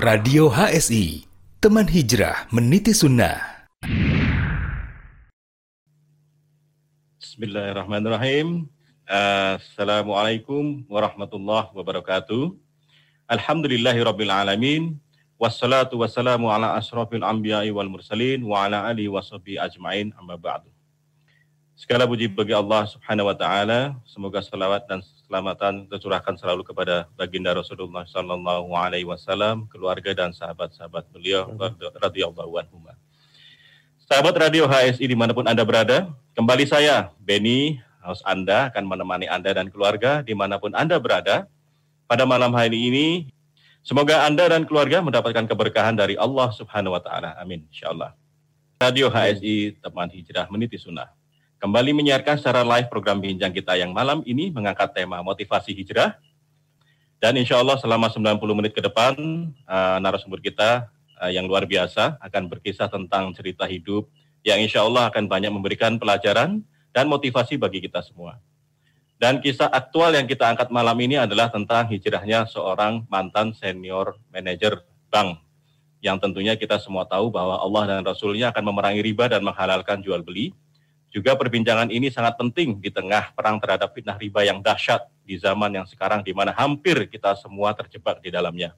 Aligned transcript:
Radio 0.00 0.48
HSI, 0.48 1.28
teman 1.60 1.84
hijrah 1.84 2.48
meniti 2.48 2.96
sunnah. 2.96 3.68
Bismillahirrahmanirrahim. 7.20 8.64
Assalamualaikum 9.04 10.88
warahmatullahi 10.88 11.68
wabarakatuh. 11.76 12.56
Alhamdulillahirabbil 13.28 14.32
alamin. 14.32 14.96
Wassalatu 15.36 16.00
wassalamu 16.00 16.48
ala 16.48 16.80
asrafil 16.80 17.20
anbiya'i 17.20 17.68
wal 17.68 17.92
mursalin 17.92 18.40
wa 18.40 18.64
ala 18.64 18.88
alihi 18.88 19.12
washabihi 19.12 19.60
ajmain 19.60 20.16
amma 20.16 20.40
ba'du. 20.40 20.72
Segala 21.80 22.04
puji 22.04 22.28
bagi 22.28 22.52
Allah 22.52 22.84
Subhanahu 22.84 23.32
wa 23.32 23.36
taala. 23.40 23.96
Semoga 24.04 24.44
selawat 24.44 24.84
dan 24.84 25.00
keselamatan 25.00 25.88
tercurahkan 25.88 26.36
selalu 26.36 26.60
kepada 26.60 27.08
baginda 27.16 27.56
Rasulullah 27.56 28.04
sallallahu 28.04 28.68
alaihi 28.76 29.08
wasallam, 29.08 29.64
keluarga 29.72 30.12
dan 30.12 30.28
sahabat-sahabat 30.28 31.08
beliau 31.08 31.48
radhiyallahu 31.96 32.52
anhum. 32.60 32.84
Sahabat 34.04 34.36
Radio 34.36 34.68
HSI 34.68 35.08
di 35.08 35.16
mana 35.16 35.32
pun 35.32 35.48
Anda 35.48 35.64
berada, 35.64 36.12
kembali 36.36 36.68
saya, 36.68 37.16
Benny, 37.16 37.80
host 38.04 38.20
Anda 38.28 38.68
akan 38.68 38.84
menemani 38.84 39.24
Anda 39.32 39.56
dan 39.56 39.72
keluarga 39.72 40.20
di 40.20 40.36
mana 40.36 40.60
pun 40.60 40.76
Anda 40.76 41.00
berada. 41.00 41.48
Pada 42.04 42.28
malam 42.28 42.52
hari 42.52 42.76
ini, 42.76 43.32
semoga 43.80 44.28
Anda 44.28 44.52
dan 44.52 44.68
keluarga 44.68 45.00
mendapatkan 45.00 45.48
keberkahan 45.48 45.96
dari 45.96 46.12
Allah 46.20 46.52
Subhanahu 46.52 46.92
wa 46.92 47.00
Ta'ala. 47.00 47.40
Amin, 47.40 47.64
insyaallah. 47.72 48.12
Radio 48.76 49.08
HSI 49.08 49.80
Teman 49.80 50.12
Hijrah 50.12 50.44
Meniti 50.52 50.76
Sunnah 50.76 51.19
kembali 51.60 51.92
menyiarkan 51.92 52.40
secara 52.40 52.64
live 52.64 52.88
program 52.88 53.20
bincang 53.20 53.52
kita 53.52 53.76
yang 53.76 53.92
malam 53.92 54.24
ini 54.24 54.48
mengangkat 54.48 54.96
tema 54.96 55.20
motivasi 55.20 55.76
hijrah. 55.76 56.16
Dan 57.20 57.36
insya 57.36 57.60
Allah 57.60 57.76
selama 57.76 58.08
90 58.08 58.40
menit 58.56 58.72
ke 58.72 58.80
depan, 58.80 59.12
uh, 59.68 60.00
narasumber 60.00 60.40
kita 60.40 60.88
uh, 61.20 61.28
yang 61.28 61.44
luar 61.44 61.68
biasa 61.68 62.16
akan 62.16 62.48
berkisah 62.48 62.88
tentang 62.88 63.36
cerita 63.36 63.68
hidup 63.68 64.08
yang 64.40 64.56
insya 64.56 64.80
Allah 64.80 65.12
akan 65.12 65.28
banyak 65.28 65.52
memberikan 65.52 66.00
pelajaran 66.00 66.64
dan 66.96 67.04
motivasi 67.12 67.60
bagi 67.60 67.84
kita 67.84 68.00
semua. 68.00 68.40
Dan 69.20 69.44
kisah 69.44 69.68
aktual 69.68 70.16
yang 70.16 70.24
kita 70.24 70.48
angkat 70.48 70.72
malam 70.72 70.96
ini 70.96 71.20
adalah 71.20 71.52
tentang 71.52 71.84
hijrahnya 71.92 72.48
seorang 72.48 73.04
mantan 73.12 73.52
senior 73.52 74.16
manajer 74.32 74.80
bank 75.12 75.36
yang 76.00 76.16
tentunya 76.16 76.56
kita 76.56 76.80
semua 76.80 77.04
tahu 77.04 77.28
bahwa 77.28 77.60
Allah 77.60 77.84
dan 77.84 78.00
Rasulnya 78.00 78.48
akan 78.48 78.64
memerangi 78.72 79.04
riba 79.04 79.28
dan 79.28 79.44
menghalalkan 79.44 80.00
jual 80.00 80.24
beli 80.24 80.56
juga 81.10 81.34
perbincangan 81.34 81.90
ini 81.90 82.06
sangat 82.06 82.38
penting 82.38 82.78
di 82.78 82.86
tengah 82.86 83.34
perang 83.34 83.58
terhadap 83.58 83.90
fitnah 83.90 84.14
riba 84.14 84.46
yang 84.46 84.62
dahsyat 84.62 85.10
di 85.26 85.34
zaman 85.42 85.74
yang 85.74 85.86
sekarang 85.86 86.22
di 86.22 86.30
mana 86.30 86.54
hampir 86.54 87.10
kita 87.10 87.34
semua 87.34 87.74
terjebak 87.74 88.22
di 88.22 88.30
dalamnya. 88.30 88.70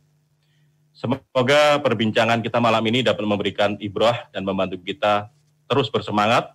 Semoga 0.92 1.80
perbincangan 1.80 2.40
kita 2.40 2.60
malam 2.60 2.84
ini 2.88 3.02
dapat 3.04 3.24
memberikan 3.24 3.76
ibrah 3.80 4.28
dan 4.32 4.44
membantu 4.44 4.76
kita 4.80 5.28
terus 5.68 5.90
bersemangat 5.92 6.52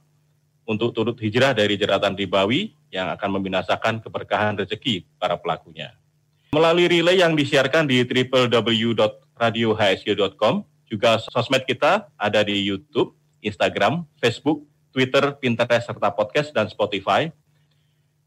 untuk 0.66 0.94
turut 0.94 1.18
hijrah 1.18 1.54
dari 1.58 1.78
jeratan 1.78 2.14
ribawi 2.14 2.76
yang 2.94 3.10
akan 3.14 3.32
membinasakan 3.40 4.02
keberkahan 4.02 4.58
rezeki 4.58 5.06
para 5.18 5.38
pelakunya. 5.38 5.94
Melalui 6.54 6.88
relay 6.90 7.18
yang 7.22 7.36
disiarkan 7.38 7.88
di 7.90 8.04
www.radiohsg.com, 8.06 10.64
juga 10.88 11.20
sosmed 11.34 11.66
kita 11.68 12.08
ada 12.16 12.44
di 12.46 12.64
YouTube, 12.64 13.12
Instagram, 13.44 14.06
Facebook, 14.22 14.64
Twitter, 14.98 15.38
Pinterest, 15.38 15.86
serta 15.86 16.10
podcast 16.10 16.50
dan 16.50 16.66
Spotify. 16.74 17.30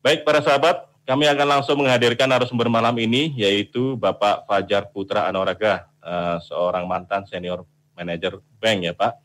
Baik 0.07 0.23
para 0.23 0.39
sahabat, 0.39 0.87
kami 1.03 1.27
akan 1.27 1.59
langsung 1.59 1.83
menghadirkan 1.83 2.31
narasumber 2.31 2.71
malam 2.71 2.95
ini 3.03 3.35
yaitu 3.35 3.99
Bapak 3.99 4.47
Fajar 4.47 4.87
Putra 4.87 5.27
Anoraga, 5.27 5.91
uh, 5.99 6.39
seorang 6.39 6.87
mantan 6.87 7.27
senior 7.27 7.67
manajer 7.99 8.39
bank 8.63 8.87
ya 8.87 8.95
Pak. 8.95 9.19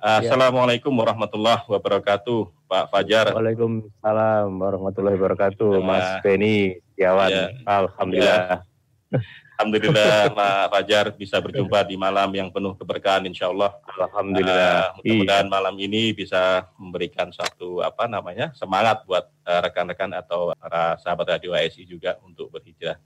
Uh, 0.00 0.24
ya. 0.24 0.32
Assalamualaikum 0.32 0.88
warahmatullahi 0.96 1.68
wabarakatuh, 1.68 2.48
Pak 2.64 2.84
Fajar. 2.88 3.36
Waalaikumsalam 3.36 4.48
warahmatullahi 4.56 5.20
wabarakatuh, 5.20 5.76
ya. 5.76 5.84
Mas 5.84 6.08
Beni 6.24 6.80
Setiawan. 6.96 7.28
Ya. 7.28 7.46
Alhamdulillah. 7.68 8.64
Ya. 9.12 9.20
Alhamdulillah 9.56 10.28
Pak 10.36 10.68
Fajar 10.68 11.06
bisa 11.16 11.40
berjumpa 11.40 11.80
di 11.88 11.96
malam 11.96 12.28
yang 12.36 12.52
penuh 12.52 12.76
keberkahan 12.76 13.24
insya 13.24 13.48
Allah. 13.48 13.72
Alhamdulillah. 13.96 14.92
Uh, 14.92 15.00
mudah-mudahan 15.00 15.46
iya. 15.48 15.52
malam 15.56 15.74
ini 15.80 16.12
bisa 16.12 16.68
memberikan 16.76 17.32
suatu 17.32 17.80
apa 17.80 18.04
namanya 18.04 18.52
semangat 18.52 19.00
buat 19.08 19.24
uh, 19.48 19.60
rekan-rekan 19.64 20.12
atau 20.12 20.52
para 20.60 21.00
sahabat 21.00 21.40
radio 21.40 21.56
ASI 21.56 21.88
juga 21.88 22.20
untuk 22.20 22.52
berhijrah. 22.52 23.00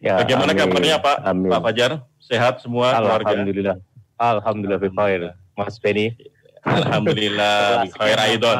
Ya, 0.00 0.16
Bagaimana 0.16 0.56
amin. 0.56 0.60
kabarnya 0.64 0.96
Pak 0.96 1.16
amin. 1.28 1.50
Pak 1.52 1.60
Fajar? 1.68 1.90
Sehat 2.16 2.64
semua 2.64 2.96
keluarga? 2.96 3.36
Alhamdulillah. 3.36 3.76
Alhamdulillah 4.16 4.80
Alhamdulillah. 4.80 5.34
Mas 5.52 5.76
Beni. 5.76 6.16
Alhamdulillah. 6.64 7.84
Khair 8.00 8.18
Aidon. 8.24 8.58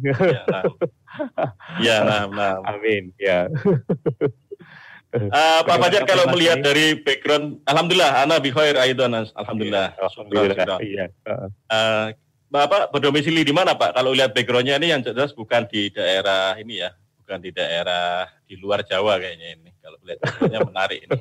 Ya, 0.00 0.16
nah. 0.48 0.64
ya, 1.84 1.96
nah, 2.04 2.22
nah. 2.28 2.54
Amin. 2.64 3.12
Ya. 3.20 3.48
Uh, 5.16 5.60
Pak 5.64 5.76
Fajar 5.80 6.02
kalau 6.04 6.28
melihat 6.32 6.60
dari 6.60 7.00
background, 7.00 7.64
Alhamdulillah, 7.64 8.22
Ana 8.22 8.36
Aidon, 8.84 9.12
Alhamdulillah. 9.32 9.96
Iya, 9.96 10.02
Alhamdulillah. 10.04 10.78
Iya. 10.84 11.06
Uh, 11.68 12.06
Bapak 12.46 12.94
berdomisili 12.94 13.42
di 13.42 13.50
mana 13.50 13.74
Pak? 13.74 13.98
Kalau 13.98 14.14
lihat 14.14 14.30
backgroundnya 14.30 14.78
ini 14.78 14.94
yang 14.94 15.02
jelas 15.02 15.34
bukan 15.34 15.66
di 15.66 15.90
daerah 15.90 16.54
ini 16.54 16.78
ya, 16.78 16.94
bukan 17.20 17.42
di 17.42 17.50
daerah 17.50 18.30
di 18.46 18.54
luar 18.54 18.86
Jawa 18.86 19.18
kayaknya 19.18 19.58
ini. 19.58 19.70
Kalau 19.82 19.98
lihat 20.06 20.18
backgroundnya 20.22 20.60
menarik 20.62 20.98
ini. 21.02 21.18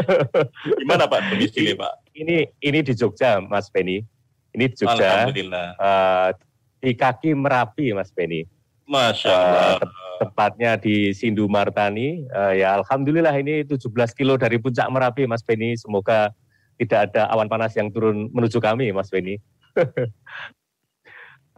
di 0.80 0.84
mana 0.86 1.10
Pak 1.10 1.34
domisili 1.34 1.74
Pak? 1.74 2.14
Ini 2.14 2.46
ini 2.62 2.78
di 2.80 2.92
Jogja, 2.94 3.42
Mas 3.42 3.66
Penny. 3.68 4.06
Ini 4.54 4.64
di 4.70 4.76
Jogja. 4.78 5.26
Alhamdulillah. 5.26 5.68
Uh, 5.76 6.28
di 6.78 6.94
kaki 6.94 7.34
Merapi, 7.34 7.90
Mas 7.90 8.14
Penny. 8.14 8.46
Masya 8.86 9.34
Allah. 9.34 9.82
Uh, 9.82 10.05
tepatnya 10.18 10.80
di 10.80 11.12
Sindu 11.12 11.48
Martani. 11.48 12.24
Uh, 12.32 12.52
ya 12.56 12.76
Alhamdulillah 12.80 13.34
ini 13.36 13.62
17 13.64 13.92
kilo 14.16 14.36
dari 14.40 14.56
puncak 14.60 14.88
Merapi 14.88 15.28
Mas 15.28 15.44
Beni. 15.44 15.76
Semoga 15.76 16.32
tidak 16.76 17.12
ada 17.12 17.28
awan 17.32 17.48
panas 17.48 17.72
yang 17.76 17.88
turun 17.92 18.28
menuju 18.32 18.60
kami 18.60 18.92
Mas 18.92 19.08
Beni. 19.12 19.40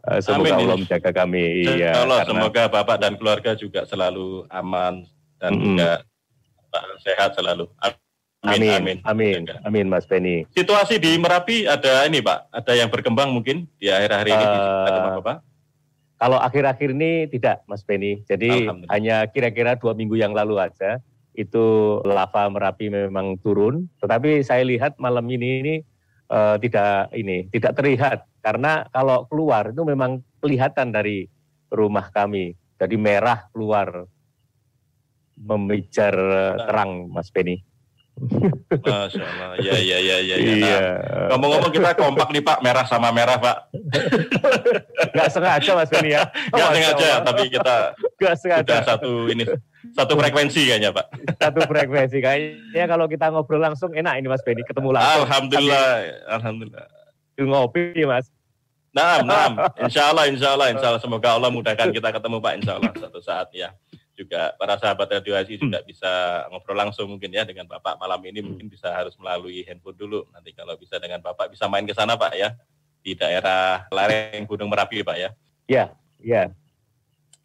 uh, 0.07 0.21
semoga 0.25 0.55
Amin. 0.55 0.67
Allah 0.67 0.77
menjaga 0.79 1.11
kami. 1.11 1.45
Iya, 1.67 2.03
Allah, 2.03 2.27
karena... 2.27 2.31
semoga 2.35 2.63
Bapak 2.71 2.97
dan 2.99 3.15
keluarga 3.19 3.55
juga 3.55 3.87
selalu 3.87 4.47
aman 4.51 5.07
dan 5.39 5.51
mm 5.55 5.59
-hmm. 5.59 5.67
juga 5.75 5.91
sehat 7.03 7.33
selalu. 7.39 7.67
Amin, 8.47 8.71
amin, 8.71 9.03
amin, 9.03 9.43
amin, 9.43 9.67
amin, 9.67 9.87
Mas 9.91 10.07
Beni. 10.07 10.47
Situasi 10.55 11.03
di 11.03 11.19
Merapi 11.19 11.67
ada 11.67 12.07
ini, 12.07 12.23
Pak, 12.23 12.55
ada 12.55 12.73
yang 12.79 12.87
berkembang 12.87 13.35
mungkin 13.35 13.67
di 13.83 13.91
akhir-akhir 13.91 14.31
ini 14.31 14.47
uh, 14.47 14.87
di 14.87 15.01
Bapak? 15.19 15.37
Kalau 16.19 16.39
akhir-akhir 16.43 16.99
ini 16.99 17.31
tidak, 17.31 17.63
Mas 17.71 17.87
Beni. 17.87 18.27
Jadi 18.27 18.67
hanya 18.91 19.31
kira-kira 19.31 19.79
dua 19.79 19.95
minggu 19.95 20.19
yang 20.19 20.35
lalu 20.35 20.59
aja 20.59 20.99
itu 21.39 21.99
lava 22.03 22.51
merapi 22.51 22.91
memang 22.91 23.39
turun. 23.39 23.87
Tetapi 24.03 24.43
saya 24.43 24.67
lihat 24.67 24.99
malam 24.99 25.23
ini 25.31 25.63
ini 25.63 25.75
uh, 26.27 26.59
tidak 26.59 27.15
ini 27.15 27.47
tidak 27.55 27.79
terlihat 27.79 28.27
karena 28.43 28.91
kalau 28.91 29.31
keluar 29.31 29.71
itu 29.71 29.87
memang 29.87 30.19
kelihatan 30.43 30.91
dari 30.91 31.31
rumah 31.71 32.11
kami. 32.11 32.59
Jadi 32.79 32.99
merah 32.99 33.47
keluar 33.55 34.07
memijar 35.39 36.15
terang, 36.67 37.07
Mas 37.15 37.31
Beni. 37.31 37.63
Masya 38.19 39.25
Allah. 39.25 39.49
Ya, 39.63 39.77
ya, 39.79 39.99
ya, 39.99 40.17
ya. 40.21 40.37
ya. 40.37 40.37
Iya. 40.37 40.79
Nah, 40.79 41.27
ngomong-ngomong 41.35 41.73
kita 41.73 41.91
kompak 41.95 42.29
nih 42.35 42.43
Pak, 42.43 42.59
merah 42.61 42.85
sama 42.85 43.09
merah 43.15 43.39
Pak. 43.39 43.57
Gak 45.15 45.29
sengaja 45.33 45.71
Mas 45.79 45.91
Beni 45.91 46.15
ya. 46.15 46.23
Oh, 46.53 46.59
Gak 46.59 46.71
sengaja, 46.75 47.09
tapi 47.23 47.43
kita 47.53 47.77
Gak 48.19 48.35
sengaja. 48.41 48.75
satu 48.85 49.31
ini 49.31 49.47
satu 49.95 50.13
frekuensi 50.19 50.61
kayaknya 50.67 50.91
Pak. 50.91 51.07
Satu 51.39 51.61
frekuensi 51.65 52.19
kayaknya 52.19 52.85
kalau 52.91 53.07
kita 53.07 53.31
ngobrol 53.31 53.63
langsung 53.63 53.95
enak 53.95 54.19
ini 54.19 54.27
Mas 54.27 54.43
Beni 54.43 54.67
ketemu 54.67 54.95
langsung. 54.95 55.25
Alhamdulillah, 55.25 55.89
Alhamdulillah. 56.29 56.87
Ngopi 57.39 58.03
Mas. 58.05 58.27
Nah, 58.91 59.23
nah, 59.23 59.69
insya 59.85 60.11
Allah, 60.11 60.27
insya 60.27 60.59
Allah, 60.59 60.75
insya 60.75 60.87
Allah. 60.91 61.03
Semoga 61.03 61.39
Allah 61.39 61.53
mudahkan 61.55 61.93
kita 61.95 62.11
ketemu 62.11 62.37
Pak, 62.43 62.53
insya 62.59 62.73
Allah 62.81 62.93
satu 62.99 63.21
saat 63.23 63.49
ya 63.55 63.71
juga 64.19 64.51
para 64.59 64.75
sahabat 64.75 65.07
radio 65.23 65.39
ASI 65.39 65.55
hmm. 65.55 65.63
juga 65.63 65.79
bisa 65.87 66.11
ngobrol 66.51 66.75
langsung 66.75 67.07
mungkin 67.07 67.31
ya 67.31 67.47
dengan 67.47 67.71
Bapak 67.71 68.03
malam 68.03 68.19
ini 68.27 68.43
hmm. 68.43 68.47
mungkin 68.51 68.67
bisa 68.67 68.91
harus 68.91 69.15
melalui 69.15 69.63
handphone 69.63 69.95
dulu. 69.95 70.27
Nanti 70.35 70.51
kalau 70.51 70.75
bisa 70.75 70.99
dengan 70.99 71.23
Bapak 71.23 71.55
bisa 71.55 71.71
main 71.71 71.87
ke 71.87 71.95
sana 71.95 72.19
Pak 72.19 72.35
ya 72.35 72.59
di 72.99 73.15
daerah 73.15 73.87
lereng 73.95 74.43
Gunung 74.51 74.67
Merapi 74.67 75.07
Pak 75.07 75.17
ya. 75.17 75.31
Ya, 75.71 75.85
ya. 76.19 76.51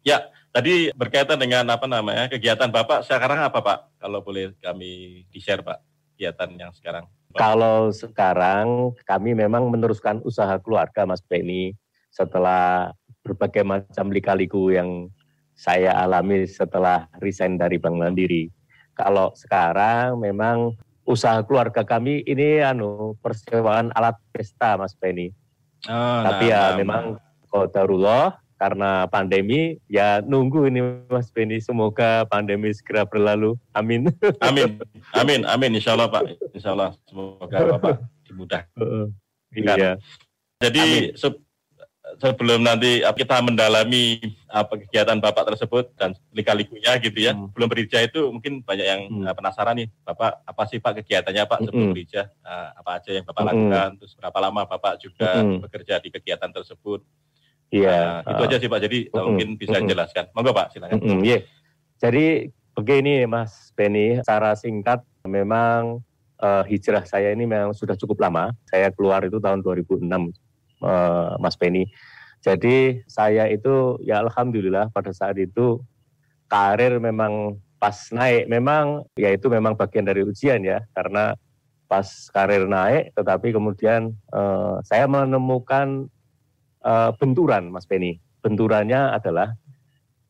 Ya, 0.04 0.18
tadi 0.50 0.90
berkaitan 0.92 1.38
dengan 1.38 1.64
apa 1.70 1.86
namanya 1.86 2.26
kegiatan 2.26 2.68
Bapak 2.68 3.06
sekarang 3.06 3.46
apa 3.46 3.62
Pak? 3.62 3.78
Kalau 4.02 4.18
boleh 4.20 4.52
kami 4.58 5.24
di-share 5.30 5.62
Pak 5.62 5.78
kegiatan 6.14 6.50
yang 6.58 6.72
sekarang. 6.74 7.06
Pak. 7.30 7.38
Kalau 7.38 7.94
sekarang 7.94 8.94
kami 9.06 9.38
memang 9.38 9.70
meneruskan 9.70 10.22
usaha 10.26 10.58
keluarga 10.58 11.06
Mas 11.06 11.22
Beni 11.22 11.74
setelah 12.14 12.94
berbagai 13.26 13.66
macam 13.66 14.12
lika-liku 14.12 14.70
yang 14.70 15.10
saya 15.54 15.94
alami 16.02 16.44
setelah 16.44 17.06
resign 17.22 17.56
dari 17.56 17.78
Bank 17.78 17.96
Mandiri. 17.96 18.50
Kalau 18.94 19.34
sekarang 19.34 20.22
memang 20.22 20.74
usaha 21.06 21.42
keluarga 21.42 21.82
kami 21.86 22.22
ini 22.26 22.62
anu 22.62 23.14
persewaan 23.22 23.94
alat 23.94 24.18
pesta 24.34 24.74
Mas 24.78 24.94
Benny. 24.94 25.30
Oh, 25.86 26.20
Tapi 26.24 26.48
nah, 26.48 26.52
ya 26.52 26.62
nah, 26.62 26.70
memang 26.78 27.04
kodarullah 27.52 28.40
karena 28.54 29.04
pandemi 29.10 29.76
ya 29.90 30.24
nunggu 30.24 30.70
ini 30.72 30.80
Mas 31.10 31.28
Benny. 31.28 31.60
Semoga 31.60 32.24
pandemi 32.24 32.72
segera 32.72 33.04
berlalu. 33.04 33.54
Amin. 33.76 34.08
Amin. 34.48 34.80
Amin. 35.12 35.40
Amin. 35.44 35.70
Insya 35.76 35.94
Allah 35.94 36.08
Pak. 36.08 36.22
Insya 36.56 36.72
Allah 36.72 36.96
semoga 37.04 37.58
Bapak 37.76 38.00
dimudahkan 38.26 38.80
uh, 38.80 39.06
iya. 39.52 40.00
Jadi 40.62 41.12
sebelum 42.20 42.60
nanti 42.62 43.00
kita 43.00 43.40
mendalami 43.40 44.20
apa 44.46 44.76
kegiatan 44.76 45.18
Bapak 45.18 45.54
tersebut 45.54 45.90
dan 45.96 46.12
lika-likunya 46.30 47.00
gitu 47.00 47.18
ya. 47.18 47.32
Hmm. 47.32 47.50
Belum 47.56 47.66
berijah 47.66 48.04
itu 48.04 48.28
mungkin 48.28 48.60
banyak 48.60 48.86
yang 48.86 49.00
hmm. 49.08 49.24
Eh, 49.24 49.34
penasaran 49.34 49.74
nih, 49.80 49.88
Bapak 50.04 50.44
apa 50.44 50.62
sih 50.68 50.78
Pak 50.78 51.00
kegiatannya 51.02 51.42
Pak 51.48 51.58
sebelum 51.64 51.90
hmm. 51.90 51.94
berijah? 51.96 52.26
Uh, 52.44 52.68
apa 52.76 52.90
aja 53.00 53.10
yang 53.10 53.24
Bapak 53.26 53.42
hmm. 53.42 53.50
lakukan? 53.50 53.88
Terus 53.98 54.12
berapa 54.20 54.38
lama 54.38 54.62
Bapak 54.68 54.94
juga 55.00 55.30
hmm. 55.40 55.58
bekerja 55.64 55.94
di 55.98 56.08
kegiatan 56.12 56.50
tersebut? 56.52 57.00
Iya. 57.72 58.22
Uh, 58.22 58.30
itu 58.36 58.42
aja 58.46 58.56
sih 58.60 58.68
Pak. 58.70 58.80
Jadi 58.84 58.98
hmm. 59.08 59.24
mungkin 59.24 59.48
bisa 59.56 59.76
hmm. 59.80 59.88
jelaskan. 59.88 60.24
Monggo 60.36 60.52
Pak, 60.52 60.76
silakan. 60.76 61.00
Hmm. 61.00 61.24
Yeah. 61.24 61.42
Jadi 61.98 62.52
begini 62.76 63.24
Mas 63.24 63.72
Benny, 63.72 64.20
secara 64.20 64.52
singkat 64.54 65.00
memang 65.24 66.04
uh, 66.38 66.62
hijrah 66.68 67.08
saya 67.08 67.32
ini 67.32 67.48
memang 67.48 67.72
sudah 67.72 67.96
cukup 67.96 68.20
lama. 68.20 68.52
Saya 68.68 68.92
keluar 68.92 69.24
itu 69.24 69.40
tahun 69.40 69.64
2006 69.64 70.04
uh, 70.84 71.40
Mas 71.40 71.56
Penny. 71.56 71.88
Jadi 72.44 73.00
saya 73.08 73.48
itu 73.48 73.96
ya 74.04 74.20
alhamdulillah 74.20 74.92
pada 74.92 75.16
saat 75.16 75.40
itu 75.40 75.80
karir 76.44 77.00
memang 77.00 77.56
pas 77.80 77.96
naik 78.12 78.52
memang 78.52 79.08
ya 79.16 79.32
itu 79.32 79.48
memang 79.48 79.72
bagian 79.72 80.04
dari 80.04 80.20
ujian 80.24 80.60
ya 80.60 80.84
karena 80.92 81.32
pas 81.88 82.04
karir 82.32 82.68
naik 82.68 83.16
tetapi 83.16 83.48
kemudian 83.56 84.12
uh, 84.32 84.76
saya 84.84 85.08
menemukan 85.08 86.04
uh, 86.84 87.16
benturan 87.16 87.72
Mas 87.72 87.88
Penny. 87.88 88.20
Benturannya 88.44 89.16
adalah 89.16 89.56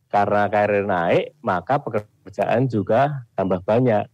karena 0.07 0.47
karir 0.47 0.87
naik 0.87 1.35
maka 1.43 1.83
pekerjaan 1.83 2.71
juga 2.71 3.27
tambah 3.35 3.59
banyak. 3.67 4.07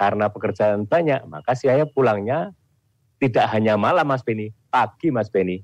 Karena 0.00 0.32
pekerjaan 0.32 0.88
banyak 0.88 1.20
maka 1.28 1.52
saya 1.52 1.84
pulangnya 1.84 2.56
tidak 3.20 3.44
hanya 3.52 3.76
malam 3.76 4.08
Mas 4.08 4.24
Penny, 4.24 4.56
pagi 4.72 5.12
Mas 5.12 5.28
Penny 5.28 5.60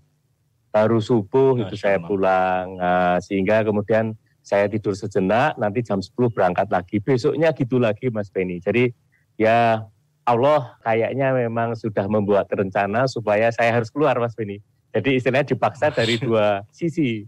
baru 0.78 1.02
subuh 1.02 1.58
itu 1.58 1.74
saya 1.74 1.98
pulang. 1.98 2.78
Nah, 2.78 3.18
sehingga 3.18 3.66
kemudian 3.66 4.14
saya 4.46 4.70
tidur 4.70 4.94
sejenak 4.94 5.58
nanti 5.58 5.82
jam 5.82 5.98
10 5.98 6.14
berangkat 6.30 6.70
lagi. 6.70 7.02
Besoknya 7.02 7.50
gitu 7.50 7.82
lagi 7.82 8.08
Mas 8.14 8.30
Benny. 8.30 8.62
Jadi 8.62 8.94
ya 9.34 9.82
Allah 10.22 10.78
kayaknya 10.86 11.34
memang 11.34 11.74
sudah 11.74 12.06
membuat 12.06 12.46
rencana 12.54 13.10
supaya 13.10 13.50
saya 13.50 13.74
harus 13.74 13.90
keluar 13.90 14.14
Mas 14.22 14.38
Benny. 14.38 14.62
Jadi 14.88 15.20
istilahnya 15.20 15.52
dipaksa 15.52 15.92
dari 15.92 16.16
dua 16.24 16.64
sisi. 16.72 17.26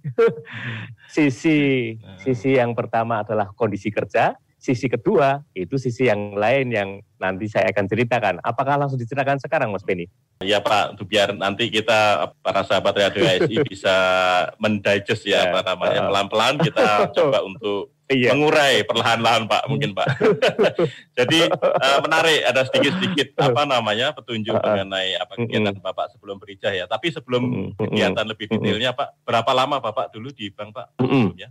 Sisi 1.11 1.99
nah. 1.99 2.15
sisi 2.23 2.55
yang 2.55 2.71
pertama 2.71 3.27
adalah 3.27 3.51
kondisi 3.59 3.91
kerja 3.91 4.39
sisi 4.61 4.93
kedua 4.93 5.41
itu 5.57 5.81
sisi 5.81 6.05
yang 6.05 6.37
lain 6.37 6.69
yang 6.69 6.91
nanti 7.17 7.49
saya 7.49 7.73
akan 7.73 7.85
ceritakan. 7.89 8.35
Apakah 8.45 8.77
langsung 8.77 9.01
diceritakan 9.01 9.41
sekarang, 9.41 9.73
Mas 9.73 9.83
Benny? 9.83 10.05
Ya 10.45 10.61
Pak, 10.61 11.01
biar 11.09 11.33
nanti 11.33 11.73
kita 11.73 12.33
para 12.45 12.65
sahabat 12.65 12.97
Radio 12.97 13.25
ASI 13.25 13.57
bisa 13.73 13.97
mendigest 14.61 15.25
ya, 15.25 15.49
ya 15.49 15.53
apa 15.53 15.61
namanya 15.65 16.13
pelan-pelan 16.13 16.55
kita 16.61 16.89
coba 17.17 17.45
untuk 17.45 17.93
iya. 18.09 18.33
mengurai 18.37 18.85
perlahan-lahan 18.85 19.49
Pak 19.49 19.63
mungkin 19.69 19.97
Pak. 19.97 20.07
Jadi 21.21 21.49
uh, 21.49 21.99
menarik 22.05 22.41
ada 22.45 22.61
sedikit-sedikit 22.69 23.37
apa 23.41 23.65
namanya 23.65 24.13
petunjuk 24.13 24.57
uh, 24.57 24.65
mengenai 24.65 25.17
apa 25.17 25.41
kegiatan 25.41 25.77
uh, 25.77 25.81
Bapak 25.81 26.17
sebelum 26.17 26.37
berijah 26.37 26.73
ya. 26.73 26.85
Tapi 26.85 27.13
sebelum 27.13 27.43
uh, 27.77 27.89
kegiatan 27.89 28.25
lebih 28.29 28.49
detailnya 28.49 28.93
Pak, 28.93 29.25
berapa 29.25 29.51
lama 29.57 29.81
Bapak 29.81 30.13
dulu 30.13 30.33
di 30.33 30.53
bank 30.53 30.77
Pak 30.77 31.01
sebelumnya 31.01 31.49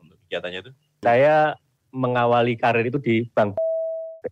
untuk 0.00 0.16
kegiatannya 0.24 0.60
itu? 0.64 0.72
Saya 1.04 1.56
mengawali 1.90 2.58
karir 2.58 2.88
itu 2.88 2.98
di 2.98 3.16
Bank 3.32 3.56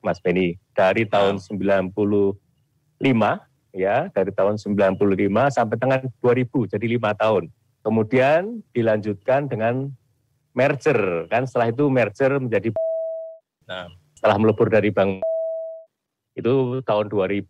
Mas 0.03 0.19
Beni 0.19 0.59
dari 0.75 1.07
tahun 1.07 1.39
95 1.39 2.35
ya 3.75 4.07
dari 4.11 4.31
tahun 4.31 4.55
95 4.59 5.55
sampai 5.55 5.77
dengan 5.79 6.01
2000 6.23 6.73
jadi 6.75 6.87
lima 6.87 7.15
tahun. 7.15 7.51
Kemudian 7.85 8.65
dilanjutkan 8.73 9.47
dengan 9.51 9.93
merger 10.55 11.27
kan 11.29 11.45
setelah 11.45 11.75
itu 11.75 11.91
merger 11.91 12.39
menjadi 12.39 12.71
nah. 13.67 13.91
setelah 14.15 14.39
melebur 14.39 14.71
dari 14.71 14.95
bank 14.95 15.21
itu 16.39 16.81
tahun 16.87 17.11
2000 17.11 17.47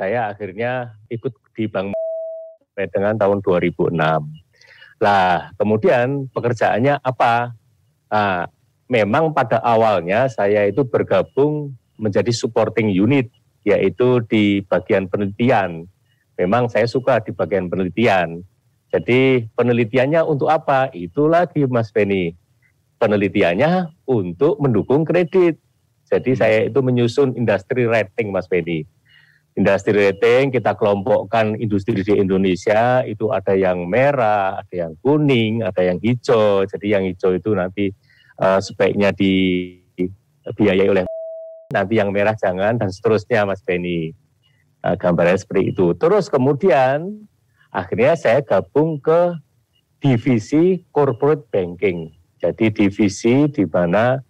saya 0.00 0.32
akhirnya 0.32 0.96
ikut 1.12 1.32
di 1.56 1.68
bank 1.68 1.92
dengan 2.76 3.18
tahun 3.18 3.42
2006. 3.42 3.94
Lah 5.02 5.50
kemudian 5.58 6.30
pekerjaannya 6.30 7.02
apa? 7.02 7.52
Nah, 8.08 8.48
memang 8.88 9.36
pada 9.36 9.60
awalnya 9.60 10.26
saya 10.32 10.64
itu 10.64 10.82
bergabung 10.82 11.76
menjadi 12.00 12.32
supporting 12.32 12.88
unit, 12.88 13.28
yaitu 13.62 14.24
di 14.26 14.64
bagian 14.64 15.06
penelitian. 15.06 15.84
Memang 16.40 16.72
saya 16.72 16.88
suka 16.88 17.20
di 17.20 17.36
bagian 17.36 17.68
penelitian. 17.68 18.40
Jadi 18.88 19.44
penelitiannya 19.52 20.24
untuk 20.24 20.48
apa? 20.48 20.88
Itu 20.96 21.28
lagi 21.28 21.68
Mas 21.68 21.92
Benny. 21.92 22.32
Penelitiannya 22.96 23.92
untuk 24.08 24.56
mendukung 24.58 25.04
kredit. 25.04 25.60
Jadi 26.08 26.32
hmm. 26.34 26.40
saya 26.40 26.58
itu 26.64 26.80
menyusun 26.80 27.36
industri 27.36 27.84
rating 27.84 28.32
Mas 28.32 28.48
Benny. 28.48 28.88
Industri 29.58 29.90
rating 29.90 30.54
kita 30.54 30.78
kelompokkan 30.78 31.58
industri 31.58 31.98
di 31.98 32.14
Indonesia 32.14 33.02
itu 33.02 33.34
ada 33.34 33.58
yang 33.58 33.90
merah, 33.90 34.62
ada 34.62 34.74
yang 34.86 34.94
kuning, 35.02 35.66
ada 35.66 35.82
yang 35.82 35.98
hijau. 35.98 36.62
Jadi 36.64 36.86
yang 36.94 37.02
hijau 37.02 37.34
itu 37.34 37.50
nanti 37.58 37.90
uh, 38.38 38.60
sebaiknya 38.62 39.12
dibiayai 39.12 40.88
oleh 40.88 41.04
nanti 41.68 42.00
yang 42.00 42.08
merah 42.08 42.32
jangan 42.32 42.80
dan 42.80 42.88
seterusnya 42.88 43.44
Mas 43.44 43.60
Benny. 43.60 44.16
Uh, 44.78 44.94
gambarnya 44.94 45.42
seperti 45.42 45.74
itu. 45.74 45.90
Terus 45.98 46.30
kemudian 46.30 47.26
akhirnya 47.74 48.14
saya 48.14 48.40
gabung 48.46 49.02
ke 49.02 49.34
divisi 49.98 50.86
corporate 50.94 51.50
banking. 51.50 52.14
Jadi 52.38 52.70
divisi 52.70 53.50
di 53.50 53.66
mana 53.66 54.22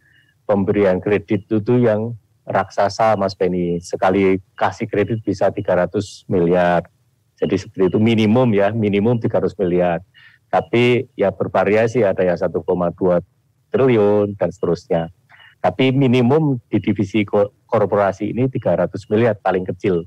pemberian 0.48 0.96
kredit 1.04 1.44
itu 1.52 1.74
yang 1.76 2.16
raksasa 2.48 3.14
Mas 3.20 3.36
Benny. 3.36 3.76
Sekali 3.84 4.40
kasih 4.56 4.88
kredit 4.88 5.20
bisa 5.20 5.52
300 5.52 6.24
miliar. 6.32 6.88
Jadi 7.36 7.54
seperti 7.60 7.92
itu 7.94 8.00
minimum 8.00 8.48
ya, 8.56 8.72
minimum 8.72 9.20
300 9.20 9.52
miliar. 9.60 10.00
Tapi 10.48 11.12
ya 11.12 11.28
bervariasi 11.28 12.02
ada 12.02 12.24
yang 12.24 12.40
1,2 12.40 12.56
triliun 13.70 14.36
dan 14.36 14.48
seterusnya. 14.52 15.12
Tapi 15.58 15.90
minimum 15.90 16.62
di 16.70 16.78
divisi 16.78 17.26
korporasi 17.66 18.30
ini 18.30 18.46
300 18.46 18.94
miliar 19.10 19.34
paling 19.42 19.66
kecil. 19.66 20.06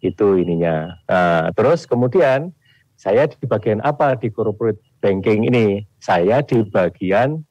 Itu 0.00 0.40
ininya. 0.40 0.96
Nah, 1.04 1.52
terus 1.52 1.84
kemudian 1.84 2.56
saya 2.96 3.28
di 3.28 3.44
bagian 3.44 3.84
apa 3.84 4.16
di 4.16 4.32
corporate 4.32 4.80
banking 5.04 5.44
ini? 5.44 5.84
Saya 6.00 6.40
di 6.40 6.64
bagian 6.64 7.44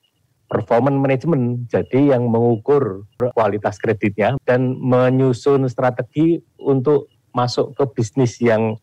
performance 0.50 0.98
management. 0.98 1.70
Jadi 1.70 2.10
yang 2.10 2.26
mengukur 2.26 3.06
kualitas 3.38 3.78
kreditnya 3.78 4.42
dan 4.50 4.74
menyusun 4.82 5.70
strategi 5.70 6.42
untuk 6.58 7.06
masuk 7.38 7.78
ke 7.78 7.86
bisnis 7.94 8.42
yang 8.42 8.74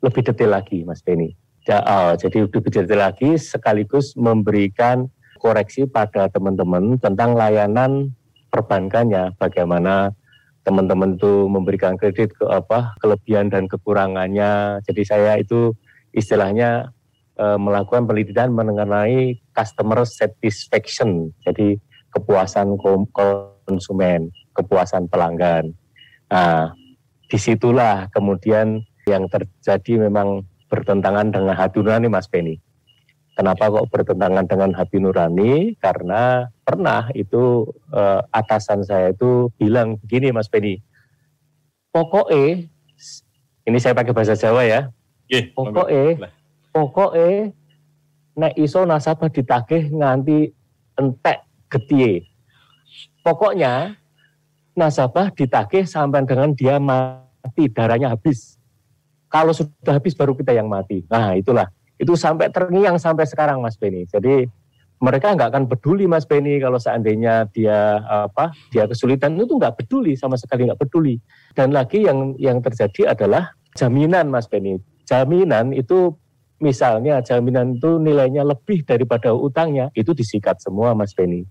lebih 0.00 0.24
detail 0.24 0.56
lagi, 0.56 0.80
Mas 0.88 1.04
Benny. 1.04 1.36
Oh, 1.68 2.12
jadi 2.16 2.48
lebih 2.48 2.72
detail 2.72 3.12
lagi 3.12 3.36
sekaligus 3.36 4.16
memberikan 4.16 5.08
koreksi 5.44 5.84
pada 5.84 6.32
teman-teman 6.32 6.96
tentang 6.96 7.36
layanan 7.36 8.16
perbankannya, 8.48 9.36
bagaimana 9.36 10.16
teman-teman 10.64 11.20
itu 11.20 11.44
memberikan 11.44 12.00
kredit 12.00 12.32
ke 12.32 12.48
apa 12.48 12.96
kelebihan 13.04 13.52
dan 13.52 13.68
kekurangannya. 13.68 14.80
Jadi 14.88 15.02
saya 15.04 15.36
itu 15.36 15.76
istilahnya 16.16 16.88
e, 17.36 17.44
melakukan 17.60 18.08
penelitian 18.08 18.56
mengenai 18.56 19.36
customer 19.52 20.08
satisfaction. 20.08 21.36
Jadi 21.44 21.76
kepuasan 22.16 22.80
konsumen, 23.12 24.32
kepuasan 24.56 25.12
pelanggan. 25.12 25.76
Nah, 26.32 26.72
di 27.28 27.36
situlah 27.36 28.08
kemudian 28.16 28.80
yang 29.04 29.28
terjadi 29.28 30.08
memang 30.08 30.48
bertentangan 30.72 31.28
dengan 31.28 31.52
hati 31.52 31.84
nurani 31.84 32.08
Mas 32.08 32.24
Benny. 32.24 32.56
Kenapa 33.34 33.66
kok 33.66 33.90
bertentangan 33.90 34.46
dengan 34.46 34.70
hati 34.78 35.02
nurani? 35.02 35.74
Karena 35.82 36.46
pernah 36.62 37.10
itu 37.18 37.66
eh, 37.90 38.20
atasan 38.30 38.86
saya 38.86 39.10
itu 39.10 39.50
bilang 39.58 39.98
begini 39.98 40.30
Mas 40.30 40.46
Penny, 40.46 40.78
pokoknya, 41.90 42.70
ini 43.66 43.78
saya 43.82 43.94
pakai 43.98 44.14
bahasa 44.14 44.38
Jawa 44.38 44.62
ya, 44.62 44.86
yeah, 45.26 45.50
pokoknya, 45.50 46.30
pokoknya, 46.70 47.50
nek 48.38 48.54
iso 48.54 48.86
nasabah 48.86 49.30
ditagih 49.30 49.90
nganti 49.90 50.54
entek 50.98 51.42
getie. 51.70 52.30
Pokoknya 53.26 53.98
nasabah 54.78 55.34
ditagih 55.34 55.86
sampai 55.86 56.22
dengan 56.22 56.54
dia 56.54 56.78
mati, 56.78 57.66
darahnya 57.70 58.14
habis. 58.14 58.58
Kalau 59.26 59.50
sudah 59.50 59.98
habis 59.98 60.14
baru 60.14 60.38
kita 60.38 60.54
yang 60.54 60.70
mati. 60.70 61.02
Nah 61.10 61.34
itulah, 61.34 61.66
itu 61.98 62.14
sampai 62.18 62.50
terngiang 62.50 62.98
sampai 62.98 63.24
sekarang 63.28 63.62
Mas 63.62 63.78
Beni. 63.78 64.06
Jadi 64.10 64.46
mereka 65.02 65.34
nggak 65.34 65.48
akan 65.52 65.64
peduli 65.68 66.08
Mas 66.08 66.24
Beni 66.24 66.58
kalau 66.62 66.78
seandainya 66.78 67.50
dia 67.50 68.00
apa 68.04 68.54
dia 68.70 68.88
kesulitan 68.88 69.36
itu 69.36 69.58
nggak 69.58 69.76
peduli 69.84 70.16
sama 70.16 70.38
sekali 70.38 70.66
nggak 70.70 70.80
peduli. 70.80 71.18
Dan 71.52 71.74
lagi 71.74 72.06
yang 72.06 72.34
yang 72.40 72.58
terjadi 72.64 73.14
adalah 73.14 73.54
jaminan 73.78 74.30
Mas 74.30 74.46
Beni. 74.50 74.78
Jaminan 75.04 75.74
itu 75.76 76.14
misalnya 76.62 77.20
jaminan 77.20 77.76
itu 77.76 78.00
nilainya 78.00 78.46
lebih 78.46 78.86
daripada 78.86 79.34
utangnya 79.34 79.90
itu 79.92 80.14
disikat 80.16 80.58
semua 80.62 80.96
Mas 80.96 81.12
Beni. 81.12 81.44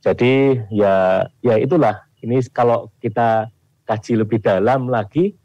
Jadi 0.00 0.56
ya 0.72 1.28
ya 1.44 1.54
itulah 1.60 2.08
ini 2.24 2.40
kalau 2.52 2.88
kita 3.00 3.52
kaji 3.84 4.24
lebih 4.24 4.38
dalam 4.40 4.88
lagi 4.88 5.39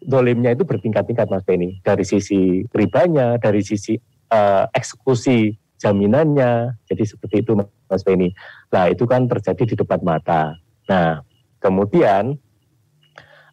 dolimnya 0.00 0.56
itu 0.56 0.64
bertingkat-tingkat 0.64 1.28
Mas 1.28 1.44
Beni 1.44 1.78
dari 1.84 2.04
sisi 2.04 2.64
ribanya, 2.72 3.36
dari 3.36 3.60
sisi 3.60 3.96
uh, 4.32 4.64
eksekusi 4.72 5.54
jaminannya. 5.80 6.76
Jadi 6.88 7.02
seperti 7.04 7.44
itu 7.44 7.52
Mas 7.56 8.02
Beni. 8.04 8.32
Nah 8.72 8.88
itu 8.88 9.04
kan 9.04 9.28
terjadi 9.28 9.62
di 9.64 9.74
depan 9.76 10.00
mata. 10.00 10.56
Nah 10.88 11.20
kemudian 11.60 12.36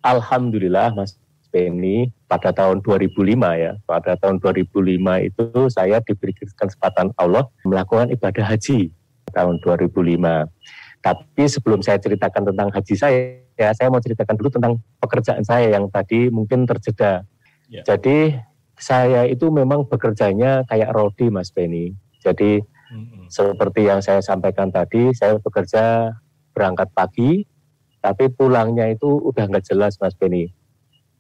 Alhamdulillah 0.04 0.96
Mas 0.96 1.20
Beni 1.52 2.12
pada 2.28 2.52
tahun 2.52 2.84
2005 2.84 3.24
ya, 3.56 3.80
pada 3.88 4.20
tahun 4.20 4.40
2005 4.44 5.28
itu 5.28 5.48
saya 5.72 6.04
diberi 6.04 6.36
kesempatan 6.36 7.16
Allah 7.16 7.48
melakukan 7.64 8.12
ibadah 8.12 8.44
haji 8.44 8.92
tahun 9.32 9.60
2005. 9.64 10.48
Tapi 11.08 11.44
sebelum 11.48 11.80
saya 11.80 12.04
ceritakan 12.04 12.52
tentang 12.52 12.68
haji 12.68 12.96
saya, 13.00 13.40
ya 13.56 13.72
saya 13.72 13.88
mau 13.88 14.04
ceritakan 14.04 14.36
dulu 14.36 14.50
tentang 14.52 14.84
pekerjaan 15.00 15.44
saya 15.48 15.72
yang 15.72 15.88
tadi 15.88 16.28
mungkin 16.28 16.68
terjeda. 16.68 17.24
Ya. 17.72 17.88
Jadi 17.88 18.36
saya 18.76 19.24
itu 19.24 19.48
memang 19.48 19.88
bekerjanya 19.88 20.68
kayak 20.68 20.92
Rodi 20.92 21.32
Mas 21.32 21.56
Beni. 21.56 21.96
Jadi 22.20 22.60
mm-hmm. 22.60 23.32
seperti 23.32 23.88
yang 23.88 24.04
saya 24.04 24.20
sampaikan 24.20 24.68
tadi, 24.68 25.16
saya 25.16 25.40
bekerja 25.40 26.12
berangkat 26.52 26.92
pagi, 26.92 27.48
tapi 28.04 28.28
pulangnya 28.28 28.92
itu 28.92 29.08
udah 29.08 29.48
nggak 29.48 29.64
jelas 29.64 29.96
Mas 30.04 30.12
Beni. 30.12 30.52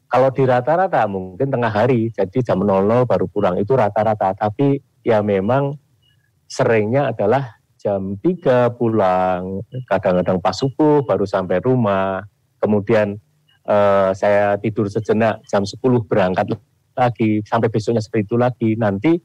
Kalau 0.07 0.31
di 0.31 0.43
rata-rata 0.43 1.03
mungkin 1.07 1.47
tengah 1.47 1.71
hari, 1.71 2.11
jadi 2.11 2.43
jam 2.43 2.63
00 2.63 3.07
baru 3.07 3.27
pulang 3.27 3.55
itu 3.59 3.75
rata-rata. 3.75 4.35
Tapi 4.35 4.79
ya 5.03 5.19
memang 5.19 5.75
seringnya 6.47 7.11
adalah 7.11 7.56
jam 7.87 8.19
3 8.19 8.75
pulang, 8.75 9.63
kadang-kadang 9.87 10.43
pas 10.43 10.51
subuh 10.51 11.07
baru 11.07 11.23
sampai 11.23 11.63
rumah. 11.63 12.27
Kemudian 12.59 13.15
eh, 13.63 14.11
saya 14.11 14.59
tidur 14.59 14.91
sejenak 14.91 15.39
jam 15.47 15.63
10 15.63 15.79
berangkat 16.03 16.51
lagi, 16.99 17.39
sampai 17.47 17.71
besoknya 17.71 18.03
seperti 18.03 18.27
itu 18.27 18.35
lagi. 18.35 18.69
Nanti 18.75 19.15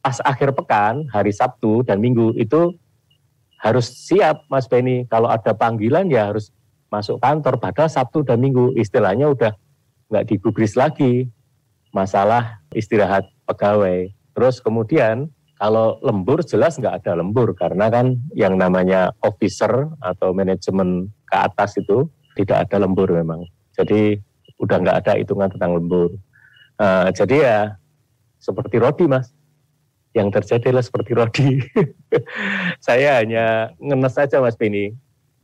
pas 0.00 0.16
akhir 0.24 0.56
pekan, 0.56 1.04
hari 1.12 1.36
Sabtu 1.36 1.84
dan 1.84 2.00
Minggu 2.00 2.32
itu 2.40 2.72
harus 3.60 3.92
siap 3.92 4.48
Mas 4.48 4.64
Beni. 4.64 5.04
Kalau 5.04 5.28
ada 5.28 5.52
panggilan 5.52 6.08
ya 6.08 6.32
harus 6.32 6.48
masuk 6.88 7.20
kantor. 7.20 7.60
Padahal 7.60 7.92
Sabtu 7.92 8.24
dan 8.24 8.40
Minggu 8.40 8.72
istilahnya 8.80 9.28
udah 9.28 9.52
nggak 10.08 10.24
digubris 10.26 10.74
lagi 10.74 11.28
masalah 11.92 12.64
istirahat 12.72 13.28
pegawai. 13.44 14.08
Terus 14.32 14.64
kemudian 14.64 15.28
kalau 15.60 16.00
lembur 16.00 16.40
jelas 16.40 16.80
nggak 16.80 17.04
ada 17.04 17.20
lembur 17.20 17.52
karena 17.52 17.92
kan 17.92 18.16
yang 18.32 18.56
namanya 18.56 19.12
officer 19.20 19.92
atau 20.00 20.32
manajemen 20.32 21.12
ke 21.28 21.36
atas 21.36 21.76
itu 21.76 22.08
tidak 22.32 22.64
ada 22.64 22.80
lembur 22.80 23.12
memang. 23.12 23.44
Jadi 23.76 24.16
udah 24.56 24.76
nggak 24.80 24.98
ada 25.04 25.12
hitungan 25.20 25.52
tentang 25.52 25.76
lembur. 25.76 26.16
Uh, 26.80 27.12
jadi 27.12 27.36
ya 27.44 27.58
seperti 28.40 28.80
roti 28.80 29.04
mas. 29.04 29.36
Yang 30.16 30.40
terjadi 30.40 30.72
adalah 30.72 30.84
seperti 30.88 31.12
roti. 31.12 31.48
saya 32.88 33.20
hanya 33.20 33.76
ngenes 33.76 34.16
saja 34.16 34.40
mas 34.40 34.56
Bini. 34.56 34.96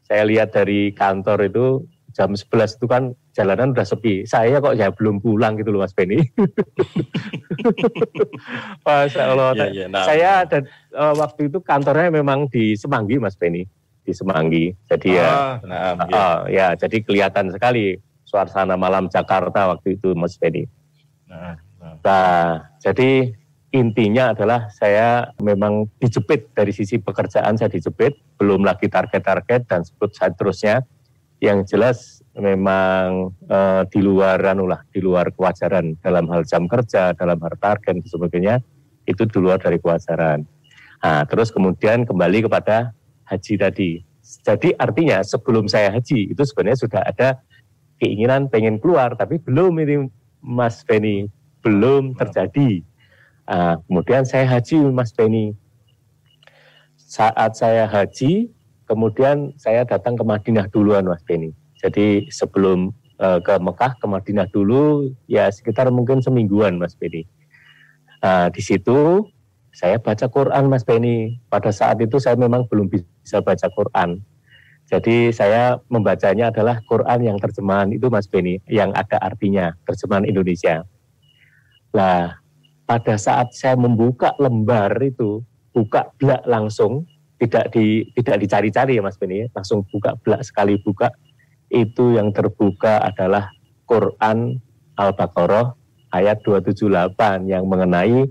Saya 0.09 0.25
lihat 0.25 0.57
dari 0.57 0.97
kantor 0.97 1.45
itu 1.45 1.85
jam 2.17 2.33
11 2.33 2.81
itu 2.81 2.87
kan 2.89 3.13
jalanan 3.37 3.77
udah 3.77 3.85
sepi. 3.85 4.25
Saya 4.25 4.65
kok 4.65 4.73
ya 4.73 4.89
belum 4.89 5.21
pulang 5.21 5.61
gitu 5.61 5.77
loh 5.77 5.85
Mas 5.85 5.93
Beni. 5.93 6.17
Masya 8.87 9.23
Allah. 9.29 9.53
Ya, 9.53 9.67
ya, 9.69 9.87
nah, 9.93 10.09
saya 10.09 10.29
ada 10.49 10.65
uh, 10.97 11.13
waktu 11.21 11.53
itu 11.53 11.61
kantornya 11.61 12.09
memang 12.09 12.49
di 12.49 12.73
Semanggi 12.81 13.21
Mas 13.21 13.37
Beni. 13.37 13.69
Di 14.09 14.17
Semanggi. 14.17 14.73
Jadi 14.89 15.21
ya, 15.21 15.61
nah, 15.61 15.93
uh, 15.93 16.09
ya. 16.09 16.17
Uh, 16.17 16.41
ya 16.49 16.67
jadi 16.81 16.97
kelihatan 17.05 17.53
sekali 17.53 18.01
suasana 18.25 18.81
malam 18.81 19.13
Jakarta 19.13 19.69
waktu 19.77 20.01
itu 20.01 20.17
Mas 20.17 20.41
Beni. 20.41 20.65
Nah, 21.29 21.61
nah. 21.77 21.95
nah 22.01 22.49
jadi 22.81 23.37
intinya 23.77 24.33
adalah 24.33 24.73
saya 24.73 25.29
memang 25.45 25.93
dijepit 26.01 26.57
dari 26.57 26.73
sisi 26.73 26.97
pekerjaan 26.97 27.61
saya 27.61 27.69
dijepit, 27.69 28.17
belum 28.41 28.65
lagi 28.65 28.89
target-target 28.89 29.69
dan 29.69 29.85
sebut 29.85 30.17
seterusnya 30.17 30.81
yang 31.45 31.69
jelas 31.69 32.16
memang 32.37 33.33
uh, 33.49 33.83
di 33.89 34.01
luar 34.05 34.37
anulah 34.45 34.85
di 34.93 35.01
luar 35.01 35.33
kewajaran 35.33 35.97
dalam 36.05 36.29
hal 36.29 36.45
jam 36.45 36.69
kerja, 36.69 37.17
dalam 37.17 37.41
hal 37.41 37.55
target 37.57 37.97
dan 37.97 38.05
sebagainya 38.05 38.55
itu 39.09 39.25
di 39.25 39.39
luar 39.41 39.57
dari 39.57 39.81
kewajaran. 39.81 40.45
Nah, 41.01 41.23
terus 41.29 41.49
kemudian 41.49 42.05
kembali 42.05 42.45
kepada 42.45 42.93
haji 43.29 43.55
tadi. 43.57 43.91
Jadi 44.21 44.75
artinya 44.75 45.23
sebelum 45.23 45.71
saya 45.71 45.95
haji 45.95 46.35
itu 46.35 46.43
sebenarnya 46.43 46.79
sudah 46.83 47.01
ada 47.07 47.29
keinginan 48.03 48.51
pengen 48.51 48.83
keluar 48.83 49.15
tapi 49.15 49.39
belum 49.39 49.73
ini 49.87 50.11
Mas 50.43 50.83
Beni 50.83 51.31
belum 51.63 52.19
terjadi. 52.19 52.83
Nah, 53.47 53.81
kemudian 53.87 54.27
saya 54.27 54.45
haji 54.47 54.93
Mas 54.93 55.15
Beni. 55.15 55.55
Saat 57.07 57.55
saya 57.55 57.87
haji 57.87 58.51
Kemudian 58.87 59.51
saya 59.59 59.83
datang 59.83 60.15
ke 60.15 60.23
Madinah 60.23 60.71
duluan 60.71 61.03
Mas 61.11 61.23
Beni. 61.27 61.51
Jadi 61.87 62.27
sebelum 62.35 62.91
uh, 63.23 63.39
ke 63.39 63.55
Mekah 63.63 63.95
ke 63.95 64.07
Madinah 64.11 64.51
dulu 64.51 65.15
ya 65.31 65.47
sekitar 65.47 65.87
mungkin 65.95 66.19
semingguan 66.19 66.83
Mas 66.83 66.99
Beni. 66.99 67.23
Nah, 68.27 68.51
di 68.51 68.59
situ 68.59 69.23
saya 69.71 70.03
baca 70.03 70.27
Quran 70.27 70.67
Mas 70.67 70.83
Beni. 70.83 71.39
Pada 71.47 71.71
saat 71.71 72.03
itu 72.03 72.19
saya 72.19 72.35
memang 72.35 72.67
belum 72.67 72.91
bisa 72.91 73.39
baca 73.39 73.71
Quran. 73.71 74.19
Jadi 74.87 75.31
saya 75.31 75.79
membacanya 75.91 76.51
adalah 76.51 76.83
Quran 76.91 77.23
yang 77.23 77.39
terjemahan 77.39 77.91
itu 77.95 78.07
Mas 78.11 78.27
Beni, 78.31 78.63
yang 78.71 78.95
ada 78.95 79.19
artinya, 79.19 79.75
terjemahan 79.83 80.27
Indonesia. 80.27 80.87
Nah, 81.91 82.39
pada 82.87 83.15
saat 83.19 83.51
saya 83.51 83.75
membuka 83.75 84.31
lembar 84.39 84.95
itu, 85.03 85.43
buka 85.75 86.15
belak 86.23 86.47
langsung, 86.47 87.03
tidak 87.37 87.75
di 87.75 88.09
tidak 88.17 88.47
dicari-cari 88.47 88.97
ya 88.97 89.03
Mas 89.05 89.19
Beni 89.21 89.45
ya. 89.45 89.47
langsung 89.53 89.85
buka 89.93 90.17
belak 90.25 90.41
sekali 90.41 90.81
buka 90.81 91.13
itu 91.77 92.17
yang 92.17 92.33
terbuka 92.33 93.05
adalah 93.05 93.53
Quran 93.85 94.57
Al-Baqarah 94.97 95.77
ayat 96.17 96.41
278 96.41 97.53
yang 97.53 97.69
mengenai 97.69 98.25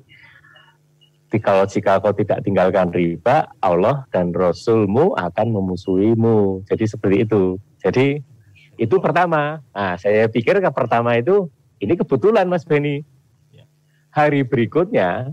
kalau 1.41 1.67
jika 1.67 1.99
kau 1.99 2.15
tidak 2.15 2.43
tinggalkan 2.45 2.91
riba, 2.95 3.49
Allah 3.59 4.07
dan 4.13 4.31
Rasulmu 4.31 5.15
akan 5.19 5.47
memusuhimu. 5.51 6.63
Jadi 6.67 6.85
seperti 6.87 7.27
itu. 7.27 7.59
Jadi 7.81 8.21
itu 8.79 8.95
pertama. 8.99 9.59
Nah, 9.71 9.95
saya 9.99 10.27
pikir 10.31 10.59
ke 10.59 10.69
pertama 10.71 11.15
itu 11.15 11.51
ini 11.79 11.95
kebetulan 11.99 12.47
Mas 12.47 12.63
Beni. 12.63 13.03
Ya. 13.51 13.65
Hari 14.15 14.47
berikutnya 14.47 15.31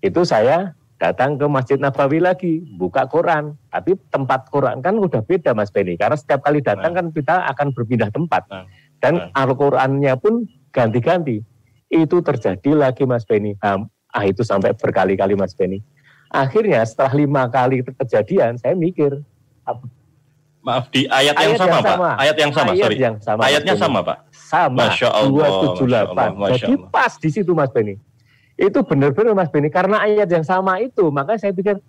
itu 0.00 0.24
saya 0.24 0.72
datang 1.02 1.34
ke 1.34 1.46
Masjid 1.50 1.82
Nabawi 1.82 2.22
lagi, 2.22 2.62
buka 2.78 3.10
Quran. 3.10 3.58
Tapi 3.74 3.98
tempat 4.14 4.46
Quran 4.54 4.78
kan 4.78 4.94
udah 4.94 5.26
beda 5.26 5.50
Mas 5.50 5.74
Beni, 5.74 5.98
karena 5.98 6.14
setiap 6.14 6.46
kali 6.46 6.62
datang 6.62 6.94
nah. 6.94 7.02
kan 7.02 7.06
kita 7.10 7.34
akan 7.50 7.74
berpindah 7.74 8.14
tempat. 8.14 8.46
Nah. 8.46 8.70
Dan 9.02 9.18
nah. 9.18 9.42
Al-Qurannya 9.42 10.14
pun 10.22 10.46
ganti-ganti. 10.70 11.42
Itu 11.90 12.22
terjadi 12.22 12.78
lagi 12.78 13.02
Mas 13.02 13.26
Beni. 13.26 13.58
Ah 13.58 14.22
itu 14.22 14.46
sampai 14.46 14.78
berkali-kali 14.78 15.34
Mas 15.34 15.58
Beni. 15.58 15.82
Akhirnya 16.30 16.86
setelah 16.86 17.12
lima 17.18 17.42
kali 17.50 17.82
kejadian, 17.82 18.56
saya 18.62 18.78
mikir. 18.78 19.20
Maaf, 20.62 20.94
di 20.94 21.10
ayat, 21.10 21.34
ayat 21.34 21.42
yang, 21.42 21.58
sama, 21.58 21.66
yang 21.66 21.82
sama, 21.82 21.98
Pak? 21.98 22.14
Ayat 22.22 22.36
yang 22.38 22.52
sama, 22.54 22.70
ayat 22.70 22.84
sorry. 22.86 22.96
Yang 23.02 23.16
sama, 23.18 23.40
Ayatnya 23.42 23.74
sama, 23.74 23.98
Pak? 24.06 24.18
Sama, 24.30 24.78
Masya 24.86 25.08
Allah, 25.10 25.46
278. 25.50 25.82
Masya 25.82 26.22
Allah, 26.22 26.48
Jadi 26.54 26.74
pas 26.86 27.12
di 27.18 27.30
situ 27.34 27.50
Mas 27.50 27.70
Beni 27.74 27.98
itu 28.62 28.78
benar-benar 28.86 29.34
Mas 29.34 29.50
Beni 29.50 29.66
karena 29.66 29.98
ayat 30.06 30.30
yang 30.30 30.46
sama 30.46 30.78
itu. 30.78 31.10
Maka 31.10 31.34
saya 31.34 31.50
pikir 31.50 31.82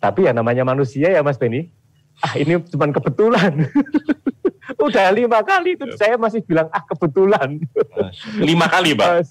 tapi 0.00 0.24
ya 0.24 0.32
namanya 0.32 0.64
manusia 0.64 1.12
ya 1.12 1.20
Mas 1.20 1.36
Beni 1.36 1.68
ah 2.24 2.34
ini 2.40 2.56
cuma 2.72 2.88
kebetulan. 2.88 3.68
Udah 4.84 5.12
lima 5.12 5.44
kali 5.44 5.76
itu 5.76 5.84
saya 6.00 6.16
masih 6.16 6.40
bilang 6.40 6.72
ah 6.72 6.80
kebetulan. 6.88 7.60
Lima 8.40 8.64
kali 8.72 8.96
Pak? 8.96 9.28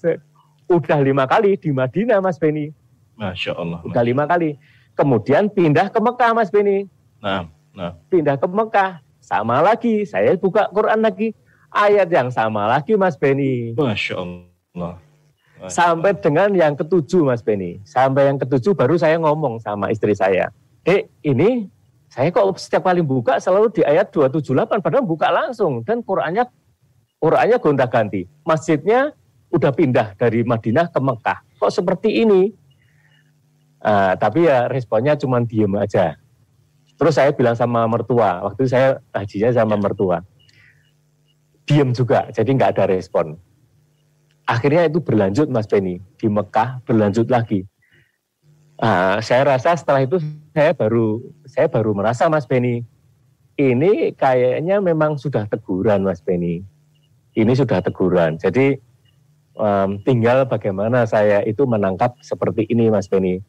Udah 0.70 0.98
lima 1.02 1.26
kali 1.26 1.58
di 1.58 1.74
Madinah 1.74 2.22
Mas 2.22 2.38
Beni 2.38 2.70
Masya 3.14 3.54
Allah 3.54 3.80
udah 3.86 4.02
lima 4.02 4.26
kali. 4.26 4.58
Kemudian 4.94 5.50
pindah 5.50 5.90
ke 5.90 5.98
Mekah 5.98 6.30
Mas 6.34 6.50
Beni 6.54 6.86
nah, 7.18 7.50
nah. 7.74 7.98
pindah 8.10 8.38
ke 8.38 8.46
Mekah. 8.46 9.02
Sama 9.24 9.64
lagi. 9.64 10.04
Saya 10.04 10.36
buka 10.36 10.68
Quran 10.68 11.00
lagi, 11.00 11.32
ayat 11.72 12.12
yang 12.12 12.28
sama 12.28 12.68
lagi 12.68 12.92
Mas 12.94 13.16
Beni. 13.16 13.72
Masya 13.72 14.20
Allah. 14.20 15.00
Sampai 15.70 16.16
dengan 16.18 16.50
yang 16.52 16.74
ketujuh 16.74 17.24
Mas 17.24 17.40
Beni. 17.40 17.80
Sampai 17.84 18.28
yang 18.28 18.40
ketujuh 18.40 18.74
baru 18.76 18.98
saya 18.98 19.16
ngomong 19.20 19.60
sama 19.62 19.88
istri 19.88 20.12
saya. 20.16 20.50
Eh 20.84 21.08
ini 21.24 21.68
saya 22.12 22.30
kok 22.30 22.60
setiap 22.60 22.86
kali 22.86 23.02
buka 23.02 23.40
selalu 23.42 23.74
di 23.74 23.82
ayat 23.82 24.12
278 24.12 24.84
padahal 24.84 25.04
buka 25.04 25.28
langsung. 25.32 25.82
Dan 25.82 26.04
Qurannya 26.04 26.46
Qurannya 27.18 27.56
gonta 27.58 27.88
ganti. 27.88 28.28
Masjidnya 28.44 29.16
udah 29.54 29.70
pindah 29.70 30.18
dari 30.18 30.42
Madinah 30.42 30.90
ke 30.90 30.98
Mekah. 30.98 31.38
Kok 31.62 31.72
seperti 31.72 32.22
ini? 32.26 32.52
Uh, 33.84 34.16
tapi 34.16 34.48
ya 34.48 34.66
responnya 34.66 35.14
cuma 35.14 35.44
diem 35.44 35.70
aja. 35.76 36.16
Terus 36.94 37.18
saya 37.18 37.34
bilang 37.34 37.58
sama 37.58 37.84
mertua, 37.90 38.46
waktu 38.46 38.70
saya 38.70 39.02
hajinya 39.10 39.50
sama 39.50 39.74
mertua, 39.74 40.22
diem 41.66 41.90
juga, 41.90 42.30
jadi 42.30 42.48
nggak 42.54 42.70
ada 42.78 42.84
respon. 42.86 43.34
Akhirnya 44.44 44.84
itu 44.84 45.00
berlanjut 45.00 45.48
Mas 45.48 45.64
Benny, 45.64 46.00
di 46.20 46.28
Mekah 46.28 46.84
berlanjut 46.84 47.28
lagi. 47.32 47.64
Uh, 48.76 49.22
saya 49.24 49.46
rasa 49.56 49.78
setelah 49.78 50.04
itu 50.04 50.20
saya 50.52 50.74
baru 50.76 51.22
saya 51.48 51.66
baru 51.70 51.96
merasa 51.96 52.28
Mas 52.28 52.44
Benny, 52.44 52.84
ini 53.56 54.12
kayaknya 54.12 54.82
memang 54.84 55.16
sudah 55.16 55.48
teguran 55.48 56.04
Mas 56.04 56.20
Benny. 56.20 56.60
Ini 57.34 57.52
sudah 57.56 57.82
teguran. 57.82 58.38
Jadi 58.38 58.78
um, 59.58 59.98
tinggal 60.04 60.46
bagaimana 60.46 61.02
saya 61.08 61.42
itu 61.42 61.66
menangkap 61.66 62.14
seperti 62.22 62.68
ini 62.68 62.92
Mas 62.92 63.10
Benny 63.10 63.42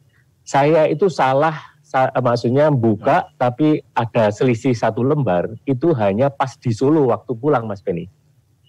saya 0.46 0.86
itu 0.86 1.10
salah 1.10 1.74
sa 1.82 2.14
maksudnya 2.22 2.70
buka 2.70 3.26
tapi 3.34 3.82
ada 3.98 4.30
selisih 4.30 4.78
satu 4.78 5.02
lembar 5.02 5.50
itu 5.66 5.90
hanya 5.98 6.30
pas 6.30 6.54
di 6.54 6.70
Solo 6.70 7.10
waktu 7.10 7.34
pulang 7.34 7.66
Mas 7.66 7.82
Beni. 7.82 8.06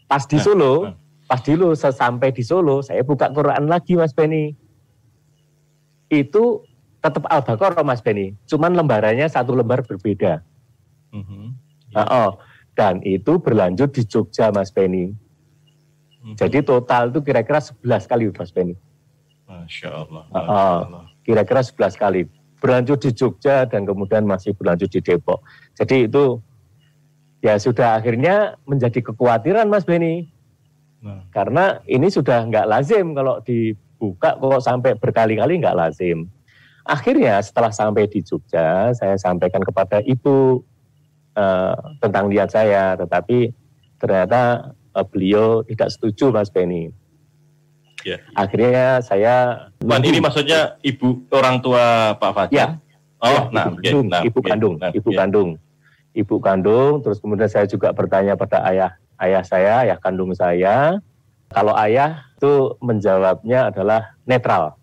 Pas 0.09 0.25
di 0.25 0.41
Solo, 0.41 0.89
pas 1.27 1.43
Solo 1.43 1.75
sampai 1.75 2.31
di 2.31 2.41
Solo 2.41 2.79
saya 2.79 3.03
buka 3.03 3.27
Quran 3.35 3.67
lagi 3.67 3.99
Mas 3.99 4.15
Beni. 4.15 4.55
Itu 6.07 6.63
tetap 7.03 7.27
Al-Baqarah 7.27 7.83
Mas 7.83 7.99
Beni, 7.99 8.31
cuman 8.47 8.73
lembarannya 8.73 9.27
satu 9.27 9.51
lembar 9.51 9.83
berbeda. 9.83 10.39
Mm 11.11 11.23
-hmm. 11.23 11.45
nah, 11.91 12.07
oh, 12.07 12.31
dan 12.75 13.03
itu 13.03 13.39
berlanjut 13.39 13.91
di 13.91 14.07
Jogja 14.07 14.55
Mas 14.55 14.71
Beni. 14.71 15.11
Mm 15.11 15.15
-hmm. 15.15 16.35
Jadi 16.39 16.63
total 16.63 17.11
itu 17.11 17.19
kira-kira 17.19 17.59
11 17.59 18.07
kali 18.07 18.31
Mas 18.31 18.51
Beni. 18.55 18.75
Masya 19.47 19.89
Allah. 19.91 20.23
Masya 20.31 20.47
Allah. 20.47 21.03
Oh, 21.03 21.03
kira-kira 21.27 21.61
11 21.63 21.95
kali. 21.95 22.21
Berlanjut 22.57 22.99
di 23.03 23.11
Jogja 23.13 23.67
dan 23.67 23.83
kemudian 23.83 24.23
masih 24.23 24.55
berlanjut 24.55 24.89
di 24.89 24.99
Depok. 25.03 25.43
Jadi 25.75 26.09
itu 26.09 26.41
ya 27.43 27.55
sudah 27.61 27.99
akhirnya 27.99 28.57
menjadi 28.63 29.03
kekhawatiran 29.11 29.67
Mas 29.67 29.83
Beni. 29.83 30.36
Nah. 31.01 31.21
Karena 31.29 31.79
ini 31.85 32.09
sudah 32.09 32.45
nggak 32.47 32.67
lazim 32.67 33.13
kalau 33.13 33.39
dibuka 33.45 34.37
kok 34.37 34.61
sampai 34.63 34.97
berkali-kali 34.97 35.61
nggak 35.61 35.77
lazim. 35.77 36.25
Akhirnya 36.87 37.43
setelah 37.43 37.69
sampai 37.69 38.07
di 38.07 38.23
Jogja, 38.23 38.95
saya 38.95 39.19
sampaikan 39.19 39.59
kepada 39.59 39.99
ibu 40.07 40.63
uh, 41.35 41.75
tentang 41.99 42.31
lihat 42.31 42.49
saya, 42.49 42.95
tetapi 42.95 43.51
ternyata 43.99 44.71
uh, 44.95 45.05
beliau 45.05 45.67
tidak 45.67 45.91
setuju 45.91 46.31
Mas 46.31 46.47
Beni. 46.47 46.89
Ya. 48.07 48.23
Akhirnya 48.39 49.03
saya. 49.03 49.67
Wan, 49.83 49.99
ini 50.05 50.23
maksudnya 50.23 50.79
ibu 50.79 51.27
orang 51.33 51.59
tua 51.59 52.15
Pak 52.15 52.31
Fajar? 52.31 52.55
Ya. 52.55 52.67
Oh, 53.17 53.33
ya, 53.33 53.41
nah, 53.49 53.65
ibu, 53.73 53.81
kandung, 53.81 54.07
nah, 54.07 54.21
ibu 54.21 54.39
kandung, 54.45 54.75
nah, 54.77 54.91
ibu 54.93 55.09
ya. 55.09 55.17
kandung, 55.17 55.49
ibu 56.13 56.35
kandung. 56.37 56.93
Terus 57.01 57.17
kemudian 57.17 57.49
saya 57.49 57.65
juga 57.65 57.89
bertanya 57.89 58.37
pada 58.37 58.61
ayah, 58.69 58.93
ayah 59.21 59.43
saya, 59.43 59.73
ayah 59.87 59.97
kandung 59.99 60.33
saya. 60.33 60.97
Kalau 61.47 61.73
ayah 61.79 62.27
itu 62.35 62.75
menjawabnya 62.83 63.71
adalah 63.71 64.13
netral. 64.27 64.75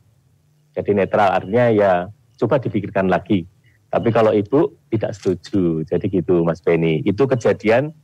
Jadi 0.75 0.97
netral 0.97 1.31
artinya 1.31 1.67
ya 1.71 1.93
coba 2.41 2.59
dipikirkan 2.59 3.07
lagi. 3.07 3.47
Tapi 3.93 4.11
kalau 4.11 4.35
ibu 4.35 4.75
tidak 4.91 5.15
setuju, 5.15 5.87
jadi 5.87 6.03
gitu 6.11 6.43
Mas 6.43 6.59
Beni. 6.59 6.99
Itu 7.07 7.31
kejadian 7.31 7.95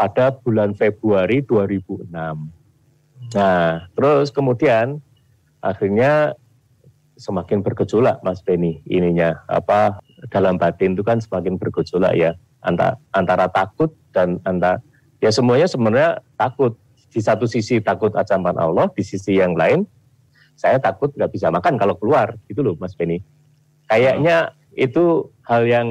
pada 0.00 0.32
bulan 0.32 0.72
Februari 0.72 1.44
2006. 1.44 2.08
Nah, 3.36 3.84
terus 3.92 4.32
kemudian 4.32 5.02
akhirnya 5.60 6.32
semakin 7.16 7.64
bergejolak 7.64 8.20
Mas 8.24 8.44
Beni 8.44 8.80
ininya 8.88 9.40
apa 9.48 10.00
dalam 10.32 10.60
batin 10.60 10.96
itu 10.96 11.04
kan 11.04 11.20
semakin 11.20 11.56
bergejolak 11.56 12.12
ya 12.16 12.36
antara 12.64 13.00
antara 13.16 13.48
takut 13.48 13.92
dan 14.12 14.40
antara 14.44 14.80
ya 15.22 15.30
semuanya 15.32 15.66
sebenarnya 15.68 16.10
takut 16.36 16.76
di 17.12 17.20
satu 17.22 17.48
sisi 17.48 17.80
takut 17.80 18.12
ancaman 18.12 18.56
Allah 18.56 18.92
di 18.92 19.00
sisi 19.00 19.40
yang 19.40 19.56
lain 19.56 19.88
saya 20.56 20.80
takut 20.80 21.12
nggak 21.12 21.32
bisa 21.32 21.48
makan 21.52 21.76
kalau 21.80 21.96
keluar 21.96 22.36
gitu 22.48 22.60
loh 22.60 22.74
Mas 22.76 22.96
Beni 22.96 23.20
kayaknya 23.88 24.52
itu 24.76 25.32
hal 25.44 25.64
yang 25.64 25.88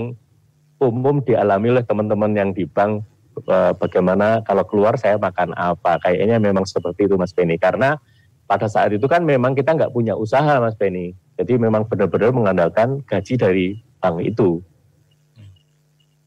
umum 0.77 1.23
dialami 1.25 1.73
oleh 1.73 1.85
teman-teman 1.87 2.31
yang 2.37 2.49
di 2.53 2.69
bank 2.69 3.05
Eh, 3.35 3.73
bagaimana 3.75 4.39
kalau 4.47 4.63
keluar 4.63 4.95
saya 4.95 5.19
makan 5.19 5.51
apa. 5.59 5.99
Kayaknya 5.99 6.39
memang 6.39 6.63
seperti 6.63 7.11
itu 7.11 7.19
Mas 7.19 7.35
Benny. 7.35 7.59
Karena 7.59 7.99
pada 8.47 8.71
saat 8.71 8.95
itu 8.95 9.03
kan 9.11 9.27
memang 9.27 9.51
kita 9.51 9.75
nggak 9.75 9.91
punya 9.91 10.15
usaha 10.15 10.63
Mas 10.63 10.79
Benny. 10.79 11.11
Jadi 11.35 11.59
memang 11.59 11.83
benar-benar 11.83 12.31
mengandalkan 12.31 13.03
gaji 13.03 13.35
dari 13.35 13.67
bank 13.99 14.23
itu. 14.23 14.63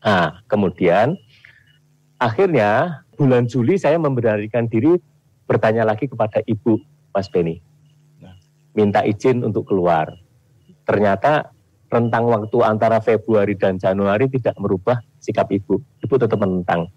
Nah, 0.04 0.44
kemudian 0.52 1.16
akhirnya 2.18 3.02
bulan 3.14 3.46
Juli 3.46 3.78
saya 3.78 3.98
memberanikan 3.98 4.66
diri 4.66 4.98
bertanya 5.48 5.86
lagi 5.86 6.06
kepada 6.06 6.44
ibu 6.44 6.78
Mas 7.14 7.26
Benny. 7.30 7.58
Nah. 8.20 8.36
Minta 8.76 9.02
izin 9.06 9.42
untuk 9.42 9.70
keluar. 9.70 10.12
Ternyata 10.84 11.50
rentang 11.88 12.28
waktu 12.28 12.58
antara 12.62 13.00
Februari 13.00 13.56
dan 13.56 13.80
Januari 13.80 14.28
tidak 14.28 14.54
merubah 14.60 15.00
sikap 15.18 15.48
ibu. 15.48 15.80
Ibu 16.04 16.14
tetap 16.20 16.36
menentang. 16.36 16.92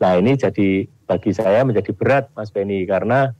Nah 0.00 0.12
ini 0.16 0.36
jadi 0.36 0.88
bagi 1.04 1.30
saya 1.36 1.62
menjadi 1.62 1.92
berat 1.92 2.32
Mas 2.32 2.48
Benny 2.50 2.84
karena 2.88 3.32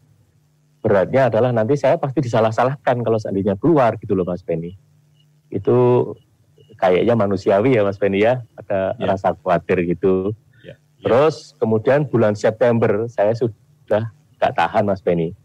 beratnya 0.84 1.32
adalah 1.32 1.50
nanti 1.50 1.74
saya 1.74 1.98
pasti 1.98 2.22
disalah-salahkan 2.22 3.02
kalau 3.02 3.18
seandainya 3.18 3.58
keluar 3.58 3.96
gitu 3.98 4.14
loh 4.14 4.28
Mas 4.28 4.44
Benny. 4.44 4.76
Itu 5.48 6.12
kayaknya 6.76 7.16
manusiawi 7.16 7.76
ya 7.76 7.82
Mas 7.82 7.98
Benny 7.98 8.22
ya, 8.22 8.44
ada 8.56 8.94
ya. 8.96 9.04
rasa 9.08 9.34
khawatir 9.34 9.84
gitu. 9.88 10.36
Ya. 10.96 11.02
Ya. 11.02 11.06
Terus 11.08 11.52
kemudian 11.60 12.08
bulan 12.08 12.32
September 12.32 13.08
saya 13.08 13.32
sudah 13.36 14.08
gak 14.40 14.54
tahan 14.56 14.88
Mas 14.88 15.04
Benny. 15.04 15.36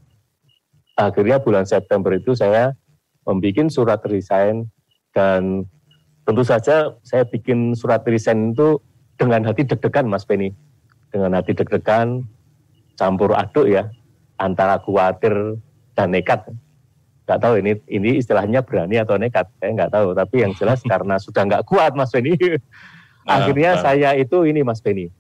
Akhirnya 0.96 1.40
bulan 1.40 1.68
September 1.68 2.14
itu 2.14 2.36
saya 2.36 2.76
membuat 3.26 3.70
surat 3.72 4.02
resign 4.08 4.68
dan 5.16 5.66
tentu 6.28 6.44
saja 6.46 6.96
saya 7.02 7.24
bikin 7.26 7.74
surat 7.76 8.04
resign 8.08 8.54
itu 8.54 8.80
dengan 9.16 9.46
hati 9.46 9.64
deg-degan 9.68 10.10
Mas 10.10 10.26
Benny 10.26 10.54
dengan 11.12 11.36
hati 11.36 11.52
deg-degan, 11.52 12.24
campur 12.96 13.36
aduk 13.36 13.68
ya, 13.68 13.92
antara 14.40 14.80
khawatir 14.80 15.60
dan 15.94 16.16
nekat. 16.16 16.48
Gak 17.28 17.40
tahu 17.44 17.60
ini 17.62 17.78
ini 17.92 18.18
istilahnya 18.18 18.64
berani 18.64 18.98
atau 18.98 19.20
nekat, 19.20 19.46
saya 19.60 19.72
nggak 19.76 19.92
tahu. 19.94 20.16
Tapi 20.16 20.36
yang 20.42 20.56
jelas 20.56 20.80
karena 20.92 21.20
sudah 21.20 21.44
nggak 21.46 21.68
kuat 21.68 21.94
Mas 21.94 22.10
Beni. 22.16 22.34
Ah, 23.28 23.44
Akhirnya 23.44 23.78
saya 23.78 24.18
itu 24.18 24.48
ini 24.50 24.66
Mas 24.66 24.82
Beni. 24.82 25.12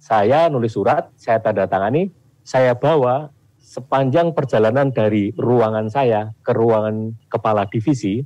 Saya 0.00 0.48
nulis 0.48 0.72
surat, 0.72 1.12
saya 1.20 1.44
tanda 1.44 1.68
tangani, 1.68 2.08
saya 2.40 2.72
bawa 2.72 3.28
sepanjang 3.60 4.32
perjalanan 4.32 4.90
dari 4.90 5.30
ruangan 5.36 5.92
saya 5.92 6.32
ke 6.40 6.56
ruangan 6.56 7.14
kepala 7.28 7.68
divisi, 7.68 8.24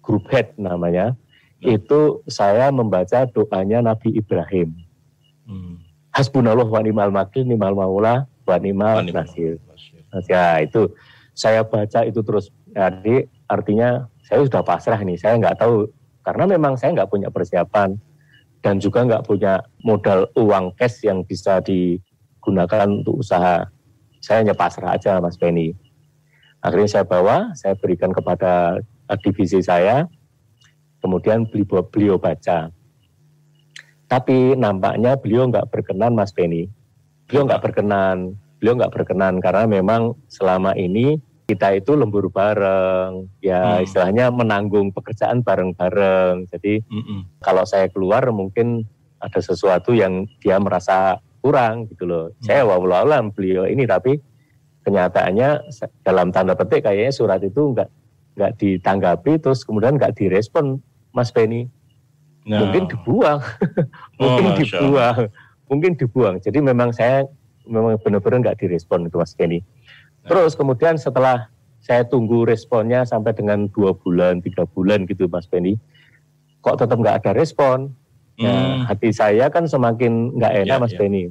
grup 0.00 0.26
head 0.32 0.56
namanya, 0.56 1.12
nah. 1.60 1.68
itu 1.76 2.24
saya 2.24 2.72
membaca 2.72 3.28
doanya 3.28 3.84
Nabi 3.84 4.16
Ibrahim. 4.16 4.72
Hmm 5.44 5.84
hasbunallah 6.14 6.64
wa 6.70 6.80
ni'mal 6.80 7.10
wakil 7.10 7.42
ni'mal 7.42 7.74
maula 7.74 8.30
wa 8.46 8.56
ni'mal 8.62 9.02
nasir. 9.10 9.58
Ya 10.30 10.62
itu 10.62 10.94
saya 11.34 11.66
baca 11.66 12.06
itu 12.06 12.22
terus 12.22 12.54
jadi 12.70 13.26
artinya 13.50 14.06
saya 14.22 14.46
sudah 14.46 14.62
pasrah 14.62 15.02
nih 15.02 15.18
saya 15.18 15.34
nggak 15.42 15.58
tahu 15.58 15.90
karena 16.22 16.54
memang 16.54 16.78
saya 16.78 16.94
nggak 16.94 17.10
punya 17.10 17.28
persiapan 17.34 17.98
dan 18.64 18.80
juga 18.80 19.04
nggak 19.04 19.28
punya 19.28 19.60
modal 19.84 20.24
uang 20.32 20.72
cash 20.80 21.04
yang 21.04 21.20
bisa 21.20 21.60
digunakan 21.60 22.88
untuk 22.88 23.20
usaha 23.20 23.68
saya 24.24 24.40
hanya 24.40 24.56
pasrah 24.56 24.96
aja 24.96 25.20
Mas 25.20 25.36
Benny 25.36 25.76
akhirnya 26.64 26.88
saya 26.88 27.04
bawa 27.04 27.52
saya 27.52 27.76
berikan 27.76 28.08
kepada 28.08 28.80
divisi 29.20 29.60
saya 29.60 30.08
kemudian 31.04 31.44
beliau, 31.44 31.84
beliau 31.84 32.16
baca 32.16 32.72
tapi 34.14 34.54
nampaknya 34.54 35.16
beliau 35.16 35.48
nggak 35.48 35.74
berkenan 35.74 36.12
Mas 36.14 36.30
Benny. 36.30 36.68
Beliau 37.26 37.48
nggak 37.48 37.62
berkenan. 37.66 38.36
Beliau 38.60 38.78
nggak 38.78 38.92
berkenan 38.94 39.42
karena 39.42 39.66
memang 39.66 40.14
selama 40.30 40.76
ini 40.78 41.20
kita 41.44 41.76
itu 41.76 41.92
lembur 41.92 42.32
bareng, 42.32 43.28
ya 43.44 43.78
hmm. 43.78 43.84
istilahnya 43.84 44.32
menanggung 44.32 44.90
pekerjaan 44.96 45.44
bareng-bareng. 45.44 46.48
Jadi 46.48 46.80
hmm. 46.80 47.44
kalau 47.44 47.68
saya 47.68 47.92
keluar 47.92 48.24
mungkin 48.32 48.88
ada 49.20 49.40
sesuatu 49.40 49.92
yang 49.92 50.24
dia 50.40 50.56
merasa 50.56 51.20
kurang 51.44 51.84
gitu 51.92 52.08
loh. 52.08 52.24
Hmm. 52.32 52.44
Saya 52.44 52.62
wawalan 52.64 53.28
beliau 53.28 53.68
ini 53.68 53.84
tapi 53.84 54.16
kenyataannya 54.84 55.68
dalam 56.04 56.32
tanda 56.32 56.56
petik 56.56 56.84
kayaknya 56.84 57.12
surat 57.12 57.40
itu 57.40 57.72
enggak 57.72 57.88
nggak 58.34 58.52
ditanggapi 58.60 59.38
terus 59.40 59.62
kemudian 59.64 59.96
nggak 59.96 60.12
direspon 60.18 60.82
Mas 61.14 61.30
Benny 61.32 61.70
no. 62.44 62.66
mungkin 62.66 62.90
dibuang 62.90 63.40
mungkin 64.20 64.44
oh, 64.44 64.56
dibuang 64.58 65.18
mungkin 65.70 65.92
dibuang 65.96 66.34
jadi 66.42 66.58
memang 66.60 66.92
saya 66.92 67.24
memang 67.64 67.96
benar-benar 68.00 68.38
nggak 68.44 68.58
direspon 68.60 69.08
itu 69.08 69.16
Mas 69.16 69.32
Benny. 69.32 69.64
Terus 70.24 70.52
kemudian 70.56 70.96
setelah 70.96 71.48
saya 71.84 72.04
tunggu 72.08 72.48
responnya 72.48 73.04
sampai 73.04 73.36
dengan 73.36 73.68
dua 73.68 73.92
bulan 73.92 74.40
tiga 74.40 74.64
bulan 74.64 75.04
gitu 75.04 75.28
Mas 75.28 75.44
Benny 75.44 75.76
kok 76.64 76.80
tetap 76.80 76.96
nggak 76.96 77.24
ada 77.24 77.32
respon 77.36 77.92
ya, 78.40 78.48
hmm. 78.48 78.88
ya, 78.88 78.88
hati 78.88 79.10
saya 79.12 79.46
kan 79.52 79.68
semakin 79.68 80.32
nggak 80.40 80.52
enak 80.64 80.76
yeah, 80.76 80.82
Mas 80.82 80.92
yeah. 80.96 81.00
Benny 81.00 81.24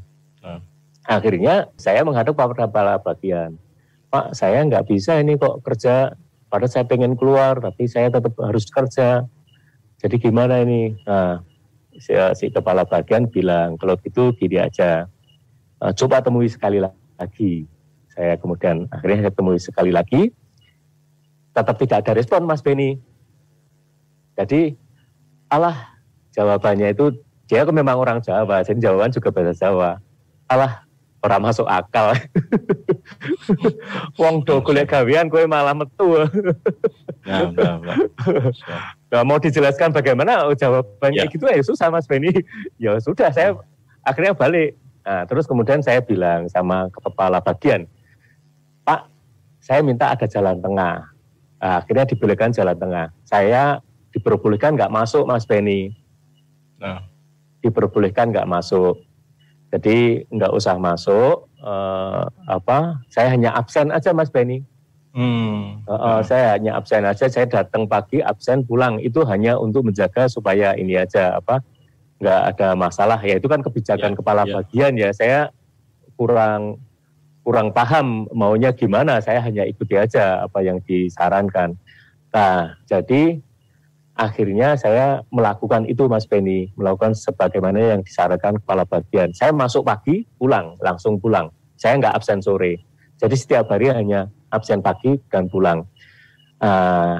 no. 0.45 0.61
akhirnya 1.09 1.55
saya 1.75 2.05
menghadap 2.05 2.37
kepada 2.37 2.69
kepala 2.69 2.93
bagian 3.01 3.57
Pak 4.13 4.37
saya 4.37 4.61
nggak 4.61 4.85
bisa 4.93 5.17
ini 5.17 5.41
kok 5.41 5.65
kerja 5.65 6.13
Padahal 6.53 6.69
saya 6.69 6.85
pengen 6.85 7.17
keluar, 7.17 7.57
tapi 7.57 7.89
saya 7.89 8.13
tetap 8.13 8.37
harus 8.37 8.69
kerja. 8.69 9.25
Jadi 9.97 10.15
gimana 10.21 10.61
ini? 10.61 10.93
Nah, 11.01 11.41
si, 11.97 12.13
si 12.37 12.53
kepala 12.53 12.85
bagian 12.85 13.25
bilang, 13.25 13.73
kalau 13.81 13.97
gitu 13.97 14.37
gini 14.37 14.61
aja, 14.61 15.09
uh, 15.81 15.89
coba 15.97 16.21
temui 16.21 16.45
sekali 16.45 16.77
lagi. 16.77 17.65
Saya 18.13 18.37
kemudian 18.37 18.85
akhirnya 18.93 19.27
saya 19.27 19.33
temui 19.33 19.57
sekali 19.57 19.89
lagi, 19.89 20.29
tetap 21.53 21.75
tidak 21.81 21.97
ada 22.05 22.11
respon 22.13 22.45
Mas 22.45 22.61
Beni. 22.61 23.01
Jadi, 24.37 24.77
Allah 25.49 25.97
jawabannya 26.33 26.93
itu, 26.93 27.13
dia 27.49 27.65
memang 27.69 27.97
orang 27.97 28.17
Jawa, 28.21 28.65
jadi 28.65 28.89
jawaban 28.89 29.13
juga 29.13 29.29
bahasa 29.29 29.53
Jawa. 29.53 30.01
Allah 30.49 30.85
orang 31.23 31.41
masuk 31.49 31.65
akal. 31.65 32.13
Wong 34.19 34.43
do 34.43 34.59
golek 34.59 34.91
gawean 34.91 35.31
kowe 35.31 35.41
malah 35.47 35.71
metu. 35.71 36.27
nah, 37.23 37.47
nah, 37.55 37.75
nah. 37.79 37.97
nah, 39.07 39.23
mau 39.23 39.39
dijelaskan 39.39 39.95
bagaimana 39.95 40.43
oh, 40.45 40.53
jawabannya 40.53 41.23
ya. 41.23 41.31
gitu 41.31 41.47
ya 41.47 41.63
susah 41.63 41.87
Mas 41.87 42.05
Beni. 42.05 42.35
Ya 42.75 42.99
sudah 42.99 43.31
saya 43.31 43.55
akhirnya 44.03 44.35
balik. 44.35 44.75
Nah, 45.03 45.23
terus 45.27 45.47
kemudian 45.47 45.79
saya 45.83 45.99
bilang 46.03 46.47
sama 46.51 46.87
kepala 46.91 47.43
bagian, 47.43 47.87
Pak, 48.83 49.07
saya 49.63 49.81
minta 49.81 50.11
ada 50.11 50.27
jalan 50.27 50.59
tengah. 50.59 51.09
Nah, 51.63 51.75
akhirnya 51.79 52.05
diberikan 52.07 52.51
jalan 52.51 52.75
tengah. 52.75 53.07
Saya 53.23 53.79
diperbolehkan 54.11 54.75
nggak 54.75 54.91
masuk 54.91 55.23
Mas 55.27 55.47
Beni. 55.47 55.95
Nah. 56.79 57.03
Diperbolehkan 57.63 58.35
nggak 58.35 58.47
masuk 58.47 58.99
jadi 59.73 60.29
nggak 60.29 60.53
usah 60.53 60.77
masuk. 60.77 61.49
Uh, 61.57 62.29
apa? 62.45 63.01
Saya 63.09 63.33
hanya 63.33 63.57
absen 63.57 63.89
aja, 63.89 64.13
Mas 64.13 64.29
Benny. 64.29 64.61
Hmm. 65.17 65.81
Uh, 65.89 65.93
uh, 65.97 66.19
saya 66.21 66.53
hanya 66.53 66.77
absen 66.77 67.01
aja. 67.01 67.25
Saya 67.25 67.49
datang 67.49 67.89
pagi, 67.89 68.21
absen 68.21 68.61
pulang. 68.61 69.01
Itu 69.01 69.25
hanya 69.25 69.57
untuk 69.57 69.89
menjaga 69.89 70.29
supaya 70.29 70.77
ini 70.77 70.93
aja 70.93 71.41
apa? 71.41 71.65
Nggak 72.21 72.41
ada 72.53 72.69
masalah. 72.77 73.17
Ya 73.25 73.41
itu 73.41 73.49
kan 73.49 73.65
kebijakan 73.65 74.13
ya, 74.13 74.17
kepala 74.21 74.45
ya. 74.45 74.61
bagian 74.61 74.93
ya. 74.93 75.09
Saya 75.09 75.49
kurang 76.13 76.77
kurang 77.43 77.75
paham 77.75 78.25
maunya 78.31 78.71
gimana. 78.71 79.19
Saya 79.19 79.43
hanya 79.43 79.67
ikuti 79.67 79.99
aja 79.99 80.47
apa 80.47 80.63
yang 80.63 80.79
disarankan. 80.83 81.75
Nah, 82.33 82.79
jadi 82.89 83.37
akhirnya 84.17 84.79
saya 84.79 85.21
melakukan 85.29 85.85
itu 85.85 86.07
Mas 86.09 86.25
Benny, 86.25 86.71
melakukan 86.79 87.13
sebagaimana 87.13 87.99
yang 87.99 88.01
disarankan 88.01 88.57
kepala 88.63 88.87
bagian. 88.87 89.35
Saya 89.35 89.51
masuk 89.53 89.85
pagi, 89.85 90.25
pulang, 90.39 90.79
langsung 90.81 91.19
pulang. 91.19 91.51
Saya 91.77 91.99
nggak 91.99 92.15
absen 92.15 92.39
sore. 92.41 92.81
Jadi 93.19 93.35
setiap 93.37 93.69
hari 93.69 93.91
hanya 93.91 94.31
absen 94.49 94.81
pagi 94.81 95.19
dan 95.29 95.51
pulang. 95.51 95.85
Uh, 96.63 97.19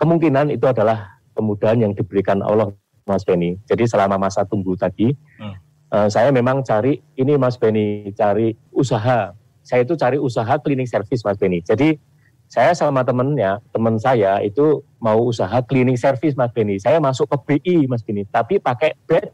kemungkinan 0.00 0.50
itu 0.50 0.66
adalah 0.66 1.20
kemudahan 1.36 1.78
yang 1.78 1.92
diberikan 1.94 2.42
Allah 2.42 2.74
Mas 3.04 3.22
Benny. 3.22 3.56
Jadi 3.68 3.86
selama 3.86 4.16
masa 4.16 4.42
tunggu 4.44 4.74
tadi, 4.74 5.12
hmm. 5.12 5.54
uh, 5.92 6.08
saya 6.08 6.32
memang 6.32 6.64
cari 6.64 6.98
ini 7.16 7.36
Mas 7.36 7.60
Benny, 7.60 8.10
cari 8.16 8.56
usaha. 8.72 9.32
Saya 9.62 9.84
itu 9.84 9.94
cari 9.94 10.16
usaha 10.16 10.56
cleaning 10.58 10.88
service 10.88 11.22
Mas 11.22 11.36
Benny. 11.36 11.60
Jadi 11.60 11.98
saya 12.50 12.74
sama 12.74 13.06
temennya, 13.06 13.62
teman 13.70 13.94
saya 14.02 14.42
itu 14.42 14.82
mau 14.98 15.22
usaha 15.22 15.62
cleaning 15.62 15.94
service 15.94 16.34
Mas 16.34 16.50
Beni. 16.50 16.82
Saya 16.82 16.98
masuk 16.98 17.30
ke 17.30 17.62
BI 17.62 17.86
Mas 17.86 18.02
Beni, 18.02 18.26
tapi 18.26 18.58
pakai 18.58 18.98
bed 19.06 19.30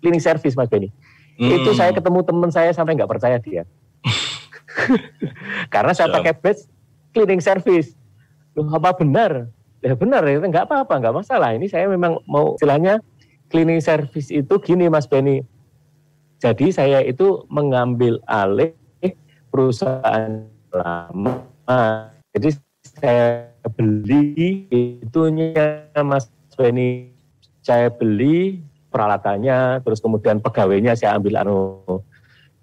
cleaning 0.00 0.24
service 0.24 0.56
Mas 0.56 0.72
Beni. 0.72 0.88
Hmm. 1.36 1.52
Itu 1.52 1.76
saya 1.76 1.92
ketemu 1.92 2.24
teman 2.24 2.48
saya 2.48 2.72
sampai 2.72 2.96
nggak 2.96 3.12
percaya 3.12 3.36
dia. 3.36 3.68
Karena 5.74 5.92
saya 5.92 6.08
pakai 6.08 6.32
bed 6.32 6.56
cleaning 7.12 7.44
service. 7.44 7.92
Loh, 8.56 8.72
apa 8.72 8.96
benar? 8.96 9.52
Ya 9.84 9.92
benar, 9.92 10.24
ya 10.24 10.40
nggak 10.40 10.64
apa-apa, 10.64 10.96
nggak 10.96 11.12
masalah. 11.12 11.52
Ini 11.52 11.68
saya 11.68 11.92
memang 11.92 12.24
mau 12.24 12.56
istilahnya 12.56 13.04
cleaning 13.52 13.84
service 13.84 14.32
itu 14.32 14.56
gini 14.64 14.88
Mas 14.88 15.04
Beni. 15.04 15.44
Jadi 16.40 16.72
saya 16.72 17.04
itu 17.04 17.44
mengambil 17.52 18.16
alih 18.24 18.72
perusahaan 19.50 20.44
lama 20.74 21.46
jadi 22.36 22.52
saya 22.84 23.48
beli 23.72 24.68
itunya 25.00 25.88
Mas 26.04 26.28
Beni, 26.52 27.12
saya 27.64 27.88
beli 27.88 28.60
peralatannya, 28.92 29.80
terus 29.80 30.04
kemudian 30.04 30.40
pegawainya 30.40 30.96
saya 30.96 31.16
ambil 31.16 31.40
anu. 31.40 31.60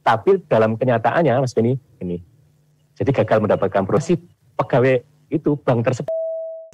Tapi 0.06 0.46
dalam 0.46 0.78
kenyataannya 0.78 1.42
Mas 1.42 1.58
Beni 1.58 1.74
ini, 2.02 2.22
jadi 2.94 3.10
gagal 3.10 3.42
mendapatkan 3.42 3.82
proses 3.86 4.22
pegawai 4.58 5.02
itu 5.34 5.58
bank 5.62 5.90
tersebut. 5.90 6.14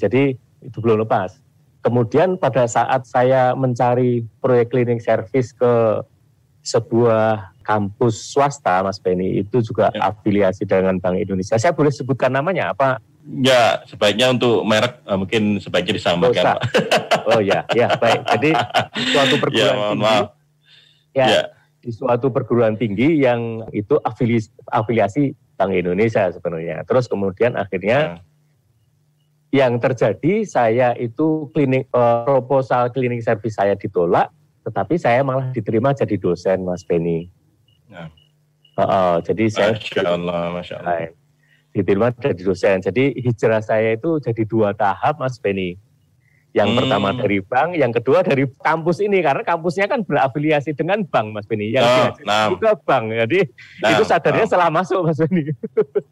Jadi 0.00 0.36
itu 0.60 0.76
belum 0.80 1.08
lepas. 1.08 1.40
Kemudian 1.80 2.36
pada 2.36 2.68
saat 2.68 3.08
saya 3.08 3.56
mencari 3.56 4.20
proyek 4.44 4.68
cleaning 4.72 5.00
service 5.00 5.56
ke 5.56 6.04
sebuah 6.60 7.56
kampus 7.70 8.34
swasta, 8.34 8.82
Mas 8.82 8.98
Benny, 8.98 9.46
itu 9.46 9.62
juga 9.62 9.94
ya. 9.94 10.10
afiliasi 10.10 10.66
dengan 10.66 10.98
Bank 10.98 11.22
Indonesia. 11.22 11.54
Saya 11.54 11.70
boleh 11.70 11.94
sebutkan 11.94 12.34
namanya 12.34 12.74
apa? 12.74 12.98
Ya, 13.22 13.86
sebaiknya 13.86 14.34
untuk 14.34 14.66
merek 14.66 14.98
uh, 15.06 15.14
mungkin 15.14 15.62
sebaiknya 15.62 15.94
disamakan. 15.94 16.58
Oh, 17.30 17.38
oh 17.38 17.40
ya, 17.40 17.62
ya 17.70 17.94
baik. 17.94 18.26
Jadi 18.26 18.50
suatu 19.14 19.34
ya, 19.38 19.42
perguruan 19.46 19.70
ya, 19.70 19.86
tinggi, 19.86 20.18
ya, 21.14 21.26
ya, 21.30 21.42
di 21.78 21.90
suatu 21.94 22.26
perguruan 22.34 22.74
tinggi 22.74 23.22
yang 23.22 23.62
itu 23.70 23.94
afiliasi, 24.02 24.50
afiliasi 24.66 25.30
Bank 25.54 25.70
Indonesia 25.70 26.26
sebenarnya. 26.26 26.82
Terus 26.82 27.06
kemudian 27.06 27.54
akhirnya 27.54 28.18
ya. 29.54 29.62
yang 29.62 29.78
terjadi 29.78 30.42
saya 30.42 30.88
itu 30.98 31.46
klinik 31.54 31.86
uh, 31.94 32.26
proposal 32.26 32.90
cleaning 32.90 33.22
service 33.22 33.54
saya 33.54 33.78
ditolak, 33.78 34.26
tetapi 34.66 34.98
saya 34.98 35.22
malah 35.22 35.54
diterima 35.54 35.94
jadi 35.94 36.18
dosen, 36.18 36.66
Mas 36.66 36.82
Benny. 36.82 37.30
Nah. 37.90 38.08
Uh, 38.78 38.82
uh, 38.86 39.14
jadi 39.20 39.44
saya 39.50 39.74
Masya 39.76 40.02
Allah, 40.06 40.42
Masya 40.54 40.74
Allah. 40.80 41.12
diterima 41.74 42.14
jadi 42.14 42.42
dosen. 42.42 42.78
Jadi 42.80 43.18
hijrah 43.18 43.60
saya 43.60 43.98
itu 43.98 44.22
jadi 44.22 44.42
dua 44.46 44.72
tahap 44.72 45.18
Mas 45.18 45.36
Beni. 45.36 45.76
Yang 46.50 46.74
hmm. 46.74 46.78
pertama 46.82 47.08
dari 47.14 47.38
bank, 47.46 47.78
yang 47.78 47.92
kedua 47.94 48.26
dari 48.26 48.42
kampus 48.42 48.98
ini 48.98 49.22
karena 49.22 49.46
kampusnya 49.46 49.86
kan 49.86 50.02
berafiliasi 50.02 50.74
dengan 50.74 51.06
bank 51.06 51.30
Mas 51.30 51.46
Beni. 51.46 51.70
Yang 51.70 51.86
oh, 51.86 52.06
nah. 52.26 52.50
juga 52.50 52.74
bank. 52.74 53.14
Jadi 53.26 53.38
nah, 53.78 53.90
itu 53.94 54.02
sadarnya 54.02 54.44
nah. 54.46 54.50
setelah 54.50 54.68
masuk 54.70 55.00
Mas 55.06 55.18
Beni. 55.18 55.42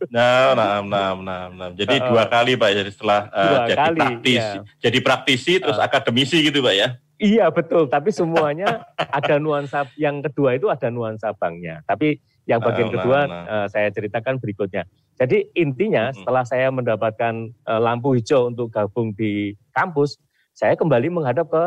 Nah, 0.09 0.57
nah, 0.57 0.81
nah, 0.81 1.13
nah, 1.21 1.43
nah. 1.53 1.69
Jadi 1.77 2.01
uh, 2.01 2.09
dua 2.09 2.25
kali 2.25 2.57
Pak 2.57 2.71
jadi 2.73 2.91
setelah 2.91 3.29
uh, 3.29 3.69
jadi 3.69 3.77
kali, 3.77 3.99
praktis, 4.01 4.41
ya. 4.41 4.53
jadi 4.81 4.99
praktisi 5.05 5.53
terus 5.61 5.77
uh, 5.77 5.85
akademisi 5.85 6.41
gitu 6.41 6.65
Pak 6.65 6.75
ya. 6.75 6.89
Iya 7.19 7.51
betul, 7.51 7.91
tapi 7.91 8.15
semuanya 8.15 8.87
ada 8.95 9.43
nuansa 9.43 9.91
yang 9.99 10.23
kedua 10.23 10.55
itu 10.55 10.71
ada 10.71 10.87
nuansa 10.87 11.35
banknya. 11.35 11.83
Tapi 11.83 12.23
yang 12.47 12.63
bagian 12.63 12.89
nah, 12.89 12.95
kedua 12.95 13.19
nah, 13.27 13.29
nah. 13.29 13.45
Uh, 13.45 13.67
saya 13.67 13.91
ceritakan 13.91 14.39
berikutnya. 14.39 14.87
Jadi 15.19 15.51
intinya 15.59 16.15
setelah 16.15 16.47
saya 16.47 16.71
mendapatkan 16.71 17.51
uh, 17.67 17.81
lampu 17.83 18.15
hijau 18.15 18.55
untuk 18.55 18.71
gabung 18.71 19.11
di 19.19 19.51
kampus, 19.75 20.15
saya 20.55 20.79
kembali 20.79 21.11
menghadap 21.11 21.51
ke 21.51 21.65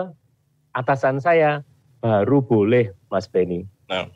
atasan 0.71 1.19
saya 1.19 1.67
baru 1.99 2.39
boleh 2.39 2.95
Mas 3.11 3.27
Benny. 3.27 3.67
Nah. 3.91 4.07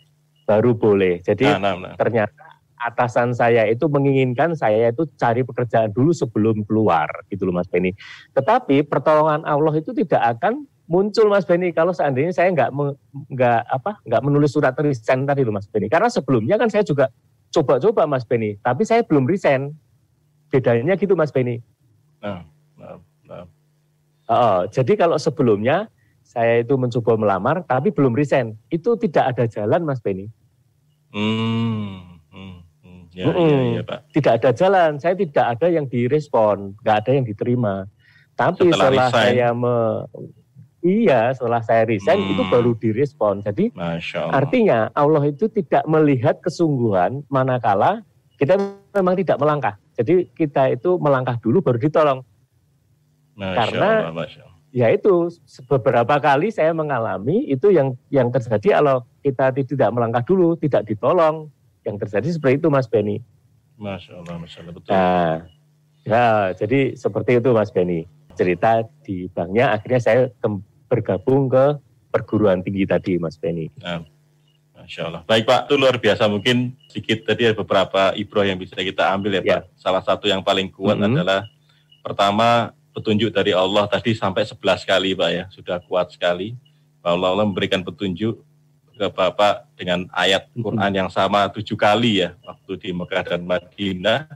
Baru 0.48 0.72
boleh. 0.72 1.20
Jadi 1.20 1.52
nah, 1.52 1.60
nah, 1.60 1.76
nah. 1.76 1.94
ternyata 2.00 2.56
atasan 2.80 3.36
saya 3.36 3.68
itu 3.68 3.92
menginginkan 3.92 4.54
saya 4.56 4.94
itu 4.94 5.04
cari 5.20 5.42
pekerjaan 5.44 5.92
dulu 5.92 6.14
sebelum 6.14 6.64
keluar 6.64 7.12
gitu 7.28 7.44
loh 7.44 7.60
Mas 7.60 7.68
Benny. 7.68 7.92
Tetapi 8.32 8.88
pertolongan 8.88 9.44
Allah 9.44 9.74
itu 9.76 9.92
tidak 9.92 10.40
akan 10.40 10.64
muncul 10.86 11.28
Mas 11.30 11.46
Beni 11.46 11.74
kalau 11.74 11.92
seandainya 11.92 12.34
saya 12.34 12.54
nggak 12.54 12.70
nggak 13.34 13.62
apa 13.70 14.02
nggak 14.06 14.22
menulis 14.22 14.54
surat 14.54 14.78
resign 14.78 15.26
tadi 15.26 15.42
loh 15.42 15.54
Mas 15.54 15.66
Beni 15.66 15.90
karena 15.90 16.10
sebelumnya 16.14 16.62
kan 16.62 16.70
saya 16.70 16.86
juga 16.86 17.10
coba-coba 17.50 18.06
Mas 18.06 18.26
Beni 18.26 18.58
tapi 18.62 18.86
saya 18.86 19.02
belum 19.02 19.26
resign 19.26 19.74
bedanya 20.54 20.94
gitu 20.96 21.18
Mas 21.18 21.34
Beni. 21.34 21.60
Nah, 22.22 22.46
nah, 22.78 22.98
nah. 23.28 23.44
Uh, 24.26 24.66
jadi 24.74 24.98
kalau 24.98 25.18
sebelumnya 25.22 25.90
saya 26.26 26.66
itu 26.66 26.74
mencoba 26.76 27.16
melamar 27.16 27.62
tapi 27.70 27.94
belum 27.94 28.18
resign. 28.18 28.58
Itu 28.74 28.98
tidak 28.98 29.36
ada 29.38 29.46
jalan 29.46 29.86
Mas 29.86 30.02
Benny. 30.02 30.28
Hmm. 31.14 32.20
hmm, 32.34 32.58
hmm. 32.82 33.02
Ya, 33.14 33.26
hmm, 33.32 33.40
ya, 33.40 33.60
ya, 33.80 33.84
Pak. 33.86 34.00
Tidak 34.12 34.34
ada 34.42 34.52
jalan, 34.52 35.00
saya 35.00 35.16
tidak 35.16 35.46
ada 35.56 35.68
yang 35.72 35.86
direspon, 35.88 36.76
nggak 36.84 36.96
ada 37.06 37.12
yang 37.14 37.24
diterima. 37.24 37.88
Tapi 38.36 38.68
setelah, 38.68 39.08
setelah 39.08 39.10
saya 39.16 39.48
me, 39.56 39.76
iya 40.86 41.34
setelah 41.34 41.66
saya 41.66 41.90
resign 41.90 42.22
hmm. 42.22 42.32
itu 42.38 42.44
baru 42.54 42.72
direspon. 42.78 43.42
Jadi 43.42 43.74
Allah. 43.74 44.30
artinya 44.30 44.80
Allah 44.94 45.26
itu 45.26 45.50
tidak 45.50 45.82
melihat 45.90 46.38
kesungguhan 46.46 47.26
manakala 47.34 48.06
kita 48.36 48.60
memang 48.92 49.16
tidak 49.16 49.38
melangkah. 49.40 49.76
Jadi 49.96 50.28
kita 50.36 50.76
itu 50.76 51.00
melangkah 51.00 51.40
dulu 51.40 51.64
baru 51.64 51.80
ditolong. 51.80 52.20
Masya 53.36 53.56
Karena 53.56 53.90
Allah, 54.08 54.16
Masya 54.16 54.40
Allah. 54.44 54.60
ya 54.76 54.88
itu 54.92 55.32
beberapa 55.72 56.16
kali 56.20 56.52
saya 56.52 56.76
mengalami 56.76 57.48
itu 57.48 57.72
yang 57.72 57.96
yang 58.12 58.28
terjadi 58.32 58.80
kalau 58.80 59.08
kita 59.24 59.56
tidak 59.56 59.90
melangkah 59.92 60.24
dulu 60.24 60.60
tidak 60.60 60.88
ditolong. 60.88 61.48
Yang 61.86 62.08
terjadi 62.08 62.28
seperti 62.34 62.56
itu 62.60 62.68
Mas 62.74 62.90
Beni. 62.90 63.22
Masya 63.78 64.24
Allah, 64.24 64.36
Masya 64.42 64.58
Allah, 64.66 64.74
betul. 64.74 64.90
Nah, 64.90 65.36
ya, 66.02 66.26
jadi 66.58 66.80
seperti 66.98 67.32
itu 67.38 67.50
Mas 67.54 67.70
Beni. 67.72 68.10
Cerita 68.36 68.84
di 69.06 69.32
banknya 69.32 69.72
akhirnya 69.72 70.02
saya 70.04 70.22
bergabung 70.88 71.50
ke 71.50 71.80
perguruan 72.14 72.64
tinggi 72.64 72.88
tadi 72.88 73.20
Mas 73.20 73.36
Beni. 73.36 73.68
Nah. 73.82 74.16
Masya 74.86 75.02
Allah. 75.10 75.22
Baik 75.26 75.50
Pak, 75.50 75.66
itu 75.66 75.74
luar 75.82 75.98
biasa. 75.98 76.30
Mungkin 76.30 76.78
sedikit 76.86 77.26
tadi 77.26 77.50
ada 77.50 77.58
beberapa 77.58 78.14
ibroh 78.14 78.46
yang 78.46 78.62
bisa 78.62 78.78
kita 78.78 79.10
ambil 79.18 79.42
ya, 79.42 79.42
ya. 79.42 79.58
Pak. 79.58 79.74
Salah 79.82 80.04
satu 80.06 80.30
yang 80.30 80.46
paling 80.46 80.70
kuat 80.70 81.02
mm 81.02 81.02
-hmm. 81.02 81.16
adalah 81.18 81.42
pertama 82.06 82.70
petunjuk 82.94 83.34
dari 83.34 83.52
Allah 83.58 83.90
tadi 83.90 84.14
sampai 84.14 84.46
11 84.46 84.62
kali 84.86 85.18
Pak 85.18 85.30
ya. 85.34 85.44
Sudah 85.50 85.82
kuat 85.82 86.14
sekali. 86.14 86.54
Bahwa 87.02 87.34
Allah 87.34 87.50
memberikan 87.50 87.82
petunjuk 87.82 88.46
ke 88.96 89.06
Bapak 89.10 89.66
dengan 89.74 90.06
ayat 90.14 90.48
Quran 90.54 90.92
yang 90.94 91.10
sama 91.10 91.50
tujuh 91.50 91.76
kali 91.76 92.22
ya. 92.22 92.38
Waktu 92.46 92.72
di 92.78 92.90
Mekah 92.94 93.26
dan 93.26 93.42
Madinah. 93.42 94.30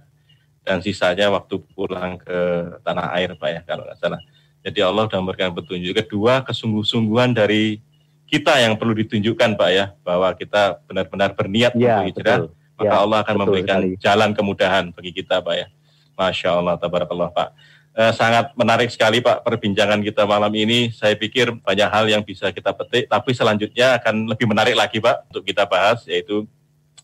Dan 0.66 0.82
sisanya 0.82 1.30
waktu 1.30 1.62
pulang 1.78 2.18
ke 2.18 2.38
tanah 2.82 3.14
air 3.22 3.38
Pak 3.38 3.50
ya 3.54 3.62
kalau 3.70 3.86
nggak 3.86 4.02
salah. 4.02 4.22
Jadi 4.60 4.80
Allah 4.84 5.08
sudah 5.08 5.20
memberikan 5.24 5.56
petunjuk. 5.56 5.96
Kedua, 5.96 6.44
kesungguh-sungguhan 6.44 7.32
dari 7.32 7.80
kita 8.30 8.62
yang 8.62 8.78
perlu 8.78 8.94
ditunjukkan 8.94 9.58
Pak 9.58 9.70
ya 9.74 9.86
bahwa 10.06 10.30
kita 10.38 10.78
benar-benar 10.86 11.34
berniat 11.34 11.74
ya, 11.74 12.06
untuk 12.06 12.14
hijrah 12.14 12.38
betul. 12.46 12.78
maka 12.78 12.96
ya, 12.96 13.02
Allah 13.02 13.18
akan 13.26 13.36
memberikan 13.42 13.80
sekali. 13.82 13.98
jalan 13.98 14.30
kemudahan 14.38 14.84
bagi 14.94 15.12
kita 15.12 15.42
Pak 15.42 15.56
ya 15.58 15.68
Masya 16.14 16.50
Allah 16.62 16.78
tabarakallah 16.78 17.34
Pak 17.34 17.50
eh, 17.98 18.14
sangat 18.14 18.54
menarik 18.54 18.94
sekali 18.94 19.18
Pak 19.18 19.42
perbincangan 19.42 19.98
kita 20.06 20.30
malam 20.30 20.54
ini 20.54 20.94
saya 20.94 21.18
pikir 21.18 21.58
banyak 21.58 21.90
hal 21.90 22.06
yang 22.06 22.22
bisa 22.22 22.54
kita 22.54 22.70
petik 22.70 23.10
tapi 23.10 23.34
selanjutnya 23.34 23.98
akan 23.98 24.30
lebih 24.30 24.46
menarik 24.46 24.78
lagi 24.78 25.02
Pak 25.02 25.34
untuk 25.34 25.42
kita 25.50 25.66
bahas 25.66 26.06
yaitu 26.06 26.46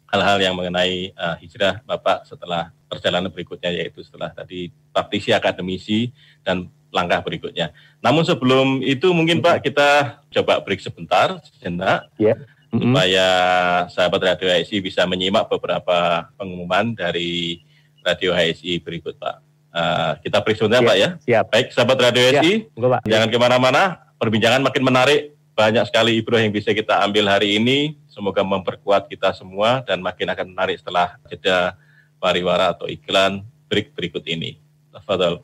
hal-hal 0.06 0.38
yang 0.38 0.54
mengenai 0.54 1.10
uh, 1.18 1.36
hijrah 1.42 1.82
Bapak 1.90 2.30
setelah 2.30 2.70
perjalanan 2.86 3.34
berikutnya 3.34 3.74
yaitu 3.74 4.06
setelah 4.06 4.30
tadi 4.30 4.70
praktisi 4.94 5.34
akademisi 5.34 6.14
dan 6.46 6.70
langkah 6.96 7.20
berikutnya. 7.20 7.76
Namun 8.00 8.24
sebelum 8.24 8.80
itu 8.80 9.12
mungkin 9.12 9.44
Pak 9.44 9.66
kita 9.66 10.22
coba 10.32 10.64
break 10.64 10.80
sebentar 10.80 11.42
sejenak 11.44 12.08
yeah. 12.16 12.40
mm-hmm. 12.72 12.80
supaya 12.80 13.28
sahabat 13.92 14.22
Radio 14.24 14.48
HSI 14.48 14.80
bisa 14.80 15.04
menyimak 15.04 15.52
beberapa 15.52 16.30
pengumuman 16.40 16.96
dari 16.96 17.60
Radio 18.06 18.32
HSI 18.32 18.80
berikut 18.80 19.20
Pak. 19.20 19.36
Uh, 19.76 20.14
kita 20.24 20.40
break 20.40 20.56
sebentar 20.56 20.80
yeah. 20.80 20.88
Pak 20.88 20.98
ya. 20.98 21.10
Siap. 21.28 21.46
Baik 21.52 21.68
sahabat 21.76 21.98
Radio 22.00 22.22
HSI, 22.32 22.54
yeah. 22.72 23.02
jangan 23.04 23.28
ke 23.28 23.38
mana-mana. 23.42 23.84
Perbincangan 24.16 24.64
makin 24.64 24.84
menarik. 24.88 25.36
Banyak 25.56 25.88
sekali 25.88 26.20
ibrah 26.20 26.44
yang 26.44 26.52
bisa 26.52 26.76
kita 26.76 27.00
ambil 27.04 27.32
hari 27.32 27.60
ini. 27.60 27.96
Semoga 28.12 28.44
memperkuat 28.44 29.08
kita 29.12 29.36
semua 29.36 29.84
dan 29.84 30.00
makin 30.00 30.28
akan 30.32 30.52
menarik 30.52 30.80
setelah 30.80 31.20
jeda 31.28 31.76
pariwara 32.20 32.72
atau 32.72 32.88
iklan 32.88 33.44
break 33.68 33.92
berikut 33.92 34.24
ini. 34.28 34.56
Tafadhol 34.96 35.44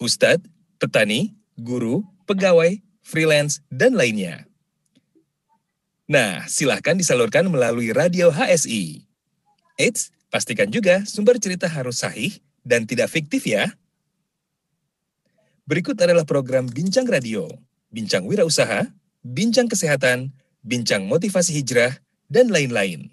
ustadz, 0.00 0.48
petani, 0.80 1.36
guru, 1.60 2.02
pegawai, 2.24 2.80
freelance, 3.04 3.60
dan 3.68 3.92
lainnya. 3.92 4.48
Nah, 6.10 6.42
silahkan 6.50 6.98
disalurkan 6.98 7.46
melalui 7.46 7.94
radio 7.94 8.34
HSI. 8.34 9.06
Eits, 9.78 10.10
pastikan 10.32 10.72
juga 10.72 11.06
sumber 11.06 11.38
cerita 11.38 11.70
harus 11.70 12.02
sahih 12.02 12.40
dan 12.66 12.88
tidak 12.88 13.12
fiktif 13.12 13.46
ya. 13.46 13.70
Berikut 15.68 15.94
adalah 16.02 16.26
program 16.26 16.66
Bincang 16.66 17.06
Radio, 17.06 17.46
Bincang 17.94 18.26
Wirausaha, 18.26 18.90
Bincang 19.22 19.70
Kesehatan, 19.70 20.34
Bincang 20.66 21.06
Motivasi 21.06 21.54
Hijrah, 21.62 22.02
dan 22.26 22.50
lain-lain. 22.50 23.10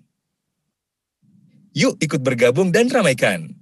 Yuk 1.78 2.02
ikut 2.02 2.26
bergabung 2.26 2.74
dan 2.74 2.90
ramaikan. 2.90 3.57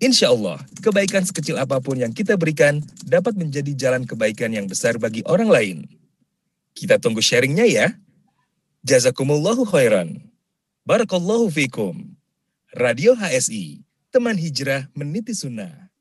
Insya 0.00 0.32
Allah, 0.32 0.56
kebaikan 0.80 1.20
sekecil 1.28 1.60
apa 1.60 1.76
pun 1.76 1.92
yang 1.92 2.08
kita 2.08 2.32
berikan 2.40 2.80
dapat 3.04 3.36
menjadi 3.36 3.68
jalan 3.76 4.08
kebaikan 4.08 4.48
yang 4.48 4.64
besar 4.64 4.96
bagi 4.96 5.20
orang 5.28 5.52
lain. 5.52 5.78
Kita 6.72 6.96
tunggu 6.96 7.20
sharingnya 7.20 7.68
ya. 7.68 7.92
Jazakumullahu 8.80 9.68
khairan. 9.68 10.16
Barakallahu 10.88 11.52
fikum. 11.52 12.16
Radio 12.72 13.12
HSI, 13.12 13.84
teman 14.08 14.40
hijrah 14.40 14.88
meniti 14.96 15.36
sunnah. 15.36 15.92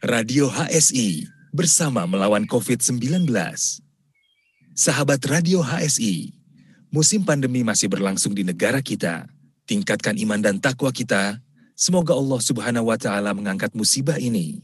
Radio 0.00 0.48
HSI, 0.48 1.28
bersama 1.52 2.08
melawan 2.08 2.48
COVID-19. 2.48 3.28
Sahabat 4.72 5.20
Radio 5.28 5.60
HSI, 5.60 6.32
musim 6.88 7.20
pandemi 7.20 7.60
masih 7.60 7.92
berlangsung 7.92 8.32
di 8.32 8.48
negara 8.48 8.80
kita. 8.80 9.28
Tingkatkan 9.68 10.16
iman 10.24 10.40
dan 10.40 10.56
takwa 10.56 10.88
kita 10.88 11.36
Semoga 11.80 12.12
Allah 12.12 12.36
Subhanahu 12.44 12.92
wa 12.92 12.98
Ta'ala 13.00 13.32
mengangkat 13.32 13.72
musibah 13.72 14.20
ini. 14.20 14.60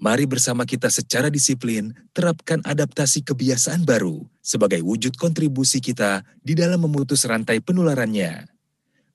Mari 0.00 0.24
bersama 0.24 0.64
kita 0.64 0.88
secara 0.88 1.28
disiplin 1.28 1.92
terapkan 2.16 2.64
adaptasi 2.64 3.20
kebiasaan 3.20 3.84
baru 3.84 4.24
sebagai 4.40 4.80
wujud 4.80 5.20
kontribusi 5.20 5.76
kita 5.76 6.24
di 6.40 6.56
dalam 6.56 6.80
memutus 6.80 7.28
rantai 7.28 7.60
penularannya. 7.60 8.48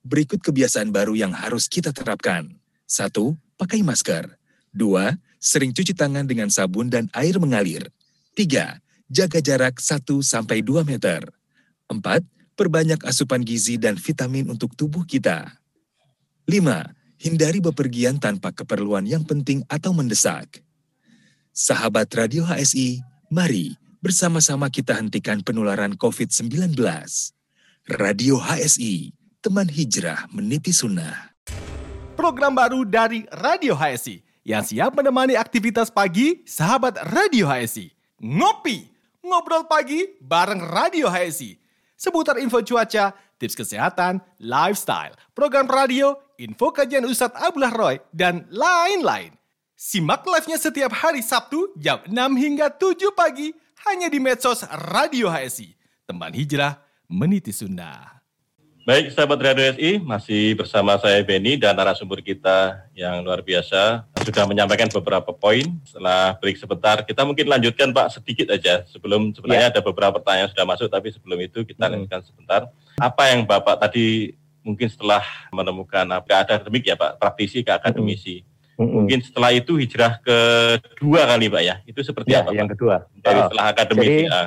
Berikut 0.06 0.46
kebiasaan 0.46 0.93
baru 0.93 1.17
yang 1.17 1.34
harus 1.34 1.65
kita 1.65 1.89
terapkan. 1.89 2.54
Satu, 2.86 3.34
pakai 3.58 3.82
masker. 3.82 4.30
Dua, 4.69 5.17
sering 5.41 5.74
cuci 5.74 5.98
tangan 5.98 6.30
dengan 6.30 6.54
sabun 6.54 6.86
dan 6.86 7.10
air 7.17 7.41
mengalir. 7.41 7.89
Tiga, 8.38 8.78
jaga 9.10 9.41
jarak 9.41 9.82
1 9.82 10.06
sampai 10.22 10.62
2 10.62 10.86
meter. 10.86 11.26
Empat, 11.89 12.22
perbanyak 12.54 13.02
asupan 13.10 13.41
gizi 13.41 13.82
dan 13.82 13.98
vitamin 13.98 14.54
untuk 14.54 14.78
tubuh 14.78 15.02
kita. 15.02 15.50
Lima, 16.46 16.93
hindari 17.23 17.63
bepergian 17.63 18.19
tanpa 18.19 18.51
keperluan 18.51 19.07
yang 19.07 19.23
penting 19.23 19.63
atau 19.71 19.95
mendesak. 19.95 20.59
Sahabat 21.55 22.12
Radio 22.19 22.43
HSI, 22.43 22.99
mari 23.31 23.79
bersama-sama 24.03 24.67
kita 24.67 24.91
hentikan 24.99 25.39
penularan 25.39 25.95
COVID-19. 25.95 26.75
Radio 27.95 28.36
HSI, 28.36 29.15
teman 29.39 29.71
hijrah 29.71 30.27
meniti 30.36 30.75
sunnah. 30.75 31.31
Program 32.19 32.51
baru 32.51 32.83
dari 32.83 33.23
Radio 33.39 33.71
HSI 33.71 34.19
yang 34.43 34.67
siap 34.67 34.91
menemani 34.91 35.39
aktivitas 35.39 35.88
pagi 35.88 36.43
sahabat 36.43 36.99
Radio 37.15 37.47
HSI. 37.47 37.88
Ngopi, 38.19 38.83
ngobrol 39.23 39.63
pagi 39.71 40.19
bareng 40.19 40.59
Radio 40.59 41.07
HSI. 41.07 41.55
Seputar 41.95 42.36
info 42.43 42.59
cuaca, 42.59 43.15
tips 43.39 43.55
kesehatan, 43.55 44.19
lifestyle, 44.43 45.15
program 45.31 45.71
radio, 45.71 46.19
info 46.43 46.75
kajian 46.75 47.08
Ustadz 47.08 47.39
Abdullah 47.39 47.71
Roy, 47.71 47.95
dan 48.12 48.43
lain-lain. 48.51 49.32
Simak 49.79 50.27
live-nya 50.27 50.60
setiap 50.60 50.91
hari 50.91 51.23
Sabtu 51.23 51.71
jam 51.79 52.03
6 52.03 52.12
hingga 52.36 52.67
7 52.67 53.15
pagi 53.15 53.56
hanya 53.88 54.12
di 54.12 54.19
medsos 54.19 54.63
Radio 54.95 55.32
HSI. 55.32 55.75
Teman 56.03 56.36
hijrah 56.36 56.84
meniti 57.08 57.56
sunnah. 57.56 58.13
Baik, 58.84 59.15
sahabat 59.15 59.39
Radio 59.39 59.63
HSI, 59.71 60.03
masih 60.03 60.60
bersama 60.60 60.99
saya 60.99 61.23
Benny 61.23 61.56
dan 61.56 61.71
narasumber 61.71 62.19
kita 62.19 62.84
yang 62.91 63.23
luar 63.23 63.39
biasa, 63.39 64.03
sudah 64.27 64.43
menyampaikan 64.43 64.91
beberapa 64.91 65.32
poin. 65.32 65.63
Setelah 65.88 66.36
break 66.36 66.60
sebentar, 66.60 66.99
kita 67.08 67.23
mungkin 67.23 67.47
lanjutkan 67.47 67.95
Pak 67.95 68.19
sedikit 68.19 68.51
aja. 68.51 68.84
Sebelum 68.91 69.32
sebenarnya 69.32 69.71
ya. 69.71 69.79
ada 69.79 69.79
beberapa 69.79 70.19
pertanyaan 70.19 70.51
sudah 70.51 70.67
masuk, 70.67 70.91
tapi 70.91 71.15
sebelum 71.15 71.39
itu 71.39 71.63
kita 71.63 71.88
hmm. 71.88 71.91
lanjutkan 71.95 72.21
sebentar. 72.27 72.62
Apa 72.99 73.32
yang 73.32 73.47
Bapak 73.47 73.88
tadi 73.88 74.36
mungkin 74.63 74.88
setelah 74.88 75.21
menemukan 75.52 76.08
apa 76.08 76.47
akademik 76.47 76.88
ya 76.88 76.95
Pak, 76.95 77.19
praktisi 77.19 77.62
ke 77.62 77.71
akademisi. 77.76 78.41
Hmm. 78.80 79.06
Mungkin 79.06 79.21
setelah 79.21 79.54
itu 79.54 79.78
hijrah 79.78 80.17
kedua 80.23 81.30
kali 81.30 81.52
Pak 81.52 81.62
ya. 81.62 81.76
Itu 81.86 82.02
seperti 82.02 82.34
ya, 82.34 82.41
apa? 82.41 82.56
Yang 82.56 82.67
Pak? 82.67 82.73
kedua. 82.80 82.95
Dari 83.21 83.39
oh, 83.39 83.43
setelah 83.45 83.65
akademisi. 83.69 84.08
Jadi, 84.08 84.17
ya. 84.26 84.41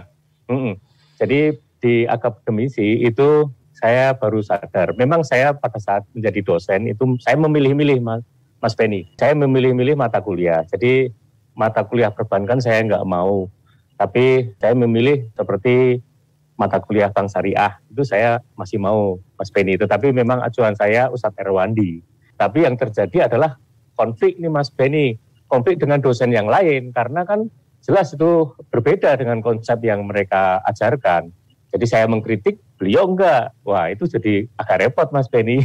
mm, 0.50 0.72
jadi 1.20 1.40
di 1.78 1.94
akademisi 2.08 2.88
itu 3.06 3.28
saya 3.76 4.16
baru 4.16 4.40
sadar. 4.40 4.96
Memang 4.96 5.22
saya 5.22 5.52
pada 5.52 5.76
saat 5.78 6.02
menjadi 6.16 6.40
dosen 6.42 6.90
itu 6.90 7.04
saya 7.20 7.36
memilih-milih 7.36 8.00
mas 8.00 8.24
Mas 8.58 8.72
Penny. 8.72 9.12
Saya 9.20 9.36
memilih-milih 9.36 9.94
mata 9.94 10.18
kuliah. 10.18 10.64
Jadi 10.72 11.12
mata 11.52 11.84
kuliah 11.84 12.08
perbankan 12.08 12.58
saya 12.58 12.80
nggak 12.82 13.04
mau. 13.04 13.52
Tapi 14.00 14.56
saya 14.56 14.72
memilih 14.72 15.28
seperti 15.36 16.00
mata 16.56 16.80
kuliah 16.80 17.12
bank 17.12 17.28
syariah 17.28 17.76
itu 17.92 18.02
saya 18.02 18.40
masih 18.56 18.80
mau 18.80 19.20
Mas 19.36 19.52
Penny. 19.52 19.76
Tetapi 19.76 20.12
memang 20.12 20.42
acuan 20.42 20.74
saya 20.74 21.12
Ustadz 21.12 21.38
Erwandi. 21.40 22.00
Tapi 22.36 22.64
yang 22.64 22.76
terjadi 22.76 23.30
adalah 23.30 23.56
konflik 23.96 24.36
nih 24.40 24.52
Mas 24.52 24.68
Penny. 24.72 25.16
Konflik 25.46 25.78
dengan 25.78 26.02
dosen 26.02 26.34
yang 26.34 26.50
lain 26.50 26.90
karena 26.90 27.22
kan 27.22 27.46
jelas 27.86 28.10
itu 28.10 28.50
berbeda 28.74 29.14
dengan 29.14 29.38
konsep 29.38 29.78
yang 29.86 30.02
mereka 30.04 30.58
ajarkan. 30.66 31.30
Jadi 31.70 31.86
saya 31.86 32.06
mengkritik, 32.10 32.58
beliau 32.80 33.06
enggak. 33.06 33.54
Wah 33.62 33.92
itu 33.92 34.10
jadi 34.10 34.48
agak 34.58 34.76
repot 34.82 35.08
Mas 35.14 35.30
Benny. 35.30 35.62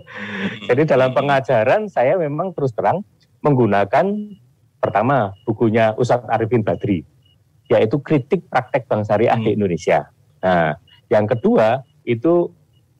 jadi 0.68 0.82
dalam 0.86 1.16
pengajaran 1.16 1.90
saya 1.90 2.14
memang 2.14 2.54
terus 2.54 2.70
terang 2.76 3.02
menggunakan 3.42 4.06
pertama 4.78 5.34
bukunya 5.46 5.94
Ustadz 5.98 6.30
Arifin 6.30 6.62
Badri, 6.62 7.02
yaitu 7.70 7.98
kritik 8.02 8.46
praktek 8.50 8.86
bank 8.86 9.06
syariah 9.06 9.34
hmm. 9.34 9.46
di 9.46 9.50
Indonesia. 9.58 10.10
Nah, 10.42 10.78
yang 11.10 11.26
kedua 11.26 11.82
itu 12.06 12.50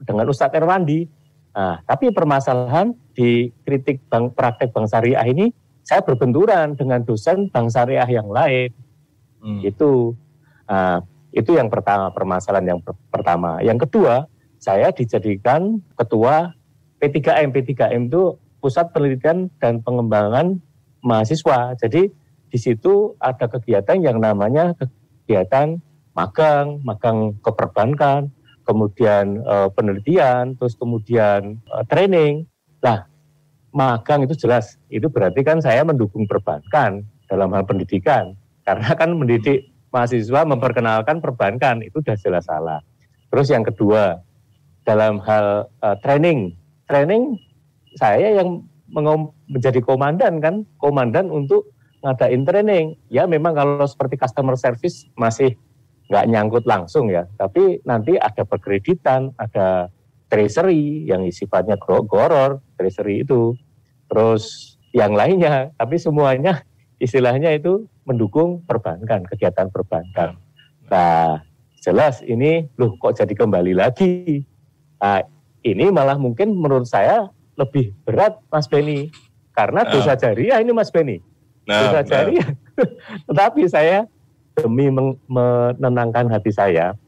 dengan 0.02 0.26
Ustadz 0.30 0.54
Erwandi. 0.54 1.06
Nah, 1.54 1.82
tapi 1.82 2.14
permasalahan 2.14 2.94
di 3.16 3.50
kritik 3.66 4.06
bank, 4.06 4.38
praktek 4.38 4.70
bank 4.70 4.86
syariah 4.86 5.26
ini 5.26 5.50
saya 5.82 6.04
berbenturan 6.04 6.76
dengan 6.76 7.02
dosen 7.02 7.48
bank 7.48 7.72
syariah 7.72 8.06
yang 8.06 8.28
lain. 8.28 8.70
Hmm. 9.42 9.60
Itu. 9.64 10.14
Nah, 10.68 11.00
itu 11.32 11.56
yang 11.56 11.72
pertama, 11.72 12.12
permasalahan 12.12 12.76
yang 12.76 12.80
per 12.84 12.94
pertama. 13.08 13.58
Yang 13.64 13.88
kedua, 13.88 14.28
saya 14.58 14.92
dijadikan 14.92 15.80
ketua 15.96 16.52
P3M. 16.98 17.54
P3M 17.54 18.10
itu 18.10 18.36
Pusat 18.58 18.90
Penelitian 18.90 19.48
dan 19.62 19.80
Pengembangan 19.80 20.58
Mahasiswa. 21.00 21.78
Jadi 21.78 22.10
di 22.48 22.58
situ 22.58 23.14
ada 23.22 23.46
kegiatan 23.46 24.02
yang 24.02 24.18
namanya 24.18 24.74
kegiatan 24.74 25.78
magang, 26.16 26.82
magang 26.82 27.38
keperbankan, 27.38 28.34
kemudian 28.68 29.40
e, 29.40 29.54
penelitian, 29.72 30.52
terus 30.60 30.76
kemudian 30.76 31.56
e, 31.56 31.76
training. 31.88 32.44
Nah, 32.84 33.08
magang 33.72 34.28
itu 34.28 34.36
jelas, 34.36 34.76
itu 34.92 35.08
berarti 35.08 35.40
kan 35.40 35.64
saya 35.64 35.80
mendukung 35.88 36.28
perbankan 36.28 37.00
dalam 37.24 37.48
hal 37.56 37.64
pendidikan. 37.64 38.36
Karena 38.68 38.92
kan 38.92 39.16
mendidik 39.16 39.72
mahasiswa 39.88 40.44
memperkenalkan 40.44 41.24
perbankan 41.24 41.80
itu 41.80 42.04
sudah 42.04 42.20
jelas 42.20 42.44
salah. 42.44 42.84
Terus 43.32 43.48
yang 43.48 43.64
kedua 43.64 44.20
dalam 44.84 45.20
hal 45.24 45.68
uh, 45.80 45.96
training, 46.04 46.52
training 46.84 47.40
saya 47.96 48.36
yang 48.36 48.64
menjadi 49.48 49.80
komandan 49.84 50.40
kan, 50.40 50.64
komandan 50.80 51.28
untuk 51.28 51.72
ngadain 52.04 52.44
training. 52.44 52.96
Ya 53.12 53.24
memang 53.24 53.56
kalau 53.56 53.84
seperti 53.84 54.16
customer 54.16 54.56
service 54.56 55.08
masih 55.16 55.56
nggak 56.08 56.24
nyangkut 56.28 56.64
langsung 56.64 57.12
ya, 57.12 57.28
tapi 57.36 57.84
nanti 57.84 58.16
ada 58.16 58.42
perkreditan, 58.44 59.32
ada 59.36 59.92
treasury 60.32 61.04
yang 61.04 61.24
sifatnya 61.28 61.76
goror, 61.80 62.64
treasury 62.80 63.24
itu, 63.24 63.52
terus 64.08 64.76
yang 64.96 65.12
lainnya, 65.12 65.72
tapi 65.76 66.00
semuanya 66.00 66.64
istilahnya 67.04 67.52
itu 67.56 67.84
mendukung 68.08 68.64
perbankan, 68.64 69.24
kegiatan 69.28 69.68
perbankan. 69.68 70.40
Nah, 70.88 71.44
jelas 71.84 72.24
ini 72.24 72.64
loh 72.80 72.96
kok 72.96 73.20
jadi 73.20 73.34
kembali 73.36 73.76
lagi. 73.76 74.44
Nah, 74.98 75.20
ini 75.60 75.92
malah 75.92 76.16
mungkin 76.16 76.56
menurut 76.56 76.88
saya 76.88 77.28
lebih 77.60 77.92
berat 78.08 78.40
Mas 78.48 78.64
Beni 78.64 79.12
karena 79.52 79.84
nah. 79.84 79.90
dosa 79.90 80.16
jariah 80.16 80.58
ini 80.62 80.72
Mas 80.72 80.88
Beni. 80.88 81.20
Nah, 81.68 81.84
dosa 81.84 82.00
nah. 82.00 82.06
jariah. 82.06 82.48
Tetapi 83.28 83.62
saya 83.68 84.08
demi 84.58 84.90
menenangkan 85.26 86.26
hati 86.28 86.50
saya, 86.50 86.98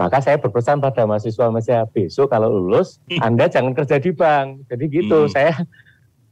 maka 0.00 0.24
saya 0.24 0.40
berpesan 0.40 0.80
pada 0.80 1.04
mahasiswa 1.04 1.52
mahasiswa 1.52 1.84
besok 1.92 2.32
kalau 2.32 2.48
lulus 2.48 2.96
Anda 3.20 3.52
jangan 3.52 3.76
kerja 3.76 4.00
di 4.00 4.16
bank. 4.16 4.64
Jadi 4.72 4.84
gitu, 4.88 5.28
hmm. 5.28 5.32
saya 5.32 5.52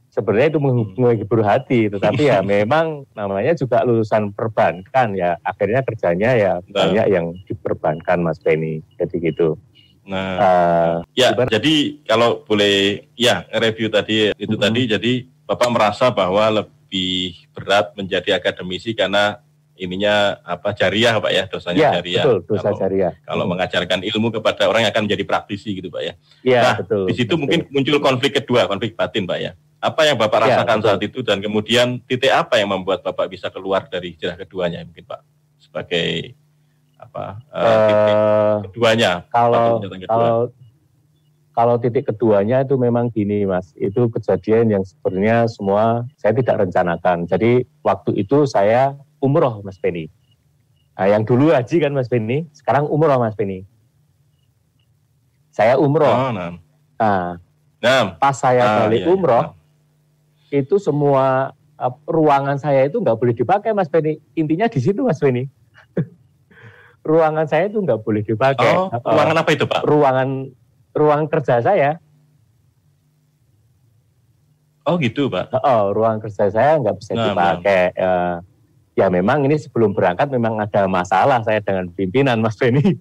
sebenarnya 0.09 0.57
itu 0.57 0.59
menghibur 0.97 1.45
hati, 1.45 1.85
tetapi 1.93 2.33
ya 2.33 2.41
memang 2.57 3.05
namanya 3.13 3.53
juga 3.53 3.85
lulusan 3.85 4.33
perbankan 4.33 5.13
ya, 5.13 5.37
akhirnya 5.45 5.85
kerjanya 5.85 6.31
ya 6.33 6.53
nah. 6.65 6.89
banyak 6.89 7.05
yang 7.13 7.25
diperbankan 7.45 8.25
Mas 8.25 8.41
Benny, 8.41 8.81
jadi 8.97 9.15
gitu. 9.31 9.53
Nah, 10.09 10.29
uh, 10.41 10.95
ya 11.13 11.37
gimana? 11.37 11.53
jadi 11.53 12.01
kalau 12.09 12.41
boleh 12.41 13.05
ya 13.13 13.45
review 13.61 13.93
tadi 13.93 14.33
itu 14.33 14.57
hmm. 14.57 14.63
tadi, 14.65 14.81
jadi 14.89 15.13
Bapak 15.45 15.69
merasa 15.69 16.09
bahwa 16.09 16.61
lebih 16.61 17.37
berat 17.53 17.93
menjadi 17.93 18.37
akademisi 18.37 18.97
karena 18.97 19.41
ininya 19.79 20.43
apa 20.43 20.75
jariah 20.75 21.15
Pak 21.17 21.31
ya 21.31 21.43
dosanya 21.47 21.79
ya, 21.79 21.91
jariah. 21.97 22.23
Betul, 22.27 22.37
dosa 22.45 22.69
kalau, 22.69 22.79
jariah. 22.83 23.13
Kalau 23.23 23.43
hmm. 23.47 23.51
mengajarkan 23.55 23.99
ilmu 24.03 24.27
kepada 24.35 24.63
orang 24.67 24.85
yang 24.85 24.91
akan 24.91 25.03
menjadi 25.07 25.23
praktisi 25.23 25.79
gitu 25.79 25.87
Pak 25.87 26.03
ya. 26.03 26.13
Iya, 26.43 26.61
nah, 26.61 26.75
betul. 26.83 27.03
Di 27.07 27.13
situ 27.15 27.33
betul. 27.33 27.41
mungkin 27.41 27.59
muncul 27.71 27.97
konflik 28.03 28.31
kedua, 28.43 28.67
konflik 28.67 28.93
batin 28.93 29.23
Pak 29.23 29.39
ya. 29.39 29.51
Apa 29.79 30.01
yang 30.03 30.19
Bapak 30.19 30.39
ya, 30.43 30.45
rasakan 30.51 30.77
betul. 30.83 30.87
saat 30.91 31.01
itu 31.07 31.19
dan 31.23 31.37
kemudian 31.39 31.87
titik 32.03 32.35
apa 32.35 32.59
yang 32.59 32.69
membuat 32.75 32.99
Bapak 32.99 33.31
bisa 33.31 33.47
keluar 33.47 33.87
dari 33.87 34.11
hijrah 34.11 34.35
keduanya 34.35 34.83
mungkin 34.83 35.07
Pak 35.07 35.23
sebagai 35.57 36.35
apa 36.99 37.39
uh, 37.55 37.87
titik 37.87 38.15
keduanya? 38.69 39.23
Kalau 39.31 39.79
kedua. 39.79 40.03
kalau 40.11 40.35
kalau 41.59 41.75
titik 41.75 42.07
keduanya 42.07 42.63
itu 42.63 42.79
memang 42.79 43.11
gini 43.11 43.43
Mas, 43.43 43.75
itu 43.75 44.07
kejadian 44.07 44.79
yang 44.79 44.83
sebenarnya 44.87 45.43
semua 45.51 46.07
saya 46.15 46.31
tidak 46.31 46.63
rencanakan. 46.63 47.27
Jadi 47.27 47.67
waktu 47.83 48.15
itu 48.15 48.47
saya 48.47 48.95
umroh 49.19 49.61
Mas 49.63 49.79
Penny. 49.79 50.11
Nah, 50.99 51.07
yang 51.07 51.23
dulu 51.23 51.55
haji 51.55 51.79
kan 51.79 51.95
Mas 51.95 52.11
Penny, 52.11 52.47
sekarang 52.51 52.87
umroh 52.91 53.19
Mas 53.19 53.35
Penny. 53.35 53.63
Saya 55.51 55.79
umroh. 55.79 56.11
Oh, 56.11 56.31
nah. 56.31 56.59
nah, 56.99 57.39
nah. 57.83 58.15
pas 58.19 58.35
saya 58.35 58.63
nah, 58.63 58.77
balik 58.87 59.03
iya, 59.03 59.11
umroh, 59.11 59.43
iya 59.51 59.59
itu 60.49 60.81
semua 60.81 61.53
uh, 61.77 61.93
ruangan 62.09 62.57
saya 62.57 62.89
itu 62.89 62.97
nggak 62.97 63.17
boleh 63.17 63.33
dipakai 63.37 63.71
Mas 63.71 63.87
Beni. 63.89 64.17
Intinya 64.33 64.65
di 64.65 64.79
situ 64.81 65.05
Mas 65.05 65.21
Beni. 65.21 65.45
ruangan 67.09 67.45
saya 67.45 67.69
itu 67.69 67.77
nggak 67.79 68.01
boleh 68.01 68.25
dipakai. 68.25 68.69
Oh, 68.73 68.89
ruangan 68.89 69.37
apa 69.37 69.49
itu 69.53 69.65
Pak? 69.69 69.81
Ruangan 69.85 70.29
ruang 70.97 71.23
kerja 71.29 71.61
saya. 71.61 72.01
Oh 74.89 74.97
gitu 74.97 75.29
Pak? 75.29 75.53
Oh, 75.61 75.93
ruang 75.93 76.17
kerja 76.17 76.49
saya 76.49 76.81
nggak 76.81 76.97
bisa 76.97 77.13
nah, 77.13 77.25
dipakai. 77.31 77.83
Nah. 77.93 78.01
Uh, 78.01 78.35
ya 78.99 79.07
memang 79.07 79.47
ini 79.47 79.55
sebelum 79.55 79.95
berangkat 79.95 80.27
memang 80.27 80.59
ada 80.59 80.83
masalah 80.91 81.39
saya 81.47 81.63
dengan 81.63 81.87
pimpinan 81.95 82.43
Mas 82.43 82.59
Beni. 82.59 82.83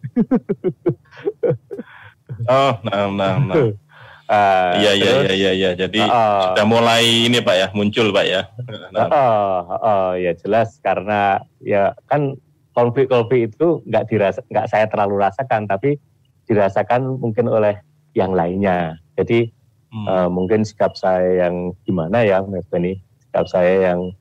oh, 2.47 2.73
nah, 2.87 3.11
nah, 3.11 3.35
nah. 3.43 3.55
Uh, 4.31 4.73
iya 4.87 4.93
iya 4.95 5.11
iya 5.27 5.35
iya 5.35 5.51
iya. 5.59 5.71
Jadi 5.75 5.99
uh, 5.99 6.55
sudah 6.55 6.67
mulai 6.71 7.27
ini 7.27 7.43
Pak 7.43 7.57
ya 7.59 7.67
muncul 7.75 8.15
Pak 8.15 8.27
ya. 8.31 8.47
Nah. 8.95 9.09
Uh, 9.11 9.61
uh, 9.83 10.11
ya 10.15 10.39
jelas 10.39 10.79
karena 10.79 11.43
ya 11.59 11.99
kan 12.07 12.39
konflik-konflik 12.79 13.51
itu 13.51 13.83
nggak 13.91 14.07
dirasa 14.07 14.39
nggak 14.47 14.71
saya 14.71 14.87
terlalu 14.87 15.18
rasakan 15.18 15.66
tapi 15.66 15.99
dirasakan 16.47 17.18
mungkin 17.18 17.51
oleh 17.51 17.83
yang 18.14 18.39
lainnya. 18.39 19.03
Jadi 19.18 19.51
hmm. 19.91 20.07
uh, 20.07 20.29
mungkin 20.31 20.62
sikap 20.62 20.95
saya 20.95 21.51
yang 21.51 21.75
gimana 21.83 22.22
ya 22.22 22.39
Mas 22.47 22.62
Benny, 22.70 23.03
sikap 23.18 23.51
saya 23.51 23.91
yang 23.91 24.14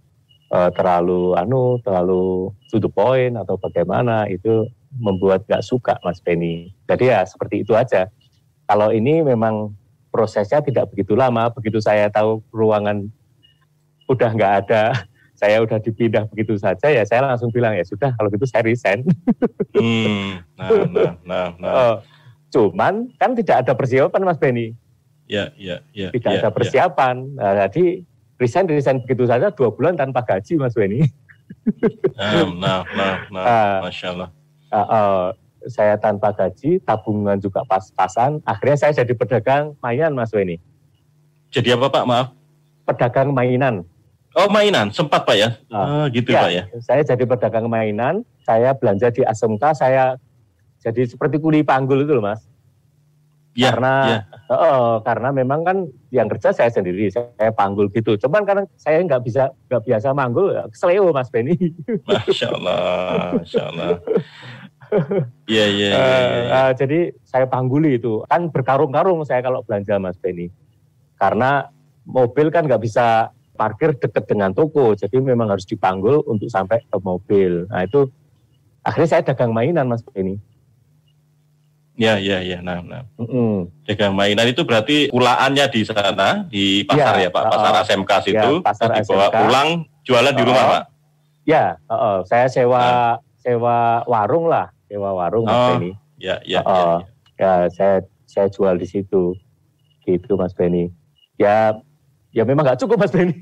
uh, 0.51 0.69
terlalu 0.71 1.35
anu 1.35 1.79
terlalu 1.83 2.51
to 2.71 2.79
the 2.79 2.91
point 2.91 3.35
atau 3.35 3.55
bagaimana 3.59 4.27
itu 4.27 4.67
membuat 4.97 5.43
nggak 5.45 5.63
suka 5.63 5.99
Mas 6.01 6.23
Benny. 6.23 6.71
Jadi 6.87 7.11
ya 7.11 7.23
seperti 7.27 7.63
itu 7.63 7.75
aja. 7.75 8.07
Kalau 8.67 8.91
ini 8.91 9.23
memang 9.23 9.75
prosesnya 10.11 10.63
tidak 10.63 10.91
begitu 10.91 11.13
lama. 11.13 11.51
Begitu 11.53 11.83
saya 11.83 12.09
tahu 12.09 12.41
ruangan 12.51 13.07
udah 14.07 14.29
nggak 14.33 14.53
ada, 14.65 14.83
saya 15.39 15.61
udah 15.61 15.77
dipindah 15.77 16.25
begitu 16.31 16.57
saja, 16.57 16.89
ya 16.89 17.03
saya 17.05 17.27
langsung 17.27 17.53
bilang 17.53 17.75
ya 17.75 17.83
sudah 17.85 18.15
kalau 18.15 18.31
gitu 18.31 18.47
saya 18.47 18.65
resign. 18.65 19.05
Hmm, 19.75 20.41
nah, 20.57 20.69
nah, 20.95 21.11
nah, 21.21 21.47
nah. 21.59 21.71
Uh, 21.71 21.95
cuman 22.49 23.11
kan 23.19 23.35
tidak 23.35 23.67
ada 23.67 23.75
persiapan 23.75 24.23
Mas 24.23 24.39
Benny. 24.39 24.73
Ya, 25.27 25.51
ya, 25.59 25.83
ya. 25.91 26.09
Tidak 26.15 26.31
ya, 26.31 26.39
ada 26.39 26.49
ya. 26.49 26.55
persiapan. 26.55 27.15
Ya. 27.35 27.35
Nah, 27.35 27.53
jadi 27.67 27.85
resign 28.37 28.65
resign 28.69 29.01
begitu 29.03 29.25
saja 29.25 29.49
dua 29.53 29.69
bulan 29.73 29.97
tanpa 29.97 30.21
gaji 30.23 30.57
Mas 30.57 30.77
Weni. 30.77 31.05
nah, 32.17 32.47
nah, 32.47 32.81
nah, 32.95 33.13
nah, 33.31 33.43
uh, 33.43 33.77
masya 33.87 34.07
Allah. 34.13 34.29
Uh, 34.67 34.79
uh, 34.79 35.21
saya 35.67 35.99
tanpa 35.99 36.31
gaji, 36.31 36.79
tabungan 36.83 37.35
juga 37.41 37.65
pas-pasan. 37.67 38.39
Akhirnya 38.47 38.77
saya 38.79 38.93
jadi 39.03 39.13
pedagang 39.17 39.75
mainan 39.83 40.15
Mas 40.15 40.31
Weni. 40.31 40.61
Jadi 41.51 41.75
apa 41.75 41.91
Pak? 41.91 42.03
Maaf. 42.07 42.27
Pedagang 42.87 43.35
mainan. 43.35 43.83
Oh 44.37 44.47
mainan, 44.53 44.93
sempat 44.93 45.25
Pak 45.25 45.35
ya? 45.35 45.49
Uh, 45.73 45.75
oh, 45.81 46.05
gitu 46.13 46.29
ya, 46.29 46.45
Pak 46.45 46.51
ya? 46.53 46.63
Saya 46.77 47.01
jadi 47.01 47.25
pedagang 47.25 47.65
mainan, 47.65 48.21
saya 48.45 48.77
belanja 48.77 49.09
di 49.09 49.25
ASMK, 49.25 49.63
saya 49.73 50.13
jadi 50.77 51.09
seperti 51.09 51.41
kuli 51.41 51.65
panggul 51.65 52.05
itu 52.05 52.13
loh 52.13 52.21
Mas. 52.21 52.45
Ya, 53.57 53.73
karena 53.73 53.93
ya. 54.05 54.19
Oh, 54.53 55.01
karena 55.01 55.33
memang 55.33 55.65
kan 55.65 55.89
yang 56.13 56.29
kerja 56.29 56.53
saya 56.53 56.69
sendiri, 56.69 57.09
saya 57.09 57.49
panggul 57.57 57.89
gitu. 57.89 58.13
Cuman 58.21 58.45
karena 58.45 58.69
saya 58.77 59.01
nggak 59.01 59.25
bisa 59.25 59.49
nggak 59.65 59.81
biasa 59.81 60.13
manggul, 60.13 60.53
ya 60.53 60.69
seleo 60.77 61.09
Mas 61.09 61.33
Benny. 61.33 61.57
Masya 62.05 62.53
Allah, 62.53 62.77
Masya 63.41 63.63
Allah. 63.73 63.89
Iya, 65.49 65.65
iya, 65.67 65.89
iya. 65.89 65.97
Eh, 65.97 66.41
eh, 66.53 66.71
jadi 66.77 66.99
saya 67.25 67.49
pangguli 67.49 67.97
itu. 67.97 68.21
Kan 68.29 68.53
berkarung-karung 68.53 69.25
saya 69.25 69.41
kalau 69.41 69.65
belanja 69.65 69.97
Mas 69.97 70.21
Benny. 70.21 70.53
Karena 71.17 71.65
mobil 72.05 72.53
kan 72.53 72.69
nggak 72.69 72.85
bisa 72.85 73.33
parkir 73.57 73.97
dekat 73.97 74.29
dengan 74.29 74.53
toko, 74.53 74.93
jadi 74.93 75.17
memang 75.17 75.49
harus 75.49 75.65
dipanggul 75.65 76.21
untuk 76.29 76.47
sampai 76.47 76.85
ke 76.85 76.97
mobil. 77.01 77.65
Nah 77.73 77.89
itu 77.89 78.05
akhirnya 78.85 79.09
saya 79.17 79.25
dagang 79.25 79.51
mainan 79.51 79.89
Mas 79.89 80.05
Benny. 80.05 80.37
Ya, 81.97 82.21
ya, 82.21 82.45
ya. 82.45 82.61
Nah, 82.61 82.85
nah. 82.85 83.01
Mm 83.17 83.73
Dagang 83.89 84.13
mainan 84.13 84.45
itu 84.45 84.61
berarti 84.61 85.09
pulaannya 85.09 85.65
di 85.73 85.81
sana 85.81 86.45
di 86.45 86.85
pasar 86.85 87.17
ya, 87.17 87.27
ya 87.27 87.29
Pak, 87.33 87.43
pasar 87.49 87.73
uh, 87.73 87.81
SMK 87.81 88.11
situ. 88.21 88.51
Ya, 88.61 88.63
pasar 88.63 88.87
dibawa 88.93 89.27
SMK. 89.33 89.37
pulang 89.41 89.69
jualan 90.05 90.33
uh, 90.33 90.37
di 90.37 90.43
rumah 90.45 90.63
Pak. 90.69 90.83
Ya, 91.49 91.81
uh, 91.89 91.93
uh, 91.97 92.17
saya 92.29 92.45
sewa 92.53 92.77
uh. 92.77 93.13
sewa 93.41 94.05
warung 94.05 94.45
lah, 94.45 94.69
sewa 94.85 95.09
warung 95.17 95.49
Mas 95.49 95.57
oh, 95.57 95.67
Benny. 95.73 95.91
Ya, 96.21 96.37
ya, 96.45 96.61
uh, 96.61 96.69
ya, 96.69 96.77
ya. 96.77 96.97
Ya, 97.37 97.53
saya 97.73 97.95
saya 98.29 98.47
jual 98.53 98.77
di 98.77 98.85
situ. 98.85 99.33
Gitu 100.05 100.37
Mas 100.37 100.53
Benny. 100.53 100.93
Ya, 101.41 101.73
ya 102.29 102.45
memang 102.45 102.61
nggak 102.61 102.77
cukup 102.77 103.01
Mas 103.01 103.09
Benny. 103.09 103.33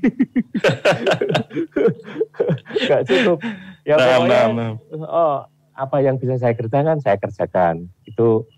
Nggak 2.86 3.02
cukup. 3.04 3.38
Ya 3.84 3.94
nah, 3.94 4.18
pokoknya, 4.18 4.40
nah, 4.50 4.50
nah. 4.50 4.72
oh 5.06 5.38
apa 5.76 6.00
yang 6.00 6.16
bisa 6.16 6.40
saya 6.40 6.56
kerjakan 6.56 6.98
saya 7.04 7.20
kerjakan. 7.20 7.92
Itu 8.08 8.48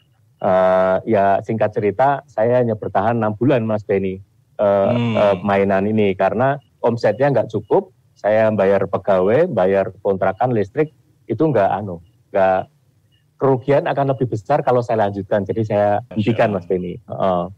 uh, 0.41 1.03
ya 1.05 1.43
singkat 1.43 1.75
cerita 1.75 2.23
saya 2.31 2.63
hanya 2.63 2.79
bertahan 2.79 3.19
enam 3.19 3.35
bulan 3.35 3.67
Mas 3.67 3.83
Benny 3.83 4.23
uh, 4.63 4.95
hmm. 4.95 5.15
uh, 5.19 5.37
mainan 5.43 5.91
ini. 5.91 6.15
Karena 6.15 6.57
omsetnya 6.81 7.35
nggak 7.35 7.51
cukup 7.51 7.91
saya 8.15 8.51
bayar 8.55 8.87
pegawai 8.87 9.47
bayar 9.51 9.95
kontrakan 10.03 10.51
listrik 10.51 10.91
itu 11.31 11.43
nggak 11.43 11.71
anu 11.71 12.03
nggak 12.35 12.67
kerugian 13.39 13.87
akan 13.87 14.15
lebih 14.15 14.31
besar 14.31 14.63
kalau 14.63 14.81
saya 14.81 15.07
lanjutkan. 15.07 15.43
Jadi 15.43 15.63
saya 15.67 16.03
hentikan 16.15 16.55
Mas 16.55 16.67
Benny. 16.67 16.99
Uh, 17.07 17.51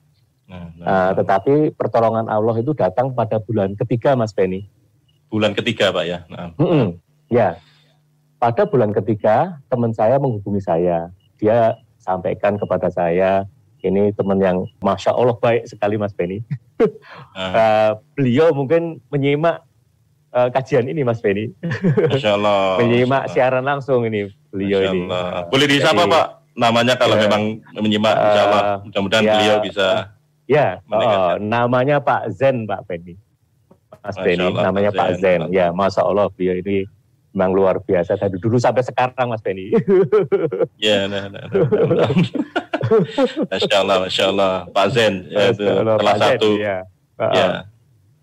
Nah, 0.50 0.66
nah, 0.74 0.86
uh, 0.90 1.10
tetapi 1.14 1.78
pertolongan 1.78 2.26
Allah 2.26 2.58
itu 2.58 2.74
datang 2.74 3.14
pada 3.14 3.38
bulan 3.38 3.78
ketiga, 3.78 4.18
Mas 4.18 4.34
Benny. 4.34 4.66
Bulan 5.30 5.54
ketiga, 5.54 5.94
Pak 5.94 6.04
ya. 6.04 6.26
Nah. 6.26 6.50
Mm 6.58 6.66
-mm, 6.66 6.86
ya, 7.30 7.54
pada 8.40 8.64
bulan 8.64 8.90
ketiga, 8.96 9.60
teman 9.68 9.92
saya 9.92 10.16
menghubungi 10.16 10.64
saya. 10.64 11.12
Dia 11.36 11.76
sampaikan 12.00 12.56
kepada 12.56 12.88
saya, 12.88 13.44
ini 13.84 14.10
teman 14.16 14.40
yang 14.40 14.64
Masya 14.80 15.12
Allah 15.12 15.36
baik 15.36 15.68
sekali 15.68 16.00
Mas 16.00 16.16
Benny. 16.16 16.40
Uh. 16.80 16.88
uh, 17.36 17.90
beliau 18.16 18.56
mungkin 18.56 19.04
menyimak 19.12 19.60
uh, 20.32 20.48
kajian 20.48 20.88
ini 20.88 21.04
Mas 21.04 21.20
Benny. 21.20 21.52
Masya 22.08 22.40
Allah. 22.40 22.76
menyimak 22.80 23.28
Masya 23.28 23.34
siaran 23.36 23.64
langsung 23.68 24.08
ini 24.08 24.32
beliau 24.48 24.80
Masya 24.80 24.90
Allah. 24.96 25.24
ini. 25.44 25.48
Boleh 25.52 25.66
disapa 25.68 26.02
Pak 26.08 26.26
namanya 26.56 26.94
kalau 26.96 27.16
ya, 27.16 27.28
memang 27.28 27.42
menyimak 27.76 28.16
uh, 28.16 28.24
Insya 28.24 28.42
Allah. 28.48 28.62
Mudah-mudahan 28.88 29.22
ya, 29.22 29.32
beliau 29.36 29.56
bisa 29.60 29.88
Ya, 30.50 30.82
oh, 30.90 31.38
namanya 31.38 32.02
Pak 32.02 32.34
Zen 32.34 32.66
Pak 32.66 32.82
Benny. 32.90 33.14
Mas 34.02 34.18
Benny, 34.18 34.50
namanya 34.50 34.90
Zen. 34.90 34.98
Pak 34.98 35.10
Zen. 35.22 35.40
Ya, 35.54 35.70
Masya 35.70 36.02
Allah 36.02 36.26
beliau 36.34 36.58
ini 36.58 36.90
memang 37.30 37.50
luar 37.54 37.78
biasa 37.78 38.18
dari 38.18 38.36
dulu 38.42 38.58
sampai 38.58 38.82
sekarang 38.82 39.30
Mas 39.30 39.42
Benny. 39.42 39.70
Ya, 40.80 41.06
nah, 41.06 41.28
nah, 41.28 41.44
nah, 41.46 41.84
nah. 41.92 42.10
Masya 43.52 43.76
Allah, 43.84 43.96
Masya 44.02 44.24
Allah. 44.32 44.54
Pak 44.72 44.86
Zen, 44.96 45.14
ya, 45.28 45.52
itu 45.52 45.62
Allah, 45.62 45.94
salah 46.00 46.14
Pak 46.16 46.16
satu. 46.18 46.50
Zen, 46.56 46.64
ya. 46.64 46.76
Uh, 47.20 47.32
ya. 47.36 47.48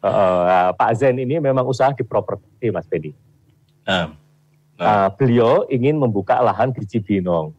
Uh, 0.02 0.10
uh, 0.10 0.68
Pak 0.74 0.92
Zen 0.98 1.16
ini 1.22 1.38
memang 1.38 1.64
usaha 1.70 1.94
di 1.94 2.04
properti 2.04 2.74
Mas 2.74 2.90
Benny. 2.90 3.14
Nah, 3.86 4.12
nah. 4.76 4.86
Uh, 4.86 5.08
beliau 5.16 5.64
ingin 5.70 5.96
membuka 5.96 6.42
lahan 6.42 6.74
di 6.74 6.84
Cibinong. 6.84 7.54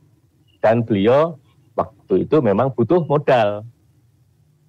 Dan 0.58 0.82
beliau 0.82 1.38
waktu 1.78 2.26
itu 2.26 2.36
memang 2.42 2.74
butuh 2.74 3.06
modal. 3.06 3.62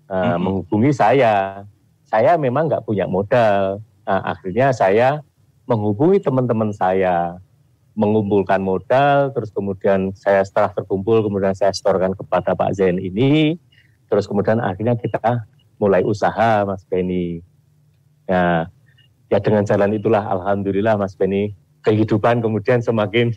Uh, 0.05 0.13
mm 0.13 0.23
-hmm. 0.23 0.37
Menghubungi 0.39 0.91
saya. 0.93 1.65
Saya 2.05 2.37
memang 2.37 2.69
nggak 2.69 2.85
punya 2.85 3.09
modal. 3.09 3.81
Nah, 4.05 4.21
akhirnya 4.25 4.73
saya 4.73 5.21
menghubungi 5.69 6.17
teman-teman 6.17 6.73
saya, 6.73 7.37
mengumpulkan 7.93 8.57
modal, 8.57 9.29
terus 9.37 9.53
kemudian 9.53 10.09
saya 10.17 10.41
setelah 10.41 10.73
terkumpul, 10.73 11.21
kemudian 11.21 11.53
saya 11.53 11.69
setorkan 11.69 12.17
kepada 12.17 12.57
Pak 12.57 12.73
Zain 12.73 12.97
ini, 12.97 13.61
terus 14.09 14.25
kemudian 14.25 14.57
akhirnya 14.57 14.97
kita 14.97 15.45
mulai 15.77 16.01
usaha, 16.01 16.65
Mas 16.65 16.81
Benny. 16.89 17.45
Ya, 18.25 18.65
ya 19.29 19.37
dengan 19.37 19.61
jalan 19.61 19.93
itulah, 19.93 20.25
Alhamdulillah, 20.25 20.97
Mas 20.97 21.13
Benny, 21.13 21.53
kehidupan 21.85 22.41
kemudian 22.41 22.81
semakin 22.81 23.29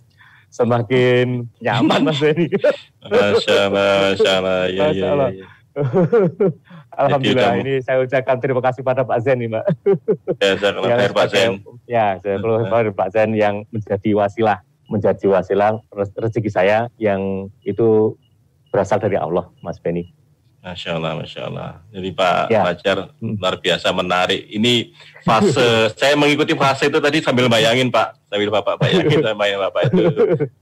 semakin 0.58 1.48
nyaman, 1.64 2.12
Mas 2.12 2.20
Benny. 2.20 2.52
Masya 3.00 3.56
Allah, 3.72 3.92
Masya 4.12 4.32
Allah, 4.36 4.60
ya, 4.68 4.86
ya, 4.92 5.10
ya. 5.32 5.57
Alhamdulillah 7.02 7.54
ini 7.62 7.78
saya 7.84 8.02
ucapkan 8.02 8.38
terima 8.42 8.58
kasih 8.58 8.82
pada 8.82 9.06
Pak 9.06 9.18
Zen 9.22 9.38
nih 9.38 9.48
Mbak. 9.50 9.64
Ya, 10.42 10.52
saya 10.58 10.72
ya, 10.78 11.10
Pak 11.10 11.26
Zen. 11.30 11.50
Ya, 11.86 12.06
saya 12.22 12.36
kepada 12.38 12.90
Pak 12.94 13.08
Zen 13.14 13.30
yang 13.34 13.66
menjadi 13.70 14.10
wasilah, 14.14 14.58
menjadi 14.90 15.26
wasilah 15.30 15.82
rezeki 15.94 16.50
saya 16.50 16.78
yang 16.98 17.50
itu 17.62 18.18
berasal 18.70 18.98
dari 19.02 19.16
Allah, 19.18 19.50
Mas 19.62 19.78
Benny. 19.80 20.14
Masya 20.58 20.98
Allah, 20.98 21.12
Masya 21.22 21.40
Allah. 21.48 21.70
Jadi 21.94 22.08
Pak 22.12 22.42
ya. 22.50 22.62
Fajar 22.66 22.96
hmm. 23.22 23.38
luar 23.38 23.56
biasa 23.62 23.88
menarik. 23.94 24.42
Ini 24.50 24.90
fase, 25.22 25.66
saya 26.00 26.18
mengikuti 26.18 26.52
fase 26.58 26.90
itu 26.90 26.98
tadi 26.98 27.22
sambil 27.22 27.46
bayangin 27.46 27.88
Pak, 27.88 28.28
sambil 28.28 28.50
Bapak 28.50 28.76
bayangin 28.82 29.22
saya 29.22 29.36
main 29.38 29.56
Bapak 29.56 29.82
itu 29.94 30.04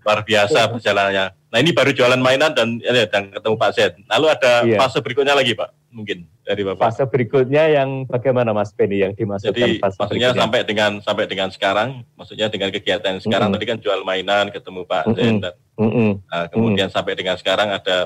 luar 0.05 0.21
biasa 0.23 0.69
perjalanannya. 0.71 1.27
Nah 1.57 1.65
ini 1.65 1.73
baru 1.73 1.89
jualan 1.89 2.21
mainan 2.21 2.53
dan 2.53 2.77
ya, 2.85 3.09
dan 3.09 3.33
ketemu 3.33 3.57
Pak 3.57 3.71
Zed. 3.73 3.97
Lalu 4.13 4.27
ada 4.29 4.53
ya. 4.69 4.77
fase 4.77 5.01
berikutnya 5.01 5.33
lagi 5.33 5.57
Pak, 5.57 5.73
mungkin 5.89 6.29
dari 6.45 6.61
Bapak. 6.69 6.85
Fase 6.85 7.09
berikutnya 7.09 7.65
yang 7.73 8.05
bagaimana 8.05 8.53
Mas 8.53 8.77
Penny 8.77 9.01
yang 9.01 9.17
dimaksudkan? 9.17 9.57
Jadi 9.57 9.81
fase 9.81 9.97
maksudnya 9.97 10.37
berikutnya? 10.37 10.43
sampai 10.45 10.61
dengan 10.69 10.91
sampai 11.01 11.25
dengan 11.25 11.49
sekarang, 11.49 11.89
maksudnya 12.13 12.53
dengan 12.53 12.69
kegiatan 12.69 13.25
sekarang 13.25 13.49
mm 13.49 13.57
-hmm. 13.57 13.65
tadi 13.65 13.73
kan 13.73 13.79
jual 13.81 14.05
mainan, 14.05 14.53
ketemu 14.53 14.85
Pak 14.85 15.09
mm 15.09 15.09
-hmm. 15.09 15.17
Zed 15.17 15.35
dan 15.41 15.55
mm 15.81 15.89
-hmm. 15.89 16.11
nah, 16.29 16.45
kemudian 16.53 16.77
mm 16.77 16.81
-hmm. 16.93 16.97
sampai 17.01 17.15
dengan 17.17 17.37
sekarang 17.41 17.69
ada 17.73 17.97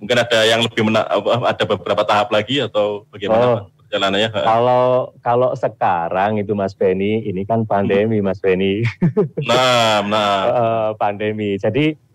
mungkin 0.00 0.16
ada 0.16 0.38
yang 0.48 0.60
lebih 0.64 0.82
mena, 0.88 1.04
ada 1.44 1.64
beberapa 1.68 2.00
tahap 2.00 2.32
lagi 2.32 2.64
atau 2.64 3.04
bagaimana 3.12 3.44
oh. 3.44 3.52
Pak? 3.60 3.64
perjalanannya? 3.86 4.28
Kalau 4.32 5.12
kalau 5.20 5.50
sekarang 5.52 6.40
itu 6.40 6.56
Mas 6.56 6.72
Benny, 6.72 7.28
ini 7.28 7.44
kan 7.44 7.68
pandemi 7.68 8.24
Mas 8.24 8.40
Benny. 8.42 8.82
Nah, 9.44 10.00
nah. 10.00 10.36
uh, 10.48 10.90
pandemi. 11.02 11.60
Jadi 11.60 12.05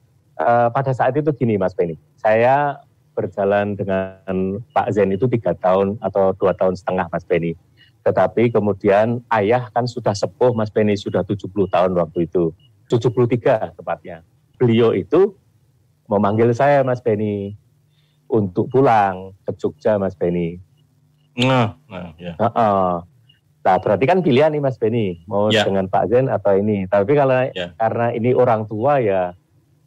uh, 0.42 0.68
pada 0.74 0.92
saat 0.92 1.14
itu 1.14 1.30
gini 1.38 1.56
Mas 1.56 1.78
Benny, 1.78 1.96
saya 2.18 2.82
berjalan 3.14 3.78
dengan 3.78 4.60
Pak 4.74 4.98
Zen 4.98 5.14
itu 5.14 5.30
tiga 5.30 5.54
tahun 5.54 6.02
atau 6.02 6.34
dua 6.36 6.58
tahun 6.58 6.74
setengah 6.74 7.08
Mas 7.14 7.24
Benny. 7.28 7.54
Tetapi 8.02 8.50
kemudian 8.50 9.22
ayah 9.30 9.70
kan 9.70 9.86
sudah 9.86 10.18
sepuh 10.18 10.58
Mas 10.58 10.74
Benny, 10.74 10.98
sudah 10.98 11.22
70 11.22 11.70
tahun 11.70 11.92
waktu 11.94 12.26
itu. 12.26 12.50
73 12.90 13.78
tepatnya. 13.78 14.26
Beliau 14.58 14.98
itu 14.98 15.38
memanggil 16.10 16.50
saya 16.58 16.82
Mas 16.82 16.98
Benny 16.98 17.54
untuk 18.26 18.74
pulang 18.74 19.38
ke 19.46 19.54
Jogja 19.54 20.02
Mas 20.02 20.18
Benny. 20.18 20.58
Nah, 21.38 21.78
nah 21.86 22.10
ya. 22.18 22.34
Uh 22.42 22.46
-uh. 22.50 22.90
Nah, 23.62 23.78
berarti 23.78 24.10
kan 24.10 24.26
pilihan 24.26 24.50
nih 24.50 24.64
Mas 24.66 24.82
Benny, 24.82 25.22
mau 25.30 25.54
ya. 25.54 25.62
dengan 25.62 25.86
Pak 25.86 26.10
Zen 26.10 26.26
atau 26.26 26.58
ini. 26.58 26.90
Tapi 26.90 27.14
kalau 27.14 27.46
ya. 27.54 27.78
karena 27.78 28.10
ini 28.18 28.34
orang 28.34 28.66
tua 28.66 28.98
ya 28.98 29.38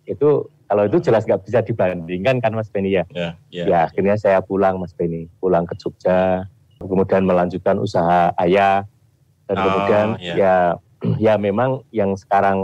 itu 0.05 0.49
kalau 0.69 0.83
itu 0.89 0.99
jelas 1.01 1.29
nggak 1.29 1.45
bisa 1.45 1.61
dibandingkan 1.61 2.41
kan 2.41 2.53
Mas 2.57 2.73
Beni 2.73 2.97
ya. 2.97 3.05
Ya, 3.13 3.37
ya. 3.53 3.65
ya 3.69 3.79
akhirnya 3.89 4.17
saya 4.17 4.41
pulang 4.41 4.81
Mas 4.81 4.97
Beni, 4.97 5.29
pulang 5.39 5.69
ke 5.69 5.77
Jogja, 5.77 6.49
kemudian 6.81 7.25
melanjutkan 7.25 7.79
usaha 7.79 8.33
ayah 8.41 8.85
dan 9.49 9.57
oh, 9.57 9.63
kemudian 9.63 10.07
ya. 10.21 10.35
ya 10.35 10.57
ya 11.31 11.35
memang 11.37 11.85
yang 11.93 12.17
sekarang 12.17 12.59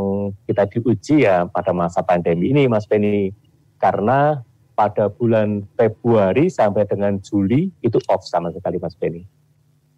kita 0.49 0.64
diuji 0.68 1.28
ya 1.28 1.45
pada 1.49 1.76
masa 1.76 2.01
pandemi 2.01 2.53
ini 2.53 2.66
Mas 2.66 2.88
Beni 2.88 3.32
karena 3.80 4.41
pada 4.76 5.12
bulan 5.12 5.68
Februari 5.76 6.49
sampai 6.49 6.88
dengan 6.88 7.20
Juli 7.20 7.68
itu 7.84 8.01
off 8.09 8.24
sama 8.24 8.49
sekali 8.49 8.80
Mas 8.80 8.97
Beni. 8.97 9.24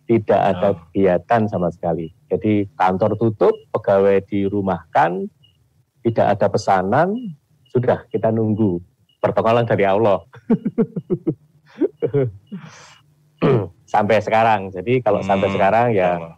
tidak 0.03 0.36
ada 0.36 0.74
oh. 0.74 0.76
kegiatan 0.90 1.47
sama 1.47 1.70
sekali. 1.70 2.11
Jadi 2.26 2.66
kantor 2.74 3.14
tutup, 3.16 3.55
pegawai 3.70 4.18
dirumahkan, 4.26 5.30
tidak 6.03 6.26
ada 6.38 6.46
pesanan, 6.50 7.14
sudah 7.70 8.05
kita 8.11 8.28
nunggu 8.34 8.82
pertolongan 9.22 9.64
dari 9.64 9.86
Allah. 9.86 10.20
sampai 13.92 14.18
sekarang. 14.24 14.72
Jadi 14.72 15.05
kalau 15.05 15.20
hmm, 15.20 15.28
sampai 15.28 15.48
sekarang 15.53 15.86
ya 15.92 16.16
Allah. 16.18 16.36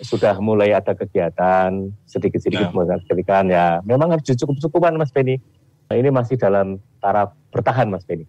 sudah 0.00 0.34
mulai 0.40 0.72
ada 0.72 0.96
kegiatan 0.96 1.92
sedikit-sedikit 2.08 2.72
nah. 2.72 2.96
kegiatan 3.04 3.44
ya 3.52 3.66
memang 3.84 4.16
harus 4.16 4.24
cukup-cukupan 4.24 4.96
Mas 4.96 5.12
Beni. 5.12 5.36
Nah, 5.84 6.00
ini 6.00 6.08
masih 6.08 6.40
dalam 6.40 6.80
taraf 7.04 7.36
bertahan 7.52 7.92
Mas 7.92 8.08
Beni. 8.08 8.24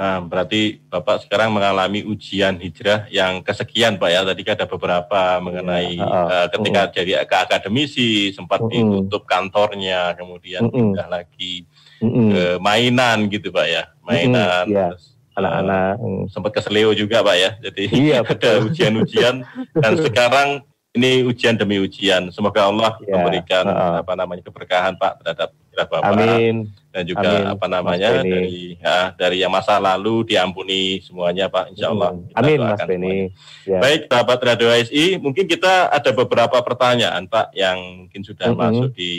Nah, 0.00 0.16
berarti 0.24 0.80
Bapak 0.88 1.28
sekarang 1.28 1.52
mengalami 1.52 2.00
ujian 2.08 2.56
hijrah 2.56 3.04
yang 3.12 3.44
kesekian 3.44 4.00
Pak 4.00 4.08
ya. 4.08 4.24
Tadi 4.24 4.40
kan 4.48 4.56
ada 4.56 4.64
beberapa 4.64 5.20
mengenai 5.44 6.00
ya, 6.00 6.08
uh, 6.08 6.24
uh, 6.24 6.46
ketika 6.48 6.88
uh, 6.88 6.92
jadi 6.96 7.12
ke 7.28 7.36
akademisi, 7.36 8.32
sempat 8.32 8.64
uh, 8.64 8.68
ditutup 8.72 9.28
kantornya, 9.28 10.16
kemudian 10.16 10.64
uh, 10.64 10.72
pindah 10.72 11.04
lagi 11.04 11.68
uh, 12.00 12.08
ke 12.32 12.42
mainan 12.64 13.28
gitu 13.28 13.52
Pak 13.52 13.66
ya. 13.68 13.92
Mainan, 14.00 14.72
uh, 14.72 14.96
yeah. 14.96 15.36
anak-anak. 15.36 16.00
Uh, 16.00 16.24
sempat 16.32 16.50
ke 16.56 16.60
Seleo 16.64 16.96
juga 16.96 17.20
Pak 17.20 17.36
ya. 17.36 17.50
Jadi 17.60 17.84
iya, 17.92 18.24
ada 18.24 18.64
ujian-ujian 18.64 19.44
dan 19.76 19.92
sekarang 20.08 20.64
ini 20.96 21.28
ujian 21.28 21.60
demi 21.60 21.76
ujian. 21.76 22.32
Semoga 22.32 22.72
Allah 22.72 22.96
ya, 23.04 23.20
memberikan 23.20 23.68
uh, 23.68 24.00
apa 24.00 24.16
namanya 24.16 24.48
keberkahan 24.48 24.96
Pak 24.96 25.20
terhadap 25.20 25.52
Bapak. 25.76 26.08
Amin 26.08 26.72
dan 26.90 27.06
juga 27.06 27.30
Amin. 27.30 27.54
apa 27.54 27.66
namanya 27.70 28.08
Mas 28.10 28.26
dari 28.26 28.74
ya, 28.82 28.98
dari 29.14 29.36
yang 29.38 29.52
masa 29.54 29.78
lalu 29.78 30.26
diampuni 30.26 30.98
semuanya 31.06 31.46
Pak 31.46 31.74
Insya 31.74 31.94
Allah. 31.94 32.18
Hmm. 32.18 32.34
Amin 32.34 32.58
Mas 32.58 32.82
Beni. 32.82 33.30
Ya. 33.62 33.78
Baik 33.78 34.10
sahabat 34.10 34.38
Radio 34.42 34.68
ASI, 34.74 35.14
mungkin 35.22 35.46
kita 35.46 35.86
ada 35.86 36.10
beberapa 36.10 36.58
pertanyaan 36.66 37.30
Pak 37.30 37.54
yang 37.54 38.06
mungkin 38.06 38.22
sudah 38.26 38.50
mm 38.50 38.54
-hmm. 38.58 38.70
masuk 38.74 38.90
di 38.98 39.12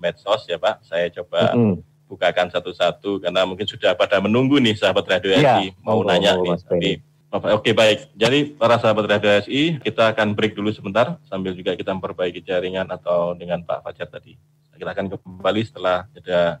medsos 0.00 0.48
ya 0.48 0.56
Pak. 0.56 0.88
Saya 0.88 1.12
coba 1.12 1.52
mm 1.52 1.60
-hmm. 1.60 1.74
bukakan 2.08 2.48
satu-satu 2.48 3.20
karena 3.20 3.44
mungkin 3.44 3.68
sudah 3.68 3.92
pada 3.92 4.16
menunggu 4.16 4.56
nih 4.56 4.72
sahabat 4.80 5.04
Radio 5.04 5.36
ya. 5.36 5.60
ASI 5.60 5.76
mau 5.84 6.00
oh, 6.00 6.08
nanya 6.08 6.40
oh, 6.40 6.48
nih. 6.48 6.56
Tapi 6.64 6.92
Oke 7.32 7.72
baik, 7.72 8.12
jadi 8.12 8.44
para 8.44 8.76
sahabat 8.76 9.08
Radio 9.08 9.32
ASI 9.32 9.80
kita 9.80 10.12
akan 10.12 10.36
break 10.36 10.52
dulu 10.52 10.68
sebentar 10.68 11.16
sambil 11.28 11.56
juga 11.56 11.72
kita 11.72 11.92
memperbaiki 11.96 12.44
jaringan 12.44 12.84
atau 12.92 13.32
dengan 13.32 13.64
Pak 13.64 13.88
Fajar 13.88 14.08
tadi. 14.08 14.36
Kita 14.76 14.92
akan 14.92 15.16
kembali 15.16 15.62
setelah 15.64 16.04
jeda 16.12 16.60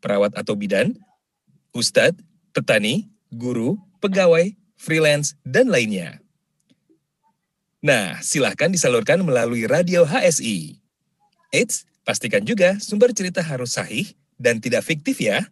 perawat 0.00 0.34
atau 0.34 0.56
bidan, 0.56 0.96
ustadz, 1.76 2.18
petani, 2.50 3.06
guru, 3.30 3.78
pegawai, 4.02 4.52
freelance, 4.74 5.38
dan 5.46 5.68
lainnya. 5.70 6.18
Nah, 7.80 8.20
silahkan 8.20 8.68
disalurkan 8.68 9.24
melalui 9.24 9.64
radio 9.64 10.04
HSI. 10.04 10.76
Eits, 11.52 11.88
pastikan 12.04 12.44
juga 12.44 12.76
sumber 12.76 13.12
cerita 13.16 13.40
harus 13.40 13.76
sahih 13.76 14.12
dan 14.36 14.60
tidak 14.60 14.84
fiktif 14.84 15.16
ya. 15.20 15.48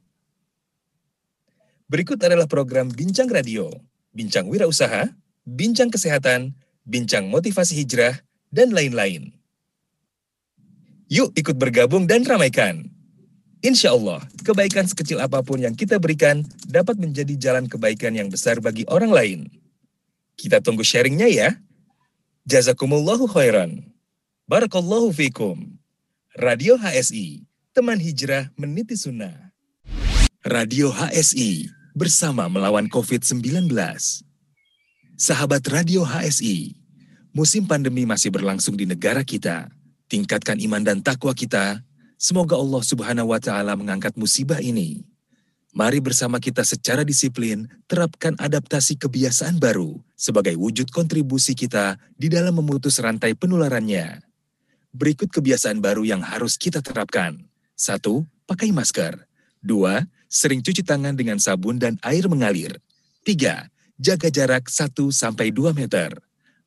Berikut 1.88 2.20
adalah 2.20 2.44
program 2.44 2.92
Bincang 2.92 3.32
Radio, 3.32 3.72
Bincang 4.12 4.44
Wirausaha, 4.52 5.08
Bincang 5.48 5.88
Kesehatan, 5.88 6.52
Bincang 6.84 7.32
Motivasi 7.32 7.80
Hijrah, 7.80 8.20
dan 8.52 8.76
lain-lain. 8.76 9.32
Yuk 11.08 11.32
ikut 11.32 11.56
bergabung 11.56 12.04
dan 12.04 12.28
ramaikan. 12.28 12.92
Insya 13.58 13.90
Allah, 13.90 14.22
kebaikan 14.46 14.86
sekecil 14.86 15.18
apa 15.18 15.42
pun 15.42 15.58
yang 15.58 15.74
kita 15.74 15.98
berikan 15.98 16.46
dapat 16.70 16.94
menjadi 16.94 17.34
jalan 17.34 17.66
kebaikan 17.66 18.14
yang 18.14 18.30
besar 18.30 18.62
bagi 18.62 18.86
orang 18.86 19.10
lain. 19.10 19.40
Kita 20.38 20.62
tunggu 20.62 20.86
sharingnya 20.86 21.26
ya. 21.26 21.58
Jazakumullahu 22.46 23.26
khairan. 23.26 23.82
Barakallahu 24.46 25.10
fikum. 25.10 25.74
Radio 26.38 26.78
HSI, 26.78 27.42
teman 27.74 27.98
hijrah 27.98 28.54
meniti 28.54 28.94
sunnah. 28.94 29.50
Radio 30.46 30.94
HSI, 30.94 31.66
bersama 31.98 32.46
melawan 32.46 32.86
COVID-19. 32.86 33.74
Sahabat 35.18 35.66
Radio 35.66 36.06
HSI, 36.06 36.78
musim 37.34 37.66
pandemi 37.66 38.06
masih 38.06 38.30
berlangsung 38.30 38.78
di 38.78 38.86
negara 38.86 39.26
kita. 39.26 39.66
Tingkatkan 40.06 40.62
iman 40.62 40.86
dan 40.86 41.02
takwa 41.02 41.34
kita 41.34 41.82
Semoga 42.18 42.58
Allah 42.58 42.82
Subhanahu 42.82 43.30
wa 43.30 43.38
Ta'ala 43.38 43.78
mengangkat 43.78 44.18
musibah 44.18 44.58
ini. 44.58 45.06
Mari 45.70 46.02
bersama 46.02 46.42
kita 46.42 46.66
secara 46.66 47.06
disiplin 47.06 47.70
terapkan 47.86 48.34
adaptasi 48.34 48.98
kebiasaan 48.98 49.62
baru 49.62 50.02
sebagai 50.18 50.58
wujud 50.58 50.90
kontribusi 50.90 51.54
kita 51.54 51.94
di 52.18 52.26
dalam 52.26 52.58
memutus 52.58 52.98
rantai 52.98 53.38
penularannya. 53.38 54.18
Berikut 54.90 55.30
kebiasaan 55.30 55.78
baru 55.78 56.02
yang 56.02 56.18
harus 56.18 56.58
kita 56.58 56.82
terapkan. 56.82 57.38
Satu, 57.78 58.26
pakai 58.50 58.74
masker. 58.74 59.14
Dua, 59.62 60.02
sering 60.26 60.58
cuci 60.58 60.82
tangan 60.82 61.14
dengan 61.14 61.38
sabun 61.38 61.78
dan 61.78 62.02
air 62.02 62.26
mengalir. 62.26 62.82
Tiga, 63.22 63.70
jaga 63.94 64.26
jarak 64.26 64.66
1-2 64.66 65.06
meter. 65.70 66.18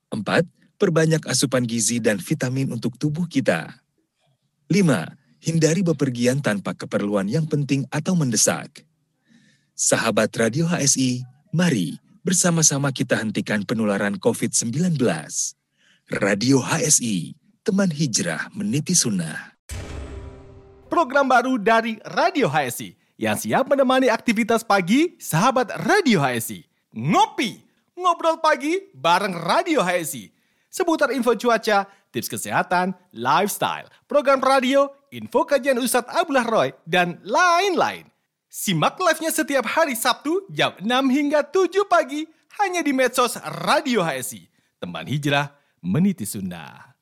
Empat, 0.07 0.47
perbanyak 0.79 1.27
asupan 1.27 1.67
gizi 1.67 1.99
dan 1.99 2.23
vitamin 2.23 2.71
untuk 2.71 2.95
tubuh 2.95 3.27
kita. 3.27 3.75
Lima, 4.71 5.11
hindari 5.41 5.81
bepergian 5.81 6.37
tanpa 6.39 6.77
keperluan 6.77 7.25
yang 7.25 7.49
penting 7.49 7.89
atau 7.89 8.13
mendesak. 8.13 8.85
Sahabat 9.73 10.29
Radio 10.37 10.69
HSI, 10.69 11.25
mari 11.49 11.97
bersama-sama 12.21 12.93
kita 12.93 13.17
hentikan 13.17 13.65
penularan 13.65 14.21
COVID-19. 14.21 15.01
Radio 16.21 16.61
HSI, 16.61 17.33
teman 17.65 17.89
hijrah 17.89 18.53
meniti 18.53 18.93
sunnah. 18.93 19.57
Program 20.85 21.25
baru 21.25 21.57
dari 21.57 21.97
Radio 22.05 22.45
HSI 22.45 22.93
yang 23.17 23.33
siap 23.33 23.65
menemani 23.65 24.11
aktivitas 24.11 24.61
pagi 24.61 25.17
sahabat 25.17 25.73
Radio 25.89 26.21
HSI. 26.21 26.61
Ngopi, 26.93 27.57
ngobrol 27.97 28.37
pagi 28.37 28.77
bareng 28.93 29.33
Radio 29.33 29.81
HSI. 29.81 30.29
Seputar 30.69 31.09
info 31.15 31.33
cuaca, 31.33 31.87
tips 32.11 32.27
kesehatan, 32.29 32.93
lifestyle, 33.15 33.87
program 34.05 34.43
radio, 34.43 34.91
info 35.11 35.43
kajian 35.43 35.75
Ustadz 35.77 36.07
Abdullah 36.07 36.47
Roy, 36.47 36.69
dan 36.87 37.19
lain-lain. 37.27 38.07
Simak 38.51 38.99
live-nya 38.99 39.31
setiap 39.31 39.63
hari 39.67 39.95
Sabtu 39.95 40.47
jam 40.51 40.75
6 40.79 40.87
hingga 40.87 41.43
7 41.43 41.87
pagi 41.87 42.27
hanya 42.59 42.83
di 42.83 42.91
medsos 42.95 43.39
Radio 43.67 44.03
HSI. 44.03 44.47
Teman 44.79 45.07
hijrah 45.07 45.51
meniti 45.83 46.27
Sunda. 46.27 46.95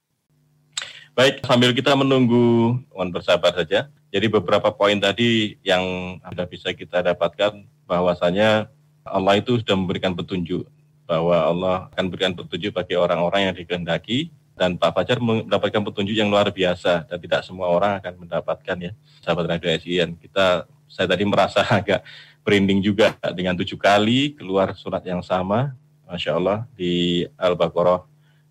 Baik, 1.18 1.42
sambil 1.46 1.74
kita 1.74 1.94
menunggu, 1.98 2.78
mohon 2.94 3.10
bersabar 3.10 3.54
saja. 3.54 3.90
Jadi 4.10 4.26
beberapa 4.30 4.74
poin 4.74 4.98
tadi 4.98 5.58
yang 5.62 6.18
Anda 6.26 6.50
bisa 6.50 6.74
kita 6.74 7.02
dapatkan 7.06 7.66
bahwasanya 7.86 8.70
Allah 9.06 9.42
itu 9.42 9.58
sudah 9.62 9.78
memberikan 9.78 10.14
petunjuk 10.14 10.66
bahwa 11.10 11.34
Allah 11.34 11.76
akan 11.94 12.10
memberikan 12.10 12.34
petunjuk 12.38 12.78
bagi 12.78 12.94
orang-orang 12.94 13.50
yang 13.50 13.56
dikehendaki 13.58 14.30
dan 14.60 14.76
Pak 14.76 14.92
Fajar 14.92 15.24
mendapatkan 15.24 15.80
petunjuk 15.80 16.12
yang 16.12 16.28
luar 16.28 16.52
biasa 16.52 17.08
dan 17.08 17.18
tidak 17.24 17.48
semua 17.48 17.72
orang 17.72 18.04
akan 18.04 18.28
mendapatkan 18.28 18.76
ya 18.76 18.92
sahabat 19.24 19.56
radio 19.56 19.72
SIN 19.80 20.20
kita 20.20 20.68
saya 20.92 21.08
tadi 21.08 21.24
merasa 21.24 21.64
agak 21.80 22.04
merinding 22.44 22.84
juga 22.84 23.16
dengan 23.32 23.56
tujuh 23.56 23.80
kali 23.80 24.36
keluar 24.36 24.76
surat 24.76 25.00
yang 25.08 25.24
sama 25.24 25.72
Masya 26.04 26.36
Allah 26.36 26.68
di 26.76 27.24
Al-Baqarah 27.40 28.04